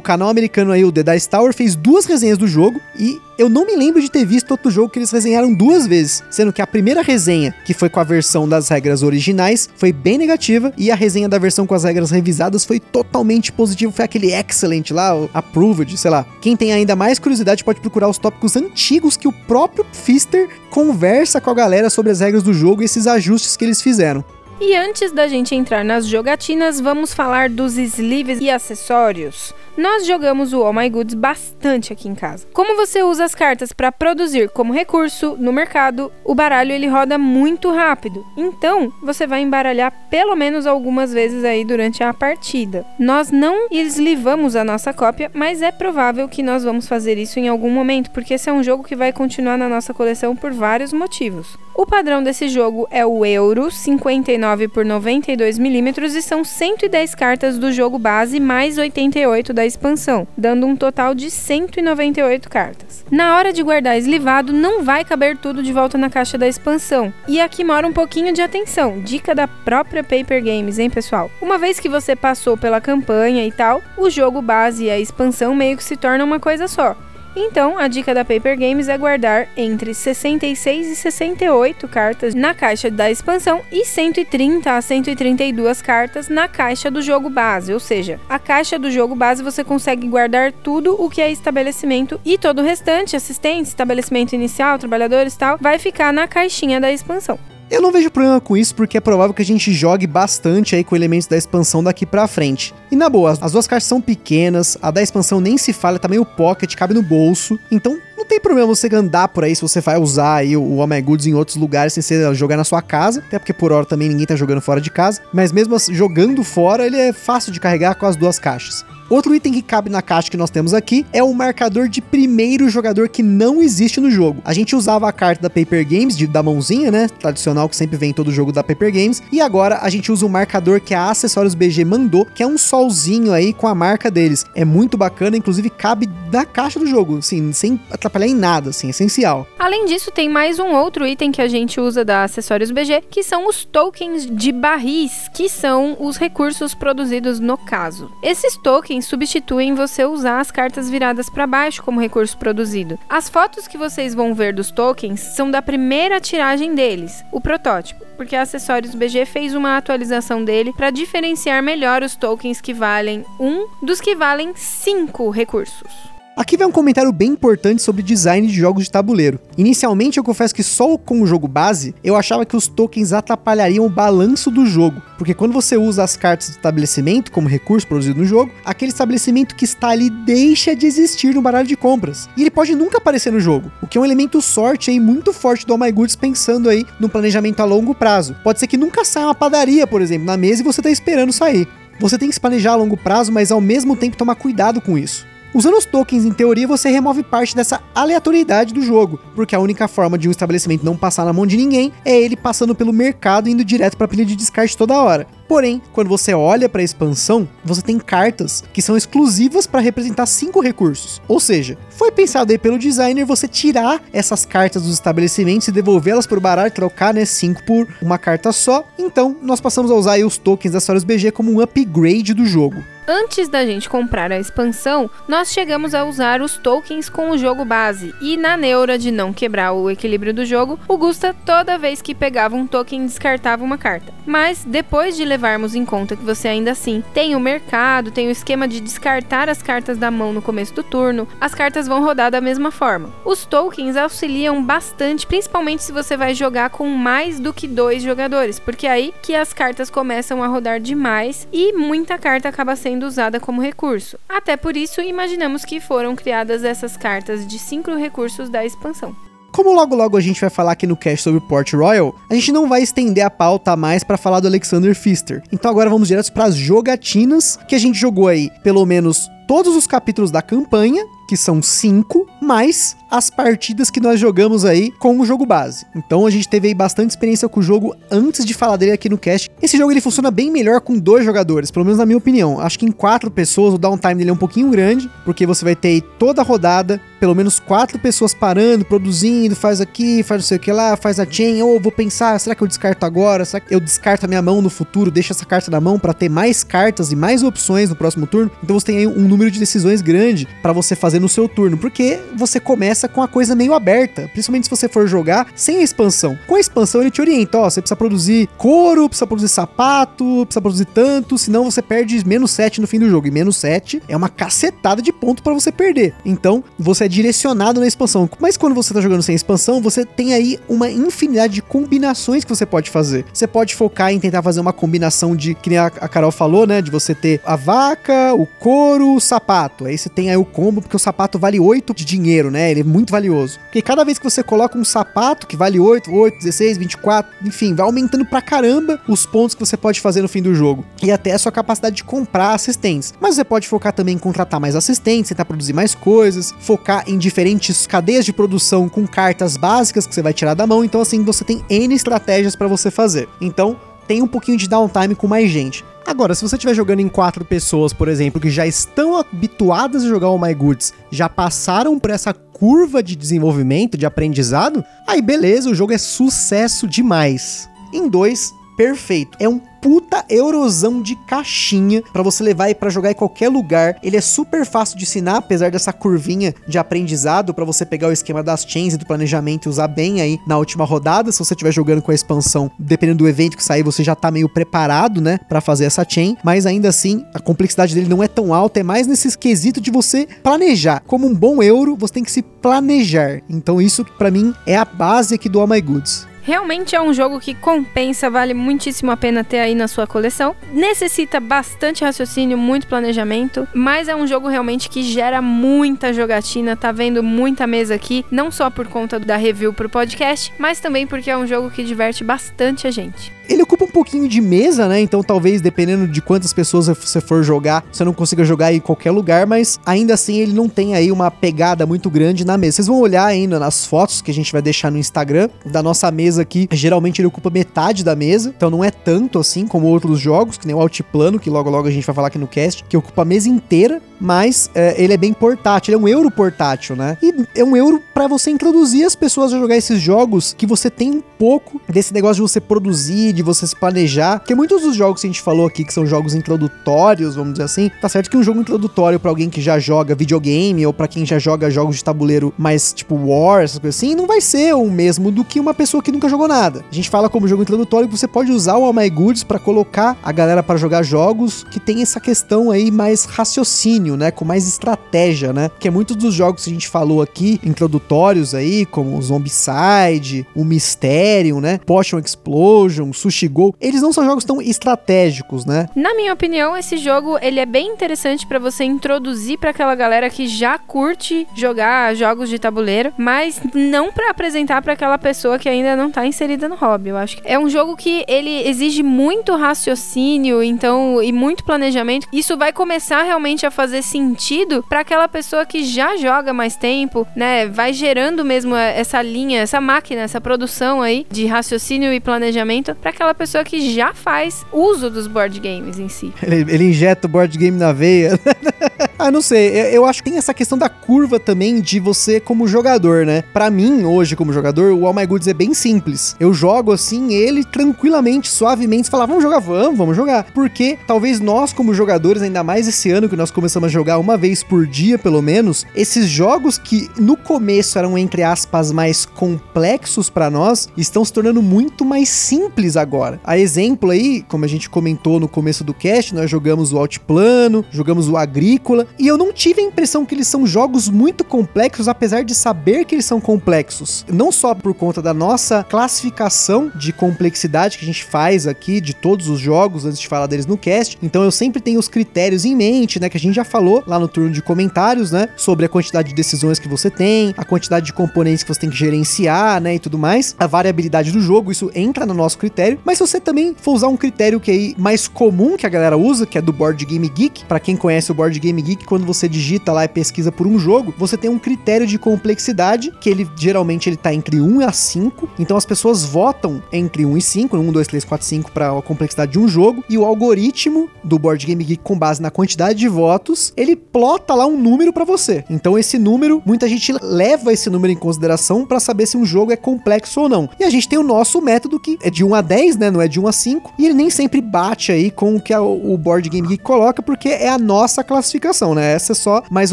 canal 0.00 0.28
americano 0.28 0.72
aí, 0.72 0.84
o 0.84 0.92
The 0.92 1.02
Dice 1.02 1.28
Tower, 1.28 1.54
fez 1.54 1.74
duas 1.74 2.04
resenhas 2.06 2.38
do 2.38 2.46
jogo 2.46 2.80
e 2.98 3.20
eu 3.38 3.48
não 3.48 3.64
me 3.64 3.76
lembro 3.76 4.02
de 4.02 4.10
ter 4.10 4.26
visto 4.26 4.50
outro 4.50 4.68
jogo 4.68 4.90
que 4.90 4.98
eles 4.98 5.12
resenharam 5.12 5.54
duas 5.54 5.86
vezes, 5.86 6.24
sendo 6.28 6.52
que 6.52 6.60
a 6.60 6.66
primeira 6.66 7.02
resenha, 7.02 7.54
que 7.64 7.72
foi 7.72 7.88
com 7.88 8.00
a 8.00 8.04
versão 8.04 8.48
das 8.48 8.68
regras 8.68 9.04
originais, 9.04 9.70
foi 9.76 9.92
bem 9.92 10.18
negativa 10.18 10.72
e 10.76 10.90
a 10.90 10.96
resenha 10.96 11.28
da 11.28 11.38
versão 11.38 11.64
com 11.64 11.74
as 11.74 11.84
regras 11.84 12.10
revisadas 12.10 12.64
foi 12.64 12.80
totalmente 12.80 13.52
positiva, 13.52 13.92
foi 13.92 14.04
aquele 14.04 14.34
excellent 14.34 14.90
lá, 14.90 15.16
o 15.16 15.30
approved, 15.32 15.96
sei 15.96 16.10
lá. 16.10 16.26
Quem 16.40 16.56
tem 16.56 16.72
ainda 16.72 16.96
mais 16.96 17.20
curiosidade 17.20 17.62
pode 17.62 17.80
procurar 17.80 18.08
os 18.08 18.18
tópicos 18.18 18.56
antigos 18.56 19.16
que 19.16 19.28
o 19.28 19.32
próprio 19.32 19.86
Fister 19.92 20.48
conversa 20.68 21.40
com 21.40 21.50
a 21.50 21.54
galera 21.54 21.88
sobre 21.88 22.10
as 22.10 22.18
regras 22.18 22.42
do 22.42 22.52
jogo 22.52 22.82
e 22.82 22.86
esses 22.86 23.06
ajustes 23.06 23.56
que 23.56 23.64
eles 23.64 23.80
fizeram. 23.80 24.24
E 24.60 24.74
antes 24.74 25.12
da 25.12 25.28
gente 25.28 25.54
entrar 25.54 25.84
nas 25.84 26.04
jogatinas, 26.04 26.80
vamos 26.80 27.14
falar 27.14 27.48
dos 27.48 27.78
sleeves 27.78 28.40
e 28.40 28.50
acessórios. 28.50 29.54
Nós 29.76 30.04
jogamos 30.04 30.52
o 30.52 30.64
All 30.64 30.72
My 30.72 30.90
Goods 30.90 31.14
bastante 31.14 31.92
aqui 31.92 32.08
em 32.08 32.14
casa. 32.16 32.44
Como 32.52 32.74
você 32.74 33.00
usa 33.00 33.24
as 33.24 33.36
cartas 33.36 33.72
para 33.72 33.92
produzir 33.92 34.48
como 34.48 34.72
recurso 34.72 35.36
no 35.38 35.52
mercado, 35.52 36.10
o 36.24 36.34
baralho 36.34 36.72
ele 36.72 36.88
roda 36.88 37.16
muito 37.16 37.70
rápido. 37.70 38.26
Então, 38.36 38.92
você 39.00 39.28
vai 39.28 39.42
embaralhar 39.42 39.92
pelo 40.10 40.34
menos 40.34 40.66
algumas 40.66 41.12
vezes 41.12 41.44
aí 41.44 41.64
durante 41.64 42.02
a 42.02 42.12
partida. 42.12 42.84
Nós 42.98 43.30
não 43.30 43.68
eslivamos 43.70 44.56
a 44.56 44.64
nossa 44.64 44.92
cópia, 44.92 45.30
mas 45.32 45.62
é 45.62 45.70
provável 45.70 46.28
que 46.28 46.42
nós 46.42 46.64
vamos 46.64 46.88
fazer 46.88 47.16
isso 47.16 47.38
em 47.38 47.46
algum 47.46 47.70
momento, 47.70 48.10
porque 48.10 48.34
esse 48.34 48.50
é 48.50 48.52
um 48.52 48.64
jogo 48.64 48.82
que 48.82 48.96
vai 48.96 49.12
continuar 49.12 49.56
na 49.56 49.68
nossa 49.68 49.94
coleção 49.94 50.34
por 50.34 50.50
vários 50.50 50.92
motivos. 50.92 51.56
O 51.72 51.86
padrão 51.86 52.20
desse 52.20 52.48
jogo 52.48 52.88
é 52.90 53.06
o 53.06 53.24
Euro 53.24 53.70
59 53.70 54.47
por 54.68 54.84
92 54.84 55.58
milímetros 55.58 56.14
e 56.14 56.22
são 56.22 56.44
110 56.44 57.14
cartas 57.14 57.58
do 57.58 57.72
jogo 57.72 57.98
base 57.98 58.40
mais 58.40 58.78
88 58.78 59.52
da 59.52 59.66
expansão, 59.66 60.26
dando 60.36 60.66
um 60.66 60.76
total 60.76 61.14
de 61.14 61.30
198 61.30 62.48
cartas. 62.48 63.04
Na 63.10 63.36
hora 63.36 63.52
de 63.52 63.62
guardar 63.62 63.98
eslivado, 63.98 64.52
não 64.52 64.82
vai 64.82 65.04
caber 65.04 65.36
tudo 65.36 65.62
de 65.62 65.72
volta 65.72 65.98
na 65.98 66.08
caixa 66.08 66.38
da 66.38 66.48
expansão. 66.48 67.12
E 67.26 67.40
aqui 67.40 67.64
mora 67.64 67.86
um 67.86 67.92
pouquinho 67.92 68.32
de 68.32 68.40
atenção, 68.40 69.00
dica 69.00 69.34
da 69.34 69.46
própria 69.46 70.04
Paper 70.04 70.42
Games, 70.42 70.78
hein, 70.78 70.88
pessoal? 70.88 71.30
Uma 71.42 71.58
vez 71.58 71.80
que 71.80 71.88
você 71.88 72.14
passou 72.14 72.56
pela 72.56 72.80
campanha 72.80 73.46
e 73.46 73.52
tal, 73.52 73.82
o 73.96 74.08
jogo 74.08 74.40
base 74.40 74.84
e 74.84 74.90
a 74.90 74.98
expansão 74.98 75.54
meio 75.54 75.76
que 75.76 75.84
se 75.84 75.96
tornam 75.96 76.24
uma 76.26 76.40
coisa 76.40 76.68
só. 76.68 76.96
Então, 77.40 77.78
a 77.78 77.86
dica 77.86 78.12
da 78.12 78.24
Paper 78.24 78.58
Games 78.58 78.88
é 78.88 78.98
guardar 78.98 79.48
entre 79.56 79.94
66 79.94 80.88
e 80.88 80.96
68 80.96 81.86
cartas 81.86 82.34
na 82.34 82.52
caixa 82.52 82.90
da 82.90 83.08
expansão 83.08 83.62
e 83.70 83.84
130 83.84 84.76
a 84.76 84.82
132 84.82 85.80
cartas 85.80 86.28
na 86.28 86.48
caixa 86.48 86.90
do 86.90 87.00
jogo 87.00 87.30
base, 87.30 87.72
ou 87.72 87.78
seja, 87.78 88.18
a 88.28 88.40
caixa 88.40 88.76
do 88.76 88.90
jogo 88.90 89.14
base 89.14 89.40
você 89.40 89.62
consegue 89.62 90.08
guardar 90.08 90.50
tudo 90.50 91.00
o 91.00 91.08
que 91.08 91.22
é 91.22 91.30
estabelecimento 91.30 92.20
e 92.24 92.36
todo 92.36 92.58
o 92.58 92.64
restante, 92.64 93.14
assistente, 93.14 93.68
estabelecimento 93.68 94.32
inicial, 94.32 94.76
trabalhadores 94.76 95.34
e 95.34 95.38
tal, 95.38 95.58
vai 95.60 95.78
ficar 95.78 96.12
na 96.12 96.26
caixinha 96.26 96.80
da 96.80 96.90
expansão. 96.90 97.38
Eu 97.70 97.82
não 97.82 97.92
vejo 97.92 98.10
problema 98.10 98.40
com 98.40 98.56
isso 98.56 98.74
porque 98.74 98.96
é 98.96 99.00
provável 99.00 99.34
que 99.34 99.42
a 99.42 99.44
gente 99.44 99.72
jogue 99.72 100.06
bastante 100.06 100.74
aí 100.74 100.82
com 100.82 100.96
elementos 100.96 101.28
da 101.28 101.36
expansão 101.36 101.84
daqui 101.84 102.06
pra 102.06 102.26
frente. 102.26 102.74
E 102.90 102.96
na 102.96 103.10
boa, 103.10 103.36
as 103.38 103.52
duas 103.52 103.66
caixas 103.66 103.86
são 103.86 104.00
pequenas, 104.00 104.78
a 104.80 104.90
da 104.90 105.02
expansão 105.02 105.38
nem 105.38 105.58
se 105.58 105.74
fala, 105.74 105.98
tá 105.98 106.08
meio 106.08 106.24
pocket, 106.24 106.74
cabe 106.74 106.94
no 106.94 107.02
bolso. 107.02 107.58
Então 107.70 107.98
não 108.18 108.24
tem 108.24 108.40
problema 108.40 108.66
você 108.66 108.88
andar 108.92 109.28
por 109.28 109.44
aí 109.44 109.54
se 109.54 109.62
você 109.62 109.80
vai 109.80 109.96
usar 109.96 110.34
aí 110.34 110.56
o 110.56 110.76
Oh 110.78 110.86
My 110.86 111.00
Goods 111.00 111.26
em 111.26 111.34
outros 111.34 111.56
lugares 111.56 111.92
sem 111.92 112.02
ser 112.02 112.34
jogar 112.34 112.56
na 112.56 112.64
sua 112.64 112.82
casa, 112.82 113.20
até 113.20 113.38
porque 113.38 113.52
por 113.52 113.72
hora 113.72 113.86
também 113.86 114.08
ninguém 114.08 114.26
tá 114.26 114.34
jogando 114.34 114.60
fora 114.60 114.80
de 114.80 114.90
casa, 114.90 115.22
mas 115.32 115.52
mesmo 115.52 115.76
jogando 115.90 116.42
fora 116.42 116.84
ele 116.84 116.96
é 116.96 117.12
fácil 117.12 117.52
de 117.52 117.60
carregar 117.60 117.94
com 117.94 118.06
as 118.06 118.16
duas 118.16 118.38
caixas. 118.38 118.84
Outro 119.08 119.34
item 119.34 119.54
que 119.54 119.62
cabe 119.62 119.88
na 119.88 120.02
caixa 120.02 120.30
que 120.30 120.36
nós 120.36 120.50
temos 120.50 120.74
aqui 120.74 121.06
é 121.14 121.22
o 121.22 121.32
marcador 121.32 121.88
de 121.88 122.02
primeiro 122.02 122.68
jogador 122.68 123.08
que 123.08 123.22
não 123.22 123.62
existe 123.62 124.00
no 124.00 124.10
jogo. 124.10 124.42
A 124.44 124.52
gente 124.52 124.76
usava 124.76 125.08
a 125.08 125.12
carta 125.12 125.42
da 125.42 125.48
Paper 125.48 125.86
Games, 125.86 126.14
de, 126.14 126.26
da 126.26 126.42
mãozinha, 126.42 126.90
né? 126.90 127.08
Tradicional 127.08 127.70
que 127.70 127.76
sempre 127.76 127.96
vem 127.96 128.10
em 128.10 128.12
todo 128.12 128.30
jogo 128.30 128.52
da 128.52 128.62
Paper 128.62 128.92
Games. 128.92 129.22
E 129.32 129.40
agora 129.40 129.78
a 129.80 129.88
gente 129.88 130.12
usa 130.12 130.26
o 130.26 130.28
marcador 130.28 130.78
que 130.80 130.92
a 130.92 131.08
Acessórios 131.08 131.54
BG 131.54 131.86
mandou, 131.86 132.26
que 132.26 132.42
é 132.42 132.46
um 132.46 132.58
solzinho 132.58 133.32
aí 133.32 133.54
com 133.54 133.66
a 133.66 133.74
marca 133.74 134.10
deles. 134.10 134.44
É 134.54 134.64
muito 134.64 134.98
bacana, 134.98 135.38
inclusive 135.38 135.70
cabe 135.70 136.08
na 136.30 136.44
caixa 136.44 136.78
do 136.78 136.86
jogo, 136.86 137.16
assim, 137.16 137.50
sem 137.54 137.80
atrapalhar 137.90 138.07
em 138.26 138.34
nada, 138.34 138.70
assim, 138.70 138.88
essencial. 138.88 139.46
Além 139.58 139.86
disso, 139.86 140.10
tem 140.10 140.28
mais 140.28 140.58
um 140.58 140.74
outro 140.74 141.06
item 141.06 141.32
que 141.32 141.42
a 141.42 141.48
gente 141.48 141.80
usa 141.80 142.04
da 142.04 142.24
Acessórios 142.24 142.70
BG, 142.70 143.02
que 143.10 143.22
são 143.22 143.48
os 143.48 143.64
tokens 143.64 144.26
de 144.26 144.52
barris, 144.52 145.28
que 145.34 145.48
são 145.48 145.96
os 146.00 146.16
recursos 146.16 146.74
produzidos 146.74 147.40
no 147.40 147.56
caso. 147.56 148.10
Esses 148.22 148.56
tokens 148.56 149.06
substituem 149.06 149.74
você 149.74 150.04
usar 150.04 150.40
as 150.40 150.50
cartas 150.50 150.90
viradas 150.90 151.30
para 151.30 151.46
baixo 151.46 151.82
como 151.82 152.00
recurso 152.00 152.36
produzido. 152.38 152.98
As 153.08 153.28
fotos 153.28 153.66
que 153.66 153.78
vocês 153.78 154.14
vão 154.14 154.34
ver 154.34 154.54
dos 154.54 154.70
tokens 154.70 155.20
são 155.20 155.50
da 155.50 155.62
primeira 155.62 156.20
tiragem 156.20 156.74
deles, 156.74 157.22
o 157.32 157.40
protótipo, 157.40 158.04
porque 158.16 158.36
a 158.36 158.42
Acessórios 158.42 158.94
BG 158.94 159.24
fez 159.26 159.54
uma 159.54 159.76
atualização 159.76 160.44
dele 160.44 160.72
para 160.72 160.90
diferenciar 160.90 161.62
melhor 161.62 162.02
os 162.02 162.16
tokens 162.16 162.60
que 162.60 162.74
valem 162.74 163.24
um 163.38 163.68
dos 163.82 164.00
que 164.00 164.14
valem 164.14 164.52
cinco 164.56 165.30
recursos. 165.30 166.17
Aqui 166.38 166.56
vai 166.56 166.68
um 166.68 166.70
comentário 166.70 167.10
bem 167.10 167.30
importante 167.30 167.82
sobre 167.82 168.00
design 168.00 168.46
de 168.46 168.54
jogos 168.54 168.84
de 168.84 168.92
tabuleiro. 168.92 169.40
Inicialmente 169.56 170.18
eu 170.18 170.22
confesso 170.22 170.54
que 170.54 170.62
só 170.62 170.96
com 170.96 171.20
o 171.20 171.26
jogo 171.26 171.48
base 171.48 171.96
eu 172.04 172.14
achava 172.14 172.46
que 172.46 172.54
os 172.54 172.68
tokens 172.68 173.12
atrapalhariam 173.12 173.84
o 173.84 173.88
balanço 173.88 174.48
do 174.48 174.64
jogo, 174.64 175.02
porque 175.18 175.34
quando 175.34 175.52
você 175.52 175.76
usa 175.76 176.04
as 176.04 176.16
cartas 176.16 176.46
de 176.46 176.52
estabelecimento 176.52 177.32
como 177.32 177.48
recurso 177.48 177.88
produzido 177.88 178.20
no 178.20 178.24
jogo, 178.24 178.52
aquele 178.64 178.92
estabelecimento 178.92 179.56
que 179.56 179.64
está 179.64 179.88
ali 179.88 180.10
deixa 180.10 180.76
de 180.76 180.86
existir 180.86 181.34
no 181.34 181.42
baralho 181.42 181.66
de 181.66 181.76
compras. 181.76 182.28
E 182.36 182.42
ele 182.42 182.52
pode 182.52 182.72
nunca 182.76 182.98
aparecer 182.98 183.32
no 183.32 183.40
jogo, 183.40 183.72
o 183.82 183.88
que 183.88 183.98
é 183.98 184.00
um 184.00 184.04
elemento 184.04 184.40
sorte 184.40 184.92
aí 184.92 185.00
muito 185.00 185.32
forte 185.32 185.66
do 185.66 185.72
All 185.72 185.78
My 185.80 185.90
Goods 185.90 186.14
pensando 186.14 186.68
aí 186.68 186.86
no 187.00 187.08
planejamento 187.08 187.58
a 187.58 187.64
longo 187.64 187.96
prazo. 187.96 188.36
Pode 188.44 188.60
ser 188.60 188.68
que 188.68 188.76
nunca 188.76 189.04
saia 189.04 189.26
uma 189.26 189.34
padaria, 189.34 189.88
por 189.88 190.00
exemplo, 190.00 190.26
na 190.26 190.36
mesa 190.36 190.62
e 190.62 190.64
você 190.64 190.78
está 190.80 190.88
esperando 190.88 191.32
sair. 191.32 191.66
Você 191.98 192.16
tem 192.16 192.28
que 192.28 192.34
se 192.36 192.40
planejar 192.40 192.74
a 192.74 192.76
longo 192.76 192.96
prazo, 192.96 193.32
mas 193.32 193.50
ao 193.50 193.60
mesmo 193.60 193.96
tempo 193.96 194.16
tomar 194.16 194.36
cuidado 194.36 194.80
com 194.80 194.96
isso. 194.96 195.26
Usando 195.54 195.78
os 195.78 195.86
tokens, 195.86 196.26
em 196.26 196.30
teoria, 196.30 196.68
você 196.68 196.90
remove 196.90 197.22
parte 197.22 197.56
dessa 197.56 197.80
aleatoriedade 197.94 198.74
do 198.74 198.82
jogo, 198.82 199.18
porque 199.34 199.56
a 199.56 199.60
única 199.60 199.88
forma 199.88 200.18
de 200.18 200.28
um 200.28 200.30
estabelecimento 200.30 200.84
não 200.84 200.96
passar 200.96 201.24
na 201.24 201.32
mão 201.32 201.46
de 201.46 201.56
ninguém 201.56 201.90
é 202.04 202.20
ele 202.20 202.36
passando 202.36 202.74
pelo 202.74 202.92
mercado 202.92 203.48
e 203.48 203.52
indo 203.52 203.64
direto 203.64 203.96
para 203.96 204.04
a 204.04 204.08
pilha 204.08 204.26
de 204.26 204.36
descarte 204.36 204.76
toda 204.76 205.02
hora. 205.02 205.26
Porém, 205.48 205.80
quando 205.92 206.08
você 206.08 206.34
olha 206.34 206.68
para 206.68 206.82
a 206.82 206.84
expansão, 206.84 207.48
você 207.64 207.80
tem 207.80 207.98
cartas 207.98 208.62
que 208.72 208.82
são 208.82 208.96
exclusivas 208.96 209.66
para 209.66 209.80
representar 209.80 210.26
cinco 210.26 210.60
recursos. 210.60 211.22
Ou 211.26 211.40
seja, 211.40 211.78
foi 211.88 212.12
pensado 212.12 212.52
aí 212.52 212.58
pelo 212.58 212.78
designer 212.78 213.24
você 213.24 213.48
tirar 213.48 214.02
essas 214.12 214.44
cartas 214.44 214.82
dos 214.82 214.92
estabelecimentos 214.92 215.66
e 215.66 215.72
devolvê-las 215.72 216.26
para 216.26 216.38
o 216.38 216.40
baralho, 216.40 216.70
trocar 216.70 217.14
né, 217.14 217.24
cinco 217.24 217.64
por 217.64 217.88
uma 218.02 218.18
carta 218.18 218.52
só. 218.52 218.84
Então, 218.98 219.34
nós 219.40 219.60
passamos 219.60 219.90
a 219.90 219.94
usar 219.94 220.18
os 220.18 220.36
tokens 220.36 220.72
da 220.72 220.80
Saurus 220.80 221.04
BG 221.04 221.32
como 221.32 221.50
um 221.50 221.60
upgrade 221.60 222.34
do 222.34 222.44
jogo. 222.44 222.84
Antes 223.10 223.48
da 223.48 223.64
gente 223.64 223.88
comprar 223.88 224.30
a 224.30 224.38
expansão, 224.38 225.10
nós 225.26 225.50
chegamos 225.50 225.94
a 225.94 226.04
usar 226.04 226.42
os 226.42 226.58
tokens 226.58 227.08
com 227.08 227.30
o 227.30 227.38
jogo 227.38 227.64
base, 227.64 228.14
e 228.20 228.36
na 228.36 228.54
neura 228.54 228.98
de 228.98 229.10
não 229.10 229.32
quebrar 229.32 229.72
o 229.72 229.88
equilíbrio 229.88 230.34
do 230.34 230.44
jogo, 230.44 230.78
o 230.86 230.98
Gusta 230.98 231.34
toda 231.46 231.78
vez 231.78 232.02
que 232.02 232.14
pegava 232.14 232.54
um 232.54 232.66
token 232.66 233.06
descartava 233.06 233.64
uma 233.64 233.78
carta. 233.78 234.12
Mas 234.26 234.62
depois 234.62 235.16
de 235.16 235.24
levarmos 235.38 235.76
em 235.76 235.84
conta 235.84 236.16
que 236.16 236.24
você 236.24 236.48
ainda 236.48 236.72
assim 236.72 237.02
tem 237.14 237.36
o 237.36 237.40
mercado, 237.40 238.10
tem 238.10 238.26
o 238.26 238.32
esquema 238.32 238.66
de 238.66 238.80
descartar 238.80 239.48
as 239.48 239.62
cartas 239.62 239.96
da 239.96 240.10
mão 240.10 240.32
no 240.32 240.42
começo 240.42 240.74
do 240.74 240.82
turno, 240.82 241.28
as 241.40 241.54
cartas 241.54 241.86
vão 241.86 242.02
rodar 242.02 242.28
da 242.28 242.40
mesma 242.40 242.72
forma. 242.72 243.12
Os 243.24 243.46
tokens 243.46 243.96
auxiliam 243.96 244.60
bastante, 244.60 245.28
principalmente 245.28 245.84
se 245.84 245.92
você 245.92 246.16
vai 246.16 246.34
jogar 246.34 246.70
com 246.70 246.88
mais 246.88 247.38
do 247.38 247.54
que 247.54 247.68
dois 247.68 248.02
jogadores, 248.02 248.58
porque 248.58 248.88
é 248.88 248.90
aí 248.90 249.14
que 249.22 249.36
as 249.36 249.52
cartas 249.52 249.88
começam 249.88 250.42
a 250.42 250.48
rodar 250.48 250.80
demais 250.80 251.46
e 251.52 251.72
muita 251.72 252.18
carta 252.18 252.48
acaba 252.48 252.74
sendo 252.74 253.06
usada 253.06 253.38
como 253.38 253.62
recurso. 253.62 254.18
Até 254.28 254.56
por 254.56 254.76
isso, 254.76 255.00
imaginamos 255.00 255.64
que 255.64 255.78
foram 255.78 256.16
criadas 256.16 256.64
essas 256.64 256.96
cartas 256.96 257.46
de 257.46 257.60
5 257.60 257.94
recursos 257.94 258.48
da 258.48 258.66
expansão. 258.66 259.27
Como 259.52 259.72
logo 259.72 259.94
logo 259.94 260.16
a 260.16 260.20
gente 260.20 260.40
vai 260.40 260.50
falar 260.50 260.72
aqui 260.72 260.86
no 260.86 260.96
cast 260.96 261.22
sobre 261.22 261.40
Port 261.40 261.72
Royal, 261.72 262.14
a 262.30 262.34
gente 262.34 262.52
não 262.52 262.68
vai 262.68 262.82
estender 262.82 263.24
a 263.24 263.30
pauta 263.30 263.76
mais 263.76 264.04
para 264.04 264.16
falar 264.16 264.40
do 264.40 264.46
Alexander 264.46 264.94
Pfister. 264.94 265.42
Então 265.52 265.70
agora 265.70 265.90
vamos 265.90 266.08
direto 266.08 266.32
para 266.32 266.44
as 266.44 266.54
jogatinas 266.54 267.58
que 267.68 267.74
a 267.74 267.78
gente 267.78 267.98
jogou 267.98 268.28
aí, 268.28 268.50
pelo 268.62 268.84
menos 268.84 269.28
todos 269.46 269.74
os 269.74 269.86
capítulos 269.86 270.30
da 270.30 270.42
campanha 270.42 271.04
que 271.28 271.36
são 271.36 271.62
cinco, 271.62 272.26
mais 272.40 272.96
as 273.10 273.30
partidas 273.30 273.90
que 273.90 274.00
nós 274.00 274.18
jogamos 274.18 274.64
aí 274.64 274.90
com 274.98 275.18
o 275.20 275.24
jogo 275.24 275.46
base. 275.46 275.86
Então 275.94 276.26
a 276.26 276.30
gente 276.30 276.48
teve 276.48 276.68
aí 276.68 276.74
bastante 276.74 277.10
experiência 277.10 277.48
com 277.48 277.60
o 277.60 277.62
jogo 277.62 277.94
antes 278.10 278.44
de 278.44 278.54
falar 278.54 278.76
dele 278.76 278.92
aqui 278.92 279.08
no 279.08 279.18
cast. 279.18 279.50
Esse 279.62 279.76
jogo 279.76 279.92
ele 279.92 280.00
funciona 280.00 280.30
bem 280.30 280.50
melhor 280.50 280.80
com 280.80 280.98
dois 280.98 281.24
jogadores, 281.24 281.70
pelo 281.70 281.84
menos 281.84 281.98
na 281.98 282.06
minha 282.06 282.18
opinião. 282.18 282.60
Acho 282.60 282.78
que 282.78 282.86
em 282.86 282.92
quatro 282.92 283.30
pessoas 283.30 283.74
o 283.74 283.78
downtime 283.78 284.16
dele 284.16 284.30
é 284.30 284.32
um 284.32 284.36
pouquinho 284.38 284.70
grande, 284.70 285.10
porque 285.24 285.46
você 285.46 285.64
vai 285.64 285.76
ter 285.76 285.88
aí 285.88 286.00
toda 286.00 286.40
a 286.40 286.44
rodada, 286.44 287.00
pelo 287.20 287.34
menos 287.34 287.58
quatro 287.58 287.98
pessoas 287.98 288.32
parando, 288.32 288.84
produzindo, 288.84 289.54
faz 289.54 289.80
aqui, 289.80 290.22
faz 290.22 290.42
não 290.42 290.48
sei 290.48 290.56
o 290.56 290.60
que 290.60 290.72
lá, 290.72 290.96
faz 290.96 291.20
a 291.20 291.26
chain, 291.30 291.60
ou 291.62 291.80
vou 291.80 291.92
pensar, 291.92 292.38
será 292.38 292.54
que 292.54 292.62
eu 292.62 292.68
descarto 292.68 293.04
agora? 293.04 293.44
Será 293.44 293.60
que 293.60 293.74
eu 293.74 293.80
descarto 293.80 294.24
a 294.24 294.28
minha 294.28 294.42
mão 294.42 294.62
no 294.62 294.70
futuro, 294.70 295.10
deixo 295.10 295.32
essa 295.32 295.44
carta 295.44 295.70
na 295.70 295.80
mão 295.80 295.98
para 295.98 296.14
ter 296.14 296.28
mais 296.28 296.64
cartas 296.64 297.12
e 297.12 297.16
mais 297.16 297.42
opções 297.42 297.90
no 297.90 297.96
próximo 297.96 298.26
turno? 298.26 298.50
Então 298.62 298.78
você 298.78 298.86
tem 298.86 298.98
aí 298.98 299.06
um 299.06 299.26
número 299.28 299.50
de 299.50 299.58
decisões 299.58 300.00
grande 300.00 300.46
para 300.62 300.72
você 300.72 300.94
fazer 300.94 301.17
no 301.18 301.28
seu 301.28 301.48
turno, 301.48 301.76
porque 301.76 302.20
você 302.36 302.60
começa 302.60 303.08
com 303.08 303.22
a 303.22 303.28
coisa 303.28 303.54
meio 303.54 303.74
aberta, 303.74 304.28
principalmente 304.32 304.64
se 304.64 304.70
você 304.70 304.88
for 304.88 305.06
jogar 305.06 305.48
sem 305.54 305.78
a 305.78 305.82
expansão. 305.82 306.38
Com 306.46 306.54
a 306.54 306.60
expansão 306.60 307.00
ele 307.00 307.10
te 307.10 307.20
orienta, 307.20 307.58
ó, 307.58 307.70
você 307.70 307.80
precisa 307.80 307.96
produzir 307.96 308.48
couro, 308.56 309.08
precisa 309.08 309.26
produzir 309.26 309.48
sapato, 309.48 310.44
precisa 310.46 310.60
produzir 310.60 310.84
tanto, 310.86 311.38
senão 311.38 311.64
você 311.64 311.82
perde 311.82 312.26
menos 312.26 312.50
7 312.50 312.80
no 312.80 312.86
fim 312.86 312.98
do 312.98 313.08
jogo. 313.08 313.26
E 313.26 313.30
menos 313.30 313.56
7 313.56 314.02
é 314.08 314.16
uma 314.16 314.28
cacetada 314.28 315.02
de 315.02 315.12
ponto 315.12 315.42
para 315.42 315.54
você 315.54 315.70
perder. 315.72 316.14
Então, 316.24 316.62
você 316.78 317.04
é 317.04 317.08
direcionado 317.08 317.80
na 317.80 317.86
expansão. 317.86 318.28
Mas 318.40 318.56
quando 318.56 318.74
você 318.74 318.92
tá 318.94 319.00
jogando 319.00 319.22
sem 319.22 319.34
expansão, 319.34 319.80
você 319.80 320.04
tem 320.04 320.34
aí 320.34 320.58
uma 320.68 320.90
infinidade 320.90 321.54
de 321.54 321.62
combinações 321.62 322.44
que 322.44 322.50
você 322.50 322.66
pode 322.66 322.90
fazer. 322.90 323.24
Você 323.32 323.46
pode 323.46 323.74
focar 323.74 324.12
em 324.12 324.20
tentar 324.20 324.42
fazer 324.42 324.60
uma 324.60 324.72
combinação 324.72 325.34
de, 325.34 325.54
que 325.54 325.70
nem 325.70 325.78
a, 325.78 325.86
a 325.86 326.08
Carol 326.08 326.30
falou, 326.30 326.66
né, 326.66 326.82
de 326.82 326.90
você 326.90 327.14
ter 327.14 327.40
a 327.44 327.56
vaca, 327.56 328.34
o 328.34 328.46
couro, 328.46 329.14
o 329.14 329.20
sapato. 329.20 329.86
Aí 329.86 329.96
você 329.96 330.08
tem 330.08 330.30
aí 330.30 330.36
o 330.36 330.44
combo, 330.44 330.80
porque 330.80 330.96
o 330.96 330.98
sapato 331.08 331.38
vale 331.38 331.58
8 331.58 331.94
de 331.94 332.04
dinheiro, 332.04 332.50
né? 332.50 332.70
Ele 332.70 332.80
é 332.80 332.84
muito 332.84 333.10
valioso. 333.10 333.58
Porque 333.60 333.80
cada 333.80 334.04
vez 334.04 334.18
que 334.18 334.24
você 334.24 334.42
coloca 334.42 334.78
um 334.78 334.84
sapato 334.84 335.46
que 335.46 335.56
vale 335.56 335.80
8, 335.80 336.12
8, 336.12 336.38
16, 336.38 336.78
24, 336.78 337.30
enfim, 337.46 337.74
vai 337.74 337.86
aumentando 337.86 338.24
pra 338.26 338.42
caramba 338.42 339.00
os 339.08 339.24
pontos 339.24 339.54
que 339.54 339.60
você 339.60 339.76
pode 339.76 340.00
fazer 340.00 340.22
no 340.22 340.28
fim 340.28 340.42
do 340.42 340.54
jogo. 340.54 340.84
E 341.02 341.10
até 341.10 341.32
a 341.32 341.38
sua 341.38 341.50
capacidade 341.50 341.96
de 341.96 342.04
comprar 342.04 342.52
assistentes. 342.52 343.14
Mas 343.20 343.34
você 343.34 343.44
pode 343.44 343.66
focar 343.66 343.92
também 343.92 344.14
em 344.14 344.18
contratar 344.18 344.60
mais 344.60 344.76
assistentes, 344.76 345.30
tentar 345.30 345.44
produzir 345.44 345.72
mais 345.72 345.94
coisas, 345.94 346.54
focar 346.60 347.04
em 347.06 347.16
diferentes 347.16 347.86
cadeias 347.86 348.24
de 348.24 348.32
produção 348.32 348.88
com 348.88 349.06
cartas 349.06 349.56
básicas 349.56 350.06
que 350.06 350.14
você 350.14 350.22
vai 350.22 350.34
tirar 350.34 350.54
da 350.54 350.66
mão. 350.66 350.84
Então, 350.84 351.00
assim, 351.00 351.24
você 351.24 351.44
tem 351.44 351.64
N 351.70 351.94
estratégias 351.94 352.54
para 352.54 352.68
você 352.68 352.90
fazer. 352.90 353.28
Então, 353.40 353.78
tem 354.08 354.22
um 354.22 354.26
pouquinho 354.26 354.56
de 354.56 354.66
downtime 354.66 355.14
com 355.14 355.28
mais 355.28 355.50
gente. 355.50 355.84
Agora, 356.06 356.34
se 356.34 356.40
você 356.40 356.56
estiver 356.56 356.74
jogando 356.74 357.00
em 357.00 357.08
quatro 357.08 357.44
pessoas, 357.44 357.92
por 357.92 358.08
exemplo, 358.08 358.40
que 358.40 358.48
já 358.48 358.66
estão 358.66 359.18
habituadas 359.18 360.02
a 360.02 360.08
jogar 360.08 360.30
o 360.30 360.38
My 360.38 360.54
Goods, 360.54 360.94
já 361.10 361.28
passaram 361.28 361.98
por 361.98 362.10
essa 362.10 362.32
curva 362.32 363.02
de 363.02 363.14
desenvolvimento, 363.14 363.98
de 363.98 364.06
aprendizado, 364.06 364.82
aí 365.06 365.20
beleza, 365.20 365.68
o 365.68 365.74
jogo 365.74 365.92
é 365.92 365.98
sucesso 365.98 366.88
demais. 366.88 367.68
Em 367.92 368.08
dois, 368.08 368.50
perfeito. 368.76 369.36
É 369.38 369.46
um 369.46 369.60
puta 369.80 370.24
eurozão 370.28 371.00
de 371.00 371.16
caixinha 371.26 372.02
para 372.12 372.22
você 372.22 372.42
levar 372.42 372.64
aí 372.64 372.74
para 372.74 372.90
jogar 372.90 373.10
em 373.10 373.14
qualquer 373.14 373.48
lugar. 373.48 373.96
Ele 374.02 374.16
é 374.16 374.20
super 374.20 374.64
fácil 374.64 374.96
de 374.96 375.04
ensinar, 375.04 375.36
apesar 375.36 375.70
dessa 375.70 375.92
curvinha 375.92 376.54
de 376.66 376.78
aprendizado 376.78 377.54
para 377.54 377.64
você 377.64 377.84
pegar 377.84 378.08
o 378.08 378.12
esquema 378.12 378.42
das 378.42 378.64
chains 378.66 378.94
e 378.94 378.96
do 378.96 379.06
planejamento 379.06 379.66
e 379.66 379.68
usar 379.68 379.88
bem 379.88 380.20
aí 380.20 380.38
na 380.46 380.58
última 380.58 380.84
rodada. 380.84 381.32
Se 381.32 381.38
você 381.38 381.54
estiver 381.54 381.72
jogando 381.72 382.02
com 382.02 382.10
a 382.10 382.14
expansão, 382.14 382.70
dependendo 382.78 383.18
do 383.18 383.28
evento 383.28 383.56
que 383.56 383.64
sair, 383.64 383.82
você 383.82 384.04
já 384.04 384.14
tá 384.14 384.30
meio 384.30 384.48
preparado, 384.48 385.20
né, 385.20 385.38
para 385.48 385.60
fazer 385.60 385.84
essa 385.84 386.04
chain, 386.08 386.36
mas 386.44 386.66
ainda 386.66 386.88
assim, 386.88 387.24
a 387.34 387.40
complexidade 387.40 387.94
dele 387.94 388.08
não 388.08 388.22
é 388.22 388.28
tão 388.28 388.52
alta, 388.52 388.80
é 388.80 388.82
mais 388.82 389.06
nesse 389.06 389.28
esquisito 389.28 389.80
de 389.80 389.90
você 389.90 390.26
planejar. 390.42 391.02
Como 391.06 391.26
um 391.26 391.34
bom 391.34 391.62
euro, 391.62 391.96
você 391.96 392.14
tem 392.14 392.24
que 392.24 392.30
se 392.30 392.42
planejar. 392.42 393.40
Então 393.48 393.80
isso 393.80 394.04
para 394.04 394.30
mim 394.30 394.54
é 394.66 394.76
a 394.76 394.84
base 394.84 395.34
aqui 395.34 395.48
do 395.48 395.60
All 395.60 395.66
My 395.66 395.80
Goods. 395.80 396.27
Realmente 396.48 396.96
é 396.96 397.02
um 397.02 397.12
jogo 397.12 397.38
que 397.38 397.52
compensa, 397.52 398.30
vale 398.30 398.54
muitíssimo 398.54 399.10
a 399.10 399.18
pena 399.18 399.44
ter 399.44 399.58
aí 399.58 399.74
na 399.74 399.86
sua 399.86 400.06
coleção. 400.06 400.56
Necessita 400.72 401.38
bastante 401.38 402.02
raciocínio, 402.02 402.56
muito 402.56 402.86
planejamento, 402.86 403.68
mas 403.74 404.08
é 404.08 404.16
um 404.16 404.26
jogo 404.26 404.48
realmente 404.48 404.88
que 404.88 405.02
gera 405.02 405.42
muita 405.42 406.10
jogatina. 406.10 406.74
Tá 406.74 406.90
vendo 406.90 407.22
muita 407.22 407.66
mesa 407.66 407.94
aqui, 407.94 408.24
não 408.30 408.50
só 408.50 408.70
por 408.70 408.88
conta 408.88 409.20
da 409.20 409.36
review 409.36 409.74
pro 409.74 409.90
podcast, 409.90 410.50
mas 410.58 410.80
também 410.80 411.06
porque 411.06 411.30
é 411.30 411.36
um 411.36 411.46
jogo 411.46 411.70
que 411.70 411.84
diverte 411.84 412.24
bastante 412.24 412.86
a 412.86 412.90
gente. 412.90 413.37
Ele 413.48 413.62
ocupa 413.62 413.84
um 413.84 413.90
pouquinho 413.90 414.28
de 414.28 414.40
mesa, 414.40 414.88
né? 414.88 415.00
Então 415.00 415.22
talvez 415.22 415.60
dependendo 415.60 416.06
de 416.06 416.20
quantas 416.20 416.52
pessoas 416.52 416.88
você 416.88 417.20
for 417.20 417.42
jogar, 417.42 417.84
você 417.90 418.04
não 418.04 418.12
consiga 418.12 418.44
jogar 418.44 418.72
em 418.72 418.80
qualquer 418.80 419.10
lugar, 419.10 419.46
mas 419.46 419.78
ainda 419.84 420.14
assim 420.14 420.38
ele 420.38 420.52
não 420.52 420.68
tem 420.68 420.94
aí 420.94 421.10
uma 421.10 421.30
pegada 421.30 421.86
muito 421.86 422.10
grande 422.10 422.44
na 422.44 422.58
mesa. 422.58 422.76
Vocês 422.76 422.88
vão 422.88 423.00
olhar 423.00 423.24
ainda 423.24 423.58
nas 423.58 423.86
fotos 423.86 424.20
que 424.20 424.30
a 424.30 424.34
gente 424.34 424.52
vai 424.52 424.62
deixar 424.62 424.90
no 424.90 424.98
Instagram 424.98 425.48
da 425.64 425.82
nossa 425.82 426.10
mesa 426.10 426.42
aqui. 426.42 426.68
Geralmente 426.72 427.20
ele 427.20 427.28
ocupa 427.28 427.50
metade 427.50 428.04
da 428.04 428.14
mesa, 428.14 428.52
então 428.56 428.70
não 428.70 428.84
é 428.84 428.90
tanto 428.90 429.38
assim 429.38 429.66
como 429.66 429.86
outros 429.86 430.20
jogos, 430.20 430.58
que 430.58 430.66
nem 430.66 430.74
o 430.76 430.80
Altiplano, 430.80 431.38
que 431.38 431.50
logo 431.50 431.70
logo 431.70 431.88
a 431.88 431.90
gente 431.90 432.06
vai 432.06 432.14
falar 432.14 432.28
aqui 432.28 432.38
no 432.38 432.46
cast, 432.46 432.84
que 432.84 432.96
ocupa 432.96 433.22
a 433.22 433.24
mesa 433.24 433.48
inteira, 433.48 434.00
mas 434.20 434.70
é, 434.74 435.02
ele 435.02 435.12
é 435.12 435.16
bem 435.16 435.32
portátil, 435.32 435.92
ele 435.92 436.00
é 436.00 436.04
um 436.04 436.08
euro 436.08 436.30
portátil, 436.30 436.96
né? 436.96 437.16
E 437.22 437.34
é 437.54 437.64
um 437.64 437.76
euro 437.76 438.02
para 438.12 438.26
você 438.26 438.50
introduzir 438.50 439.04
as 439.04 439.14
pessoas 439.14 439.52
a 439.52 439.58
jogar 439.58 439.76
esses 439.76 440.00
jogos 440.00 440.54
que 440.56 440.66
você 440.66 440.90
tem 440.90 441.10
um 441.10 441.22
pouco 441.38 441.80
desse 441.88 442.12
negócio 442.12 442.36
de 442.36 442.50
você 442.50 442.60
produzir, 442.60 443.32
de 443.38 443.42
você 443.42 443.66
se 443.66 443.76
planejar. 443.76 444.40
Porque 444.40 444.54
muitos 444.54 444.82
dos 444.82 444.96
jogos 444.96 445.20
que 445.20 445.26
a 445.26 445.30
gente 445.30 445.40
falou 445.40 445.66
aqui, 445.66 445.84
que 445.84 445.94
são 445.94 446.04
jogos 446.04 446.34
introdutórios, 446.34 447.36
vamos 447.36 447.52
dizer 447.52 447.64
assim, 447.64 447.90
tá 448.00 448.08
certo 448.08 448.28
que 448.30 448.36
um 448.36 448.42
jogo 448.42 448.60
introdutório 448.60 449.18
para 449.18 449.30
alguém 449.30 449.48
que 449.48 449.60
já 449.60 449.78
joga 449.78 450.14
videogame 450.14 450.84
ou 450.84 450.92
para 450.92 451.06
quem 451.06 451.24
já 451.24 451.38
joga 451.38 451.70
jogos 451.70 451.96
de 451.96 452.04
tabuleiro 452.04 452.52
mais 452.58 452.92
tipo 452.92 453.14
War, 453.14 453.62
essas 453.62 453.78
coisas 453.78 453.96
assim, 453.96 454.14
não 454.14 454.26
vai 454.26 454.40
ser 454.40 454.74
o 454.74 454.90
mesmo 454.90 455.30
do 455.30 455.44
que 455.44 455.60
uma 455.60 455.72
pessoa 455.72 456.02
que 456.02 456.10
nunca 456.10 456.28
jogou 456.28 456.48
nada. 456.48 456.84
A 456.90 456.94
gente 456.94 457.08
fala 457.08 457.28
como 457.28 457.46
jogo 457.46 457.62
introdutório 457.62 458.08
que 458.08 458.16
você 458.16 458.26
pode 458.26 458.50
usar 458.50 458.76
o 458.76 458.84
All 458.84 458.92
My 458.92 459.08
Goods 459.08 459.44
para 459.44 459.58
colocar 459.58 460.16
a 460.22 460.32
galera 460.32 460.62
para 460.62 460.76
jogar 460.76 461.02
jogos 461.02 461.64
que 461.70 461.78
tem 461.78 462.02
essa 462.02 462.20
questão 462.20 462.70
aí 462.70 462.90
mais 462.90 463.24
raciocínio, 463.24 464.16
né, 464.16 464.30
com 464.30 464.44
mais 464.44 464.66
estratégia, 464.66 465.52
né? 465.52 465.70
Que 465.78 465.88
é 465.88 465.90
muitos 465.90 466.16
dos 466.16 466.34
jogos 466.34 466.64
que 466.64 466.70
a 466.70 466.72
gente 466.72 466.88
falou 466.88 467.22
aqui, 467.22 467.60
introdutórios 467.62 468.54
aí, 468.54 468.84
como 468.84 469.16
o 469.16 469.22
Zombicide, 469.22 470.46
o 470.54 470.64
Mysterium, 470.64 471.60
né, 471.60 471.78
Potion 471.86 472.18
Explosion, 472.18 473.12
Sushi 473.28 473.48
Go, 473.48 473.74
eles 473.80 474.00
não 474.00 474.12
são 474.12 474.24
jogos 474.24 474.44
tão 474.44 474.60
estratégicos, 474.60 475.64
né? 475.66 475.86
Na 475.94 476.14
minha 476.14 476.32
opinião, 476.32 476.76
esse 476.76 476.96
jogo 476.96 477.38
ele 477.40 477.60
é 477.60 477.66
bem 477.66 477.88
interessante 477.88 478.46
para 478.46 478.58
você 478.58 478.84
introduzir 478.84 479.58
para 479.58 479.70
aquela 479.70 479.94
galera 479.94 480.30
que 480.30 480.46
já 480.46 480.78
curte 480.78 481.46
jogar 481.54 482.14
jogos 482.14 482.48
de 482.48 482.58
tabuleiro, 482.58 483.12
mas 483.18 483.60
não 483.74 484.10
para 484.10 484.30
apresentar 484.30 484.80
para 484.82 484.94
aquela 484.94 485.18
pessoa 485.18 485.58
que 485.58 485.68
ainda 485.68 485.94
não 485.94 486.10
tá 486.10 486.26
inserida 486.26 486.68
no 486.68 486.74
hobby. 486.74 487.10
Eu 487.10 487.16
acho 487.16 487.36
que 487.36 487.42
é 487.44 487.58
um 487.58 487.68
jogo 487.68 487.96
que 487.96 488.24
ele 488.26 488.66
exige 488.68 489.02
muito 489.02 489.54
raciocínio, 489.54 490.62
então 490.62 491.22
e 491.22 491.32
muito 491.32 491.64
planejamento. 491.64 492.26
Isso 492.32 492.56
vai 492.56 492.72
começar 492.72 493.22
realmente 493.22 493.66
a 493.66 493.70
fazer 493.70 494.02
sentido 494.02 494.84
para 494.88 495.00
aquela 495.00 495.28
pessoa 495.28 495.66
que 495.66 495.84
já 495.84 496.16
joga 496.16 496.52
mais 496.52 496.76
tempo, 496.76 497.26
né? 497.36 497.66
Vai 497.66 497.92
gerando 497.92 498.44
mesmo 498.44 498.74
essa 498.74 499.20
linha, 499.20 499.60
essa 499.60 499.80
máquina, 499.80 500.22
essa 500.22 500.40
produção 500.40 501.02
aí 501.02 501.26
de 501.30 501.46
raciocínio 501.46 502.12
e 502.12 502.20
planejamento 502.20 502.94
para 502.94 503.10
aquela 503.18 503.34
pessoa 503.34 503.64
que 503.64 503.92
já 503.92 504.14
faz 504.14 504.64
uso 504.72 505.10
dos 505.10 505.26
board 505.26 505.58
games 505.58 505.98
em 505.98 506.08
si. 506.08 506.32
Ele, 506.40 506.72
ele 506.72 506.84
injeta 506.90 507.26
o 507.26 507.30
board 507.30 507.58
game 507.58 507.76
na 507.76 507.92
veia. 507.92 508.38
ah, 509.18 509.30
não 509.30 509.42
sei. 509.42 509.68
Eu, 509.94 510.06
acho 510.06 510.22
que 510.22 510.30
tem 510.30 510.38
essa 510.38 510.54
questão 510.54 510.78
da 510.78 510.88
curva 510.88 511.40
também 511.40 511.80
de 511.80 511.98
você 511.98 512.38
como 512.38 512.68
jogador, 512.68 513.26
né? 513.26 513.42
Para 513.52 513.68
mim, 513.68 514.04
hoje, 514.04 514.36
como 514.36 514.52
jogador, 514.52 514.92
o 514.92 515.06
All 515.06 515.12
My 515.12 515.26
Goods 515.26 515.48
é 515.48 515.54
bem 515.54 515.74
simples. 515.74 516.36
Eu 516.38 516.54
jogo 516.54 516.92
assim, 516.92 517.34
ele 517.34 517.64
tranquilamente, 517.64 518.48
suavemente, 518.48 519.10
falar, 519.10 519.26
vamos 519.26 519.42
jogar, 519.42 519.58
vamos, 519.58 519.98
vamos 519.98 520.16
jogar. 520.16 520.44
Porque 520.54 520.96
talvez 521.06 521.40
nós, 521.40 521.72
como 521.72 521.92
jogadores, 521.92 522.42
ainda 522.42 522.62
mais 522.62 522.86
esse 522.86 523.10
ano 523.10 523.28
que 523.28 523.34
nós 523.34 523.50
começamos 523.50 523.88
a 523.88 523.90
jogar 523.90 524.18
uma 524.18 524.36
vez 524.36 524.62
por 524.62 524.86
dia, 524.86 525.18
pelo 525.18 525.42
menos, 525.42 525.84
esses 525.96 526.28
jogos 526.28 526.78
que 526.78 527.10
no 527.18 527.36
começo 527.36 527.98
eram, 527.98 528.16
entre 528.16 528.44
aspas, 528.44 528.92
mais 528.92 529.26
complexos 529.26 530.30
para 530.30 530.48
nós, 530.48 530.88
estão 530.96 531.24
se 531.24 531.32
tornando 531.32 531.60
muito 531.60 532.04
mais 532.04 532.28
simples 532.28 532.96
agora. 532.96 533.40
A 533.42 533.58
exemplo 533.58 534.10
aí, 534.10 534.42
como 534.42 534.64
a 534.64 534.68
gente 534.68 534.88
comentou 534.88 535.40
no 535.40 535.48
começo 535.48 535.82
do 535.82 535.92
cast, 535.92 536.34
nós 536.34 536.48
jogamos 536.48 536.92
o 536.92 536.98
Altiplano, 536.98 537.84
jogamos 537.90 538.28
o 538.28 538.36
Agrícola, 538.36 539.07
e 539.18 539.26
eu 539.26 539.36
não 539.36 539.52
tive 539.52 539.80
a 539.80 539.84
impressão 539.84 540.24
que 540.24 540.34
eles 540.34 540.48
são 540.48 540.66
jogos 540.66 541.08
muito 541.08 541.44
complexos, 541.44 542.08
apesar 542.08 542.42
de 542.42 542.54
saber 542.54 543.04
que 543.04 543.14
eles 543.14 543.24
são 543.24 543.40
complexos. 543.40 544.24
Não 544.28 544.50
só 544.50 544.74
por 544.74 544.94
conta 544.94 545.20
da 545.20 545.34
nossa 545.34 545.84
classificação 545.84 546.90
de 546.94 547.12
complexidade 547.12 547.98
que 547.98 548.04
a 548.04 548.06
gente 548.06 548.24
faz 548.24 548.66
aqui 548.66 549.00
de 549.00 549.14
todos 549.14 549.48
os 549.48 549.60
jogos 549.60 550.04
antes 550.04 550.20
de 550.20 550.28
falar 550.28 550.46
deles 550.46 550.66
no 550.66 550.76
cast, 550.76 551.18
então 551.22 551.42
eu 551.42 551.50
sempre 551.50 551.80
tenho 551.80 551.98
os 551.98 552.08
critérios 552.08 552.64
em 552.64 552.74
mente, 552.74 553.20
né, 553.20 553.28
que 553.28 553.36
a 553.36 553.40
gente 553.40 553.54
já 553.54 553.64
falou 553.64 554.02
lá 554.06 554.18
no 554.18 554.28
turno 554.28 554.50
de 554.50 554.62
comentários, 554.62 555.30
né, 555.30 555.48
sobre 555.56 555.86
a 555.86 555.88
quantidade 555.88 556.28
de 556.28 556.34
decisões 556.34 556.78
que 556.78 556.88
você 556.88 557.10
tem, 557.10 557.54
a 557.56 557.64
quantidade 557.64 558.06
de 558.06 558.12
componentes 558.12 558.62
que 558.62 558.72
você 558.72 558.80
tem 558.80 558.90
que 558.90 558.96
gerenciar, 558.96 559.80
né, 559.80 559.94
e 559.94 559.98
tudo 559.98 560.18
mais, 560.18 560.54
a 560.58 560.66
variabilidade 560.66 561.32
do 561.32 561.40
jogo, 561.40 561.72
isso 561.72 561.90
entra 561.94 562.24
no 562.24 562.34
nosso 562.34 562.58
critério, 562.58 562.98
mas 563.04 563.18
se 563.18 563.26
você 563.26 563.40
também 563.40 563.74
for 563.80 563.92
usar 563.92 564.08
um 564.08 564.16
critério 564.16 564.60
que 564.60 564.94
é 564.96 565.00
mais 565.00 565.28
comum 565.28 565.76
que 565.76 565.86
a 565.86 565.90
galera 565.90 566.16
usa, 566.16 566.46
que 566.46 566.58
é 566.58 566.62
do 566.62 566.72
Board 566.72 567.04
Game 567.04 567.28
Geek, 567.28 567.64
para 567.64 567.80
quem 567.80 567.96
conhece 567.96 568.30
o 568.30 568.34
Board 568.34 568.58
Game 568.58 568.80
Geek, 568.80 568.97
Geek, 568.98 569.04
quando 569.04 569.24
você 569.24 569.48
digita 569.48 569.92
lá 569.92 570.04
e 570.04 570.08
pesquisa 570.08 570.50
por 570.50 570.66
um 570.66 570.78
jogo, 570.78 571.14
você 571.16 571.36
tem 571.36 571.48
um 571.48 571.58
critério 571.58 572.06
de 572.06 572.18
complexidade, 572.18 573.12
que 573.20 573.30
ele 573.30 573.48
geralmente 573.56 574.08
ele 574.08 574.16
tá 574.16 574.34
entre 574.34 574.60
1 574.60 574.80
a 574.80 574.92
5. 574.92 575.48
Então 575.58 575.76
as 575.76 575.86
pessoas 575.86 576.24
votam 576.24 576.82
entre 576.92 577.24
1 577.24 577.36
e 577.36 577.42
5, 577.42 577.76
1, 577.76 577.92
2, 577.92 578.06
3, 578.06 578.24
4, 578.24 578.46
5 578.46 578.72
para 578.72 578.98
a 578.98 579.02
complexidade 579.02 579.52
de 579.52 579.58
um 579.58 579.68
jogo, 579.68 580.04
e 580.08 580.18
o 580.18 580.24
algoritmo 580.24 581.08
do 581.22 581.38
Board 581.38 581.64
Game 581.64 581.82
Geek 581.82 582.02
com 582.02 582.18
base 582.18 582.42
na 582.42 582.50
quantidade 582.50 582.98
de 582.98 583.08
votos, 583.08 583.72
ele 583.76 583.94
plota 583.94 584.54
lá 584.54 584.66
um 584.66 584.78
número 584.78 585.12
para 585.12 585.24
você. 585.24 585.64
Então 585.70 585.98
esse 585.98 586.18
número, 586.18 586.62
muita 586.64 586.88
gente 586.88 587.12
leva 587.22 587.72
esse 587.72 587.88
número 587.88 588.12
em 588.12 588.16
consideração 588.16 588.84
para 588.84 589.00
saber 589.00 589.26
se 589.26 589.36
um 589.36 589.44
jogo 589.44 589.72
é 589.72 589.76
complexo 589.76 590.40
ou 590.40 590.48
não. 590.48 590.68
E 590.78 590.84
a 590.84 590.90
gente 590.90 591.08
tem 591.08 591.18
o 591.18 591.22
nosso 591.22 591.60
método 591.60 592.00
que 592.00 592.18
é 592.22 592.30
de 592.30 592.44
1 592.44 592.54
a 592.54 592.60
10, 592.60 592.96
né, 592.96 593.10
não 593.10 593.20
é 593.20 593.28
de 593.28 593.38
1 593.38 593.46
a 593.46 593.52
5, 593.52 593.94
e 593.98 594.04
ele 594.04 594.14
nem 594.14 594.30
sempre 594.30 594.60
bate 594.60 595.12
aí 595.12 595.30
com 595.30 595.56
o 595.56 595.60
que 595.60 595.72
a, 595.72 595.80
o 595.80 596.16
Board 596.16 596.48
Game 596.48 596.66
Geek 596.66 596.82
coloca, 596.82 597.22
porque 597.22 597.48
é 597.48 597.68
a 597.68 597.78
nossa 597.78 598.24
classificação, 598.24 598.87
né? 598.94 599.12
Essa 599.12 599.32
é 599.32 599.34
só 599.34 599.62
mais 599.70 599.92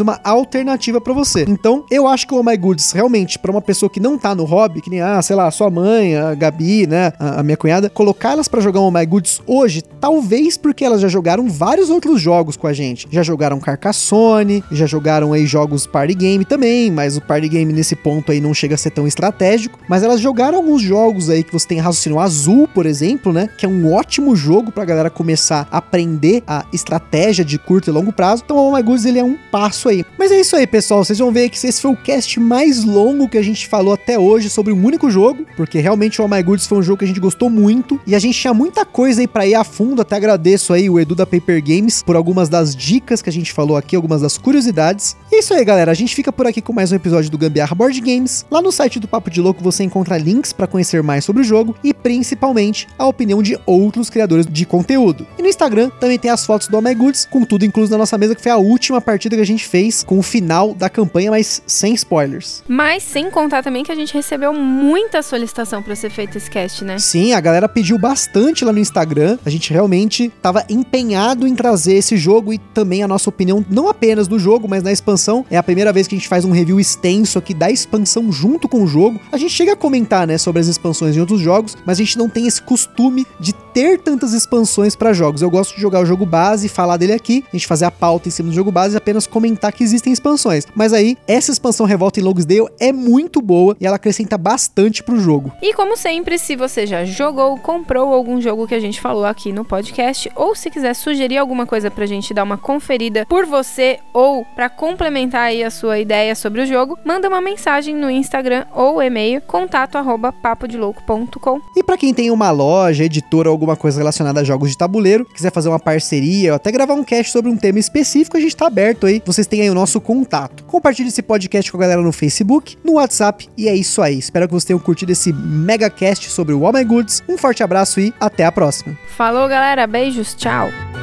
uma 0.00 0.20
alternativa 0.24 1.00
para 1.00 1.12
você. 1.12 1.44
Então, 1.48 1.84
eu 1.90 2.06
acho 2.06 2.26
que 2.26 2.34
o 2.34 2.38
Oh 2.38 2.42
My 2.42 2.56
Goods, 2.56 2.92
realmente, 2.92 3.38
para 3.38 3.50
uma 3.50 3.62
pessoa 3.62 3.90
que 3.90 4.00
não 4.00 4.18
tá 4.18 4.34
no 4.34 4.44
hobby, 4.44 4.80
que 4.80 4.90
nem, 4.90 5.00
ah, 5.00 5.20
sei 5.22 5.36
lá, 5.36 5.50
sua 5.50 5.70
mãe, 5.70 6.16
a 6.16 6.34
Gabi, 6.34 6.86
né, 6.86 7.12
a, 7.18 7.40
a 7.40 7.42
minha 7.42 7.56
cunhada, 7.56 7.88
colocar 7.88 8.32
elas 8.32 8.48
para 8.48 8.60
jogar 8.60 8.80
o 8.80 8.88
Oh 8.88 8.90
My 8.90 9.06
Goods 9.06 9.40
hoje, 9.46 9.82
talvez 9.82 10.56
porque 10.56 10.84
elas 10.84 11.00
já 11.00 11.08
jogaram 11.08 11.48
vários 11.48 11.90
outros 11.90 12.20
jogos 12.20 12.56
com 12.56 12.66
a 12.66 12.72
gente. 12.72 13.06
Já 13.10 13.22
jogaram 13.22 13.58
Carcassonne, 13.60 14.62
já 14.70 14.86
jogaram 14.86 15.32
aí 15.32 15.46
jogos 15.46 15.86
Party 15.86 16.14
Game 16.14 16.44
também, 16.44 16.90
mas 16.90 17.16
o 17.16 17.20
Party 17.20 17.48
Game 17.48 17.72
nesse 17.72 17.96
ponto 17.96 18.32
aí 18.32 18.40
não 18.40 18.54
chega 18.54 18.74
a 18.74 18.78
ser 18.78 18.90
tão 18.90 19.06
estratégico. 19.06 19.78
Mas 19.88 20.02
elas 20.02 20.20
jogaram 20.20 20.58
alguns 20.58 20.82
jogos 20.82 21.30
aí 21.30 21.42
que 21.42 21.52
você 21.52 21.68
tem 21.68 21.78
raciocínio 21.78 22.18
azul, 22.18 22.68
por 22.68 22.86
exemplo, 22.86 23.32
né? 23.32 23.48
Que 23.58 23.66
é 23.66 23.68
um 23.68 23.92
ótimo 23.92 24.34
jogo 24.34 24.72
pra 24.72 24.84
galera 24.84 25.10
começar 25.10 25.68
a 25.70 25.78
aprender 25.78 26.42
a 26.46 26.64
estratégia 26.72 27.44
de 27.44 27.58
curto 27.58 27.88
e 27.88 27.92
longo 27.92 28.12
prazo. 28.12 28.42
Então 28.44 28.56
o 28.56 28.75
Goods 28.82 29.04
ele 29.04 29.18
é 29.18 29.24
um 29.24 29.36
passo 29.50 29.88
aí. 29.88 30.04
Mas 30.18 30.32
é 30.32 30.40
isso 30.40 30.56
aí, 30.56 30.66
pessoal. 30.66 31.04
Vocês 31.04 31.18
vão 31.18 31.32
ver 31.32 31.48
que 31.48 31.56
esse 31.66 31.80
foi 31.80 31.90
o 31.90 31.96
cast 31.96 32.38
mais 32.40 32.84
longo 32.84 33.28
que 33.28 33.38
a 33.38 33.42
gente 33.42 33.66
falou 33.66 33.94
até 33.94 34.18
hoje 34.18 34.50
sobre 34.50 34.72
um 34.72 34.84
único 34.84 35.10
jogo, 35.10 35.46
porque 35.56 35.78
realmente 35.78 36.20
o 36.20 36.24
Oh 36.24 36.28
My 36.28 36.42
Goods 36.42 36.66
foi 36.66 36.78
um 36.78 36.82
jogo 36.82 36.98
que 36.98 37.04
a 37.04 37.08
gente 37.08 37.20
gostou 37.20 37.50
muito 37.50 38.00
e 38.06 38.14
a 38.14 38.18
gente 38.18 38.38
tinha 38.38 38.54
muita 38.54 38.84
coisa 38.84 39.20
aí 39.20 39.26
para 39.26 39.46
ir 39.46 39.54
a 39.54 39.64
fundo. 39.64 40.02
Até 40.02 40.16
agradeço 40.16 40.72
aí 40.72 40.88
o 40.88 40.98
Edu 40.98 41.14
da 41.14 41.26
Paper 41.26 41.62
Games 41.62 42.02
por 42.02 42.16
algumas 42.16 42.48
das 42.48 42.74
dicas 42.74 43.22
que 43.22 43.28
a 43.28 43.32
gente 43.32 43.52
falou 43.52 43.76
aqui, 43.76 43.96
algumas 43.96 44.22
das 44.22 44.38
curiosidades. 44.38 45.16
E 45.30 45.36
é 45.36 45.38
isso 45.38 45.54
aí, 45.54 45.64
galera. 45.64 45.90
A 45.90 45.94
gente 45.94 46.14
fica 46.14 46.32
por 46.32 46.46
aqui 46.46 46.60
com 46.60 46.72
mais 46.72 46.92
um 46.92 46.96
episódio 46.96 47.30
do 47.30 47.38
Gambiarra 47.38 47.74
Board 47.74 48.00
Games. 48.00 48.44
Lá 48.50 48.62
no 48.62 48.72
site 48.72 49.00
do 49.00 49.08
Papo 49.08 49.30
de 49.30 49.40
Louco 49.40 49.62
você 49.62 49.84
encontra 49.84 50.18
links 50.18 50.52
para 50.52 50.66
conhecer 50.66 51.02
mais 51.02 51.24
sobre 51.24 51.42
o 51.42 51.44
jogo 51.44 51.74
e 51.82 51.92
principalmente 51.92 52.86
a 52.98 53.06
opinião 53.06 53.42
de 53.42 53.58
outros 53.66 54.10
criadores 54.10 54.46
de 54.46 54.64
conteúdo. 54.64 55.26
E 55.38 55.42
no 55.42 55.48
Instagram 55.48 55.90
também 56.00 56.18
tem 56.18 56.30
as 56.30 56.44
fotos 56.44 56.68
do 56.68 56.76
Oh 56.76 56.82
My 56.82 56.94
Goods, 56.94 57.26
com 57.30 57.44
tudo 57.44 57.64
incluso 57.64 57.90
na 57.90 57.98
nossa 57.98 58.16
mesa, 58.16 58.34
que 58.34 58.42
foi 58.42 58.52
a 58.52 58.56
última 58.66 59.00
partida 59.00 59.36
que 59.36 59.42
a 59.42 59.46
gente 59.46 59.66
fez 59.66 60.02
com 60.02 60.18
o 60.18 60.22
final 60.22 60.74
da 60.74 60.88
campanha, 60.88 61.30
mas 61.30 61.62
sem 61.66 61.94
spoilers. 61.94 62.62
Mas 62.68 63.02
sem 63.02 63.30
contar 63.30 63.62
também 63.62 63.82
que 63.82 63.92
a 63.92 63.94
gente 63.94 64.12
recebeu 64.14 64.52
muita 64.52 65.22
solicitação 65.22 65.82
para 65.82 65.94
ser 65.94 66.10
feito 66.10 66.36
esse 66.36 66.50
cast, 66.50 66.84
né? 66.84 66.98
Sim, 66.98 67.32
a 67.32 67.40
galera 67.40 67.68
pediu 67.68 67.98
bastante 67.98 68.64
lá 68.64 68.72
no 68.72 68.78
Instagram. 68.78 69.38
A 69.44 69.50
gente 69.50 69.72
realmente 69.72 70.24
estava 70.24 70.64
empenhado 70.68 71.46
em 71.46 71.54
trazer 71.54 71.94
esse 71.94 72.16
jogo 72.16 72.52
e 72.52 72.58
também 72.58 73.02
a 73.02 73.08
nossa 73.08 73.28
opinião, 73.28 73.64
não 73.70 73.88
apenas 73.88 74.28
do 74.28 74.38
jogo, 74.38 74.68
mas 74.68 74.82
na 74.82 74.92
expansão. 74.92 75.44
É 75.50 75.56
a 75.56 75.62
primeira 75.62 75.92
vez 75.92 76.06
que 76.06 76.14
a 76.14 76.18
gente 76.18 76.28
faz 76.28 76.44
um 76.44 76.50
review 76.50 76.80
extenso 76.80 77.38
aqui 77.38 77.54
da 77.54 77.70
expansão 77.70 78.30
junto 78.32 78.68
com 78.68 78.82
o 78.82 78.86
jogo. 78.86 79.20
A 79.30 79.36
gente 79.36 79.52
chega 79.52 79.72
a 79.72 79.76
comentar, 79.76 80.26
né, 80.26 80.38
sobre 80.38 80.60
as 80.60 80.66
expansões 80.66 81.16
em 81.16 81.20
outros 81.20 81.40
jogos, 81.40 81.76
mas 81.84 81.98
a 81.98 82.02
gente 82.02 82.18
não 82.18 82.28
tem 82.28 82.46
esse 82.46 82.62
costume 82.62 83.26
de 83.38 83.52
ter 83.52 84.00
tantas 84.00 84.32
expansões 84.32 84.96
para 84.96 85.12
jogos. 85.12 85.42
Eu 85.42 85.50
gosto 85.50 85.74
de 85.74 85.80
jogar 85.80 86.00
o 86.00 86.06
jogo 86.06 86.24
base 86.24 86.66
e 86.66 86.68
falar 86.68 86.96
dele 86.96 87.12
aqui, 87.12 87.44
a 87.52 87.56
gente 87.56 87.66
fazer 87.66 87.84
a 87.84 87.90
pauta 87.90 88.28
em 88.28 88.30
cima 88.30 88.48
do 88.48 88.54
jogo 88.56 88.72
base 88.72 88.94
e 88.94 88.98
apenas 88.98 89.26
comentar 89.26 89.72
que 89.72 89.84
existem 89.84 90.12
expansões. 90.12 90.66
Mas 90.74 90.92
aí, 90.92 91.16
essa 91.26 91.52
expansão 91.52 91.86
Revolta 91.86 92.20
em 92.20 92.22
Logsdale 92.22 92.68
é 92.80 92.92
muito 92.92 93.40
boa 93.40 93.76
e 93.80 93.86
ela 93.86 93.96
acrescenta 93.96 94.36
bastante 94.36 95.02
pro 95.02 95.18
jogo. 95.20 95.52
E 95.62 95.72
como 95.74 95.96
sempre, 95.96 96.38
se 96.38 96.56
você 96.56 96.86
já 96.86 97.04
jogou, 97.04 97.58
comprou 97.58 98.12
algum 98.12 98.40
jogo 98.40 98.66
que 98.66 98.74
a 98.74 98.80
gente 98.80 99.00
falou 99.00 99.24
aqui 99.24 99.52
no 99.52 99.64
podcast, 99.64 100.30
ou 100.34 100.54
se 100.54 100.70
quiser 100.70 100.94
sugerir 100.94 101.38
alguma 101.38 101.66
coisa 101.66 101.90
pra 101.90 102.06
gente 102.06 102.34
dar 102.34 102.42
uma 102.42 102.58
conferida 102.58 103.26
por 103.26 103.46
você 103.46 103.98
ou 104.12 104.44
para 104.54 104.68
complementar 104.68 105.42
aí 105.42 105.62
a 105.62 105.70
sua 105.70 105.98
ideia 105.98 106.34
sobre 106.34 106.62
o 106.62 106.66
jogo, 106.66 106.98
manda 107.04 107.28
uma 107.28 107.40
mensagem 107.40 107.94
no 107.94 108.10
Instagram 108.10 108.64
ou 108.74 109.02
e-mail 109.02 109.40
contato 109.42 109.96
arroba 109.96 110.32
papodelouco.com. 110.32 111.60
E 111.76 111.82
para 111.82 111.96
quem 111.96 112.12
tem 112.12 112.30
uma 112.30 112.50
loja, 112.50 113.04
editora 113.04 113.48
ou 113.48 113.52
alguma 113.52 113.76
coisa 113.76 113.98
relacionada 113.98 114.40
a 114.40 114.44
jogos 114.44 114.70
de 114.70 114.78
tabuleiro, 114.78 115.24
quiser 115.24 115.52
fazer 115.52 115.68
uma 115.68 115.78
parceria 115.78 116.52
ou 116.52 116.56
até 116.56 116.70
gravar 116.70 116.94
um 116.94 117.04
cast 117.04 117.32
sobre 117.32 117.50
um 117.50 117.56
tema 117.56 117.78
específico, 117.78 118.36
a 118.36 118.40
gente 118.46 118.56
tá 118.56 118.66
aberto 118.66 119.06
aí. 119.06 119.22
Vocês 119.24 119.46
têm 119.46 119.62
aí 119.62 119.70
o 119.70 119.74
nosso 119.74 120.00
contato. 120.00 120.64
Compartilhe 120.64 121.08
esse 121.08 121.22
podcast 121.22 121.70
com 121.70 121.78
a 121.78 121.80
galera 121.80 122.02
no 122.02 122.12
Facebook, 122.12 122.76
no 122.84 122.94
WhatsApp 122.94 123.48
e 123.56 123.68
é 123.68 123.74
isso 123.74 124.02
aí. 124.02 124.18
Espero 124.18 124.46
que 124.46 124.52
vocês 124.52 124.64
tenham 124.64 124.80
curtido 124.80 125.12
esse 125.12 125.32
mega 125.32 125.90
cast 125.90 126.30
sobre 126.30 126.54
o 126.54 126.62
Oh 126.62 126.72
My 126.72 126.84
Goods. 126.84 127.22
Um 127.28 127.36
forte 127.36 127.62
abraço 127.62 128.00
e 128.00 128.12
até 128.18 128.44
a 128.44 128.52
próxima. 128.52 128.96
Falou, 129.16 129.48
galera. 129.48 129.86
Beijos. 129.86 130.34
Tchau. 130.34 130.95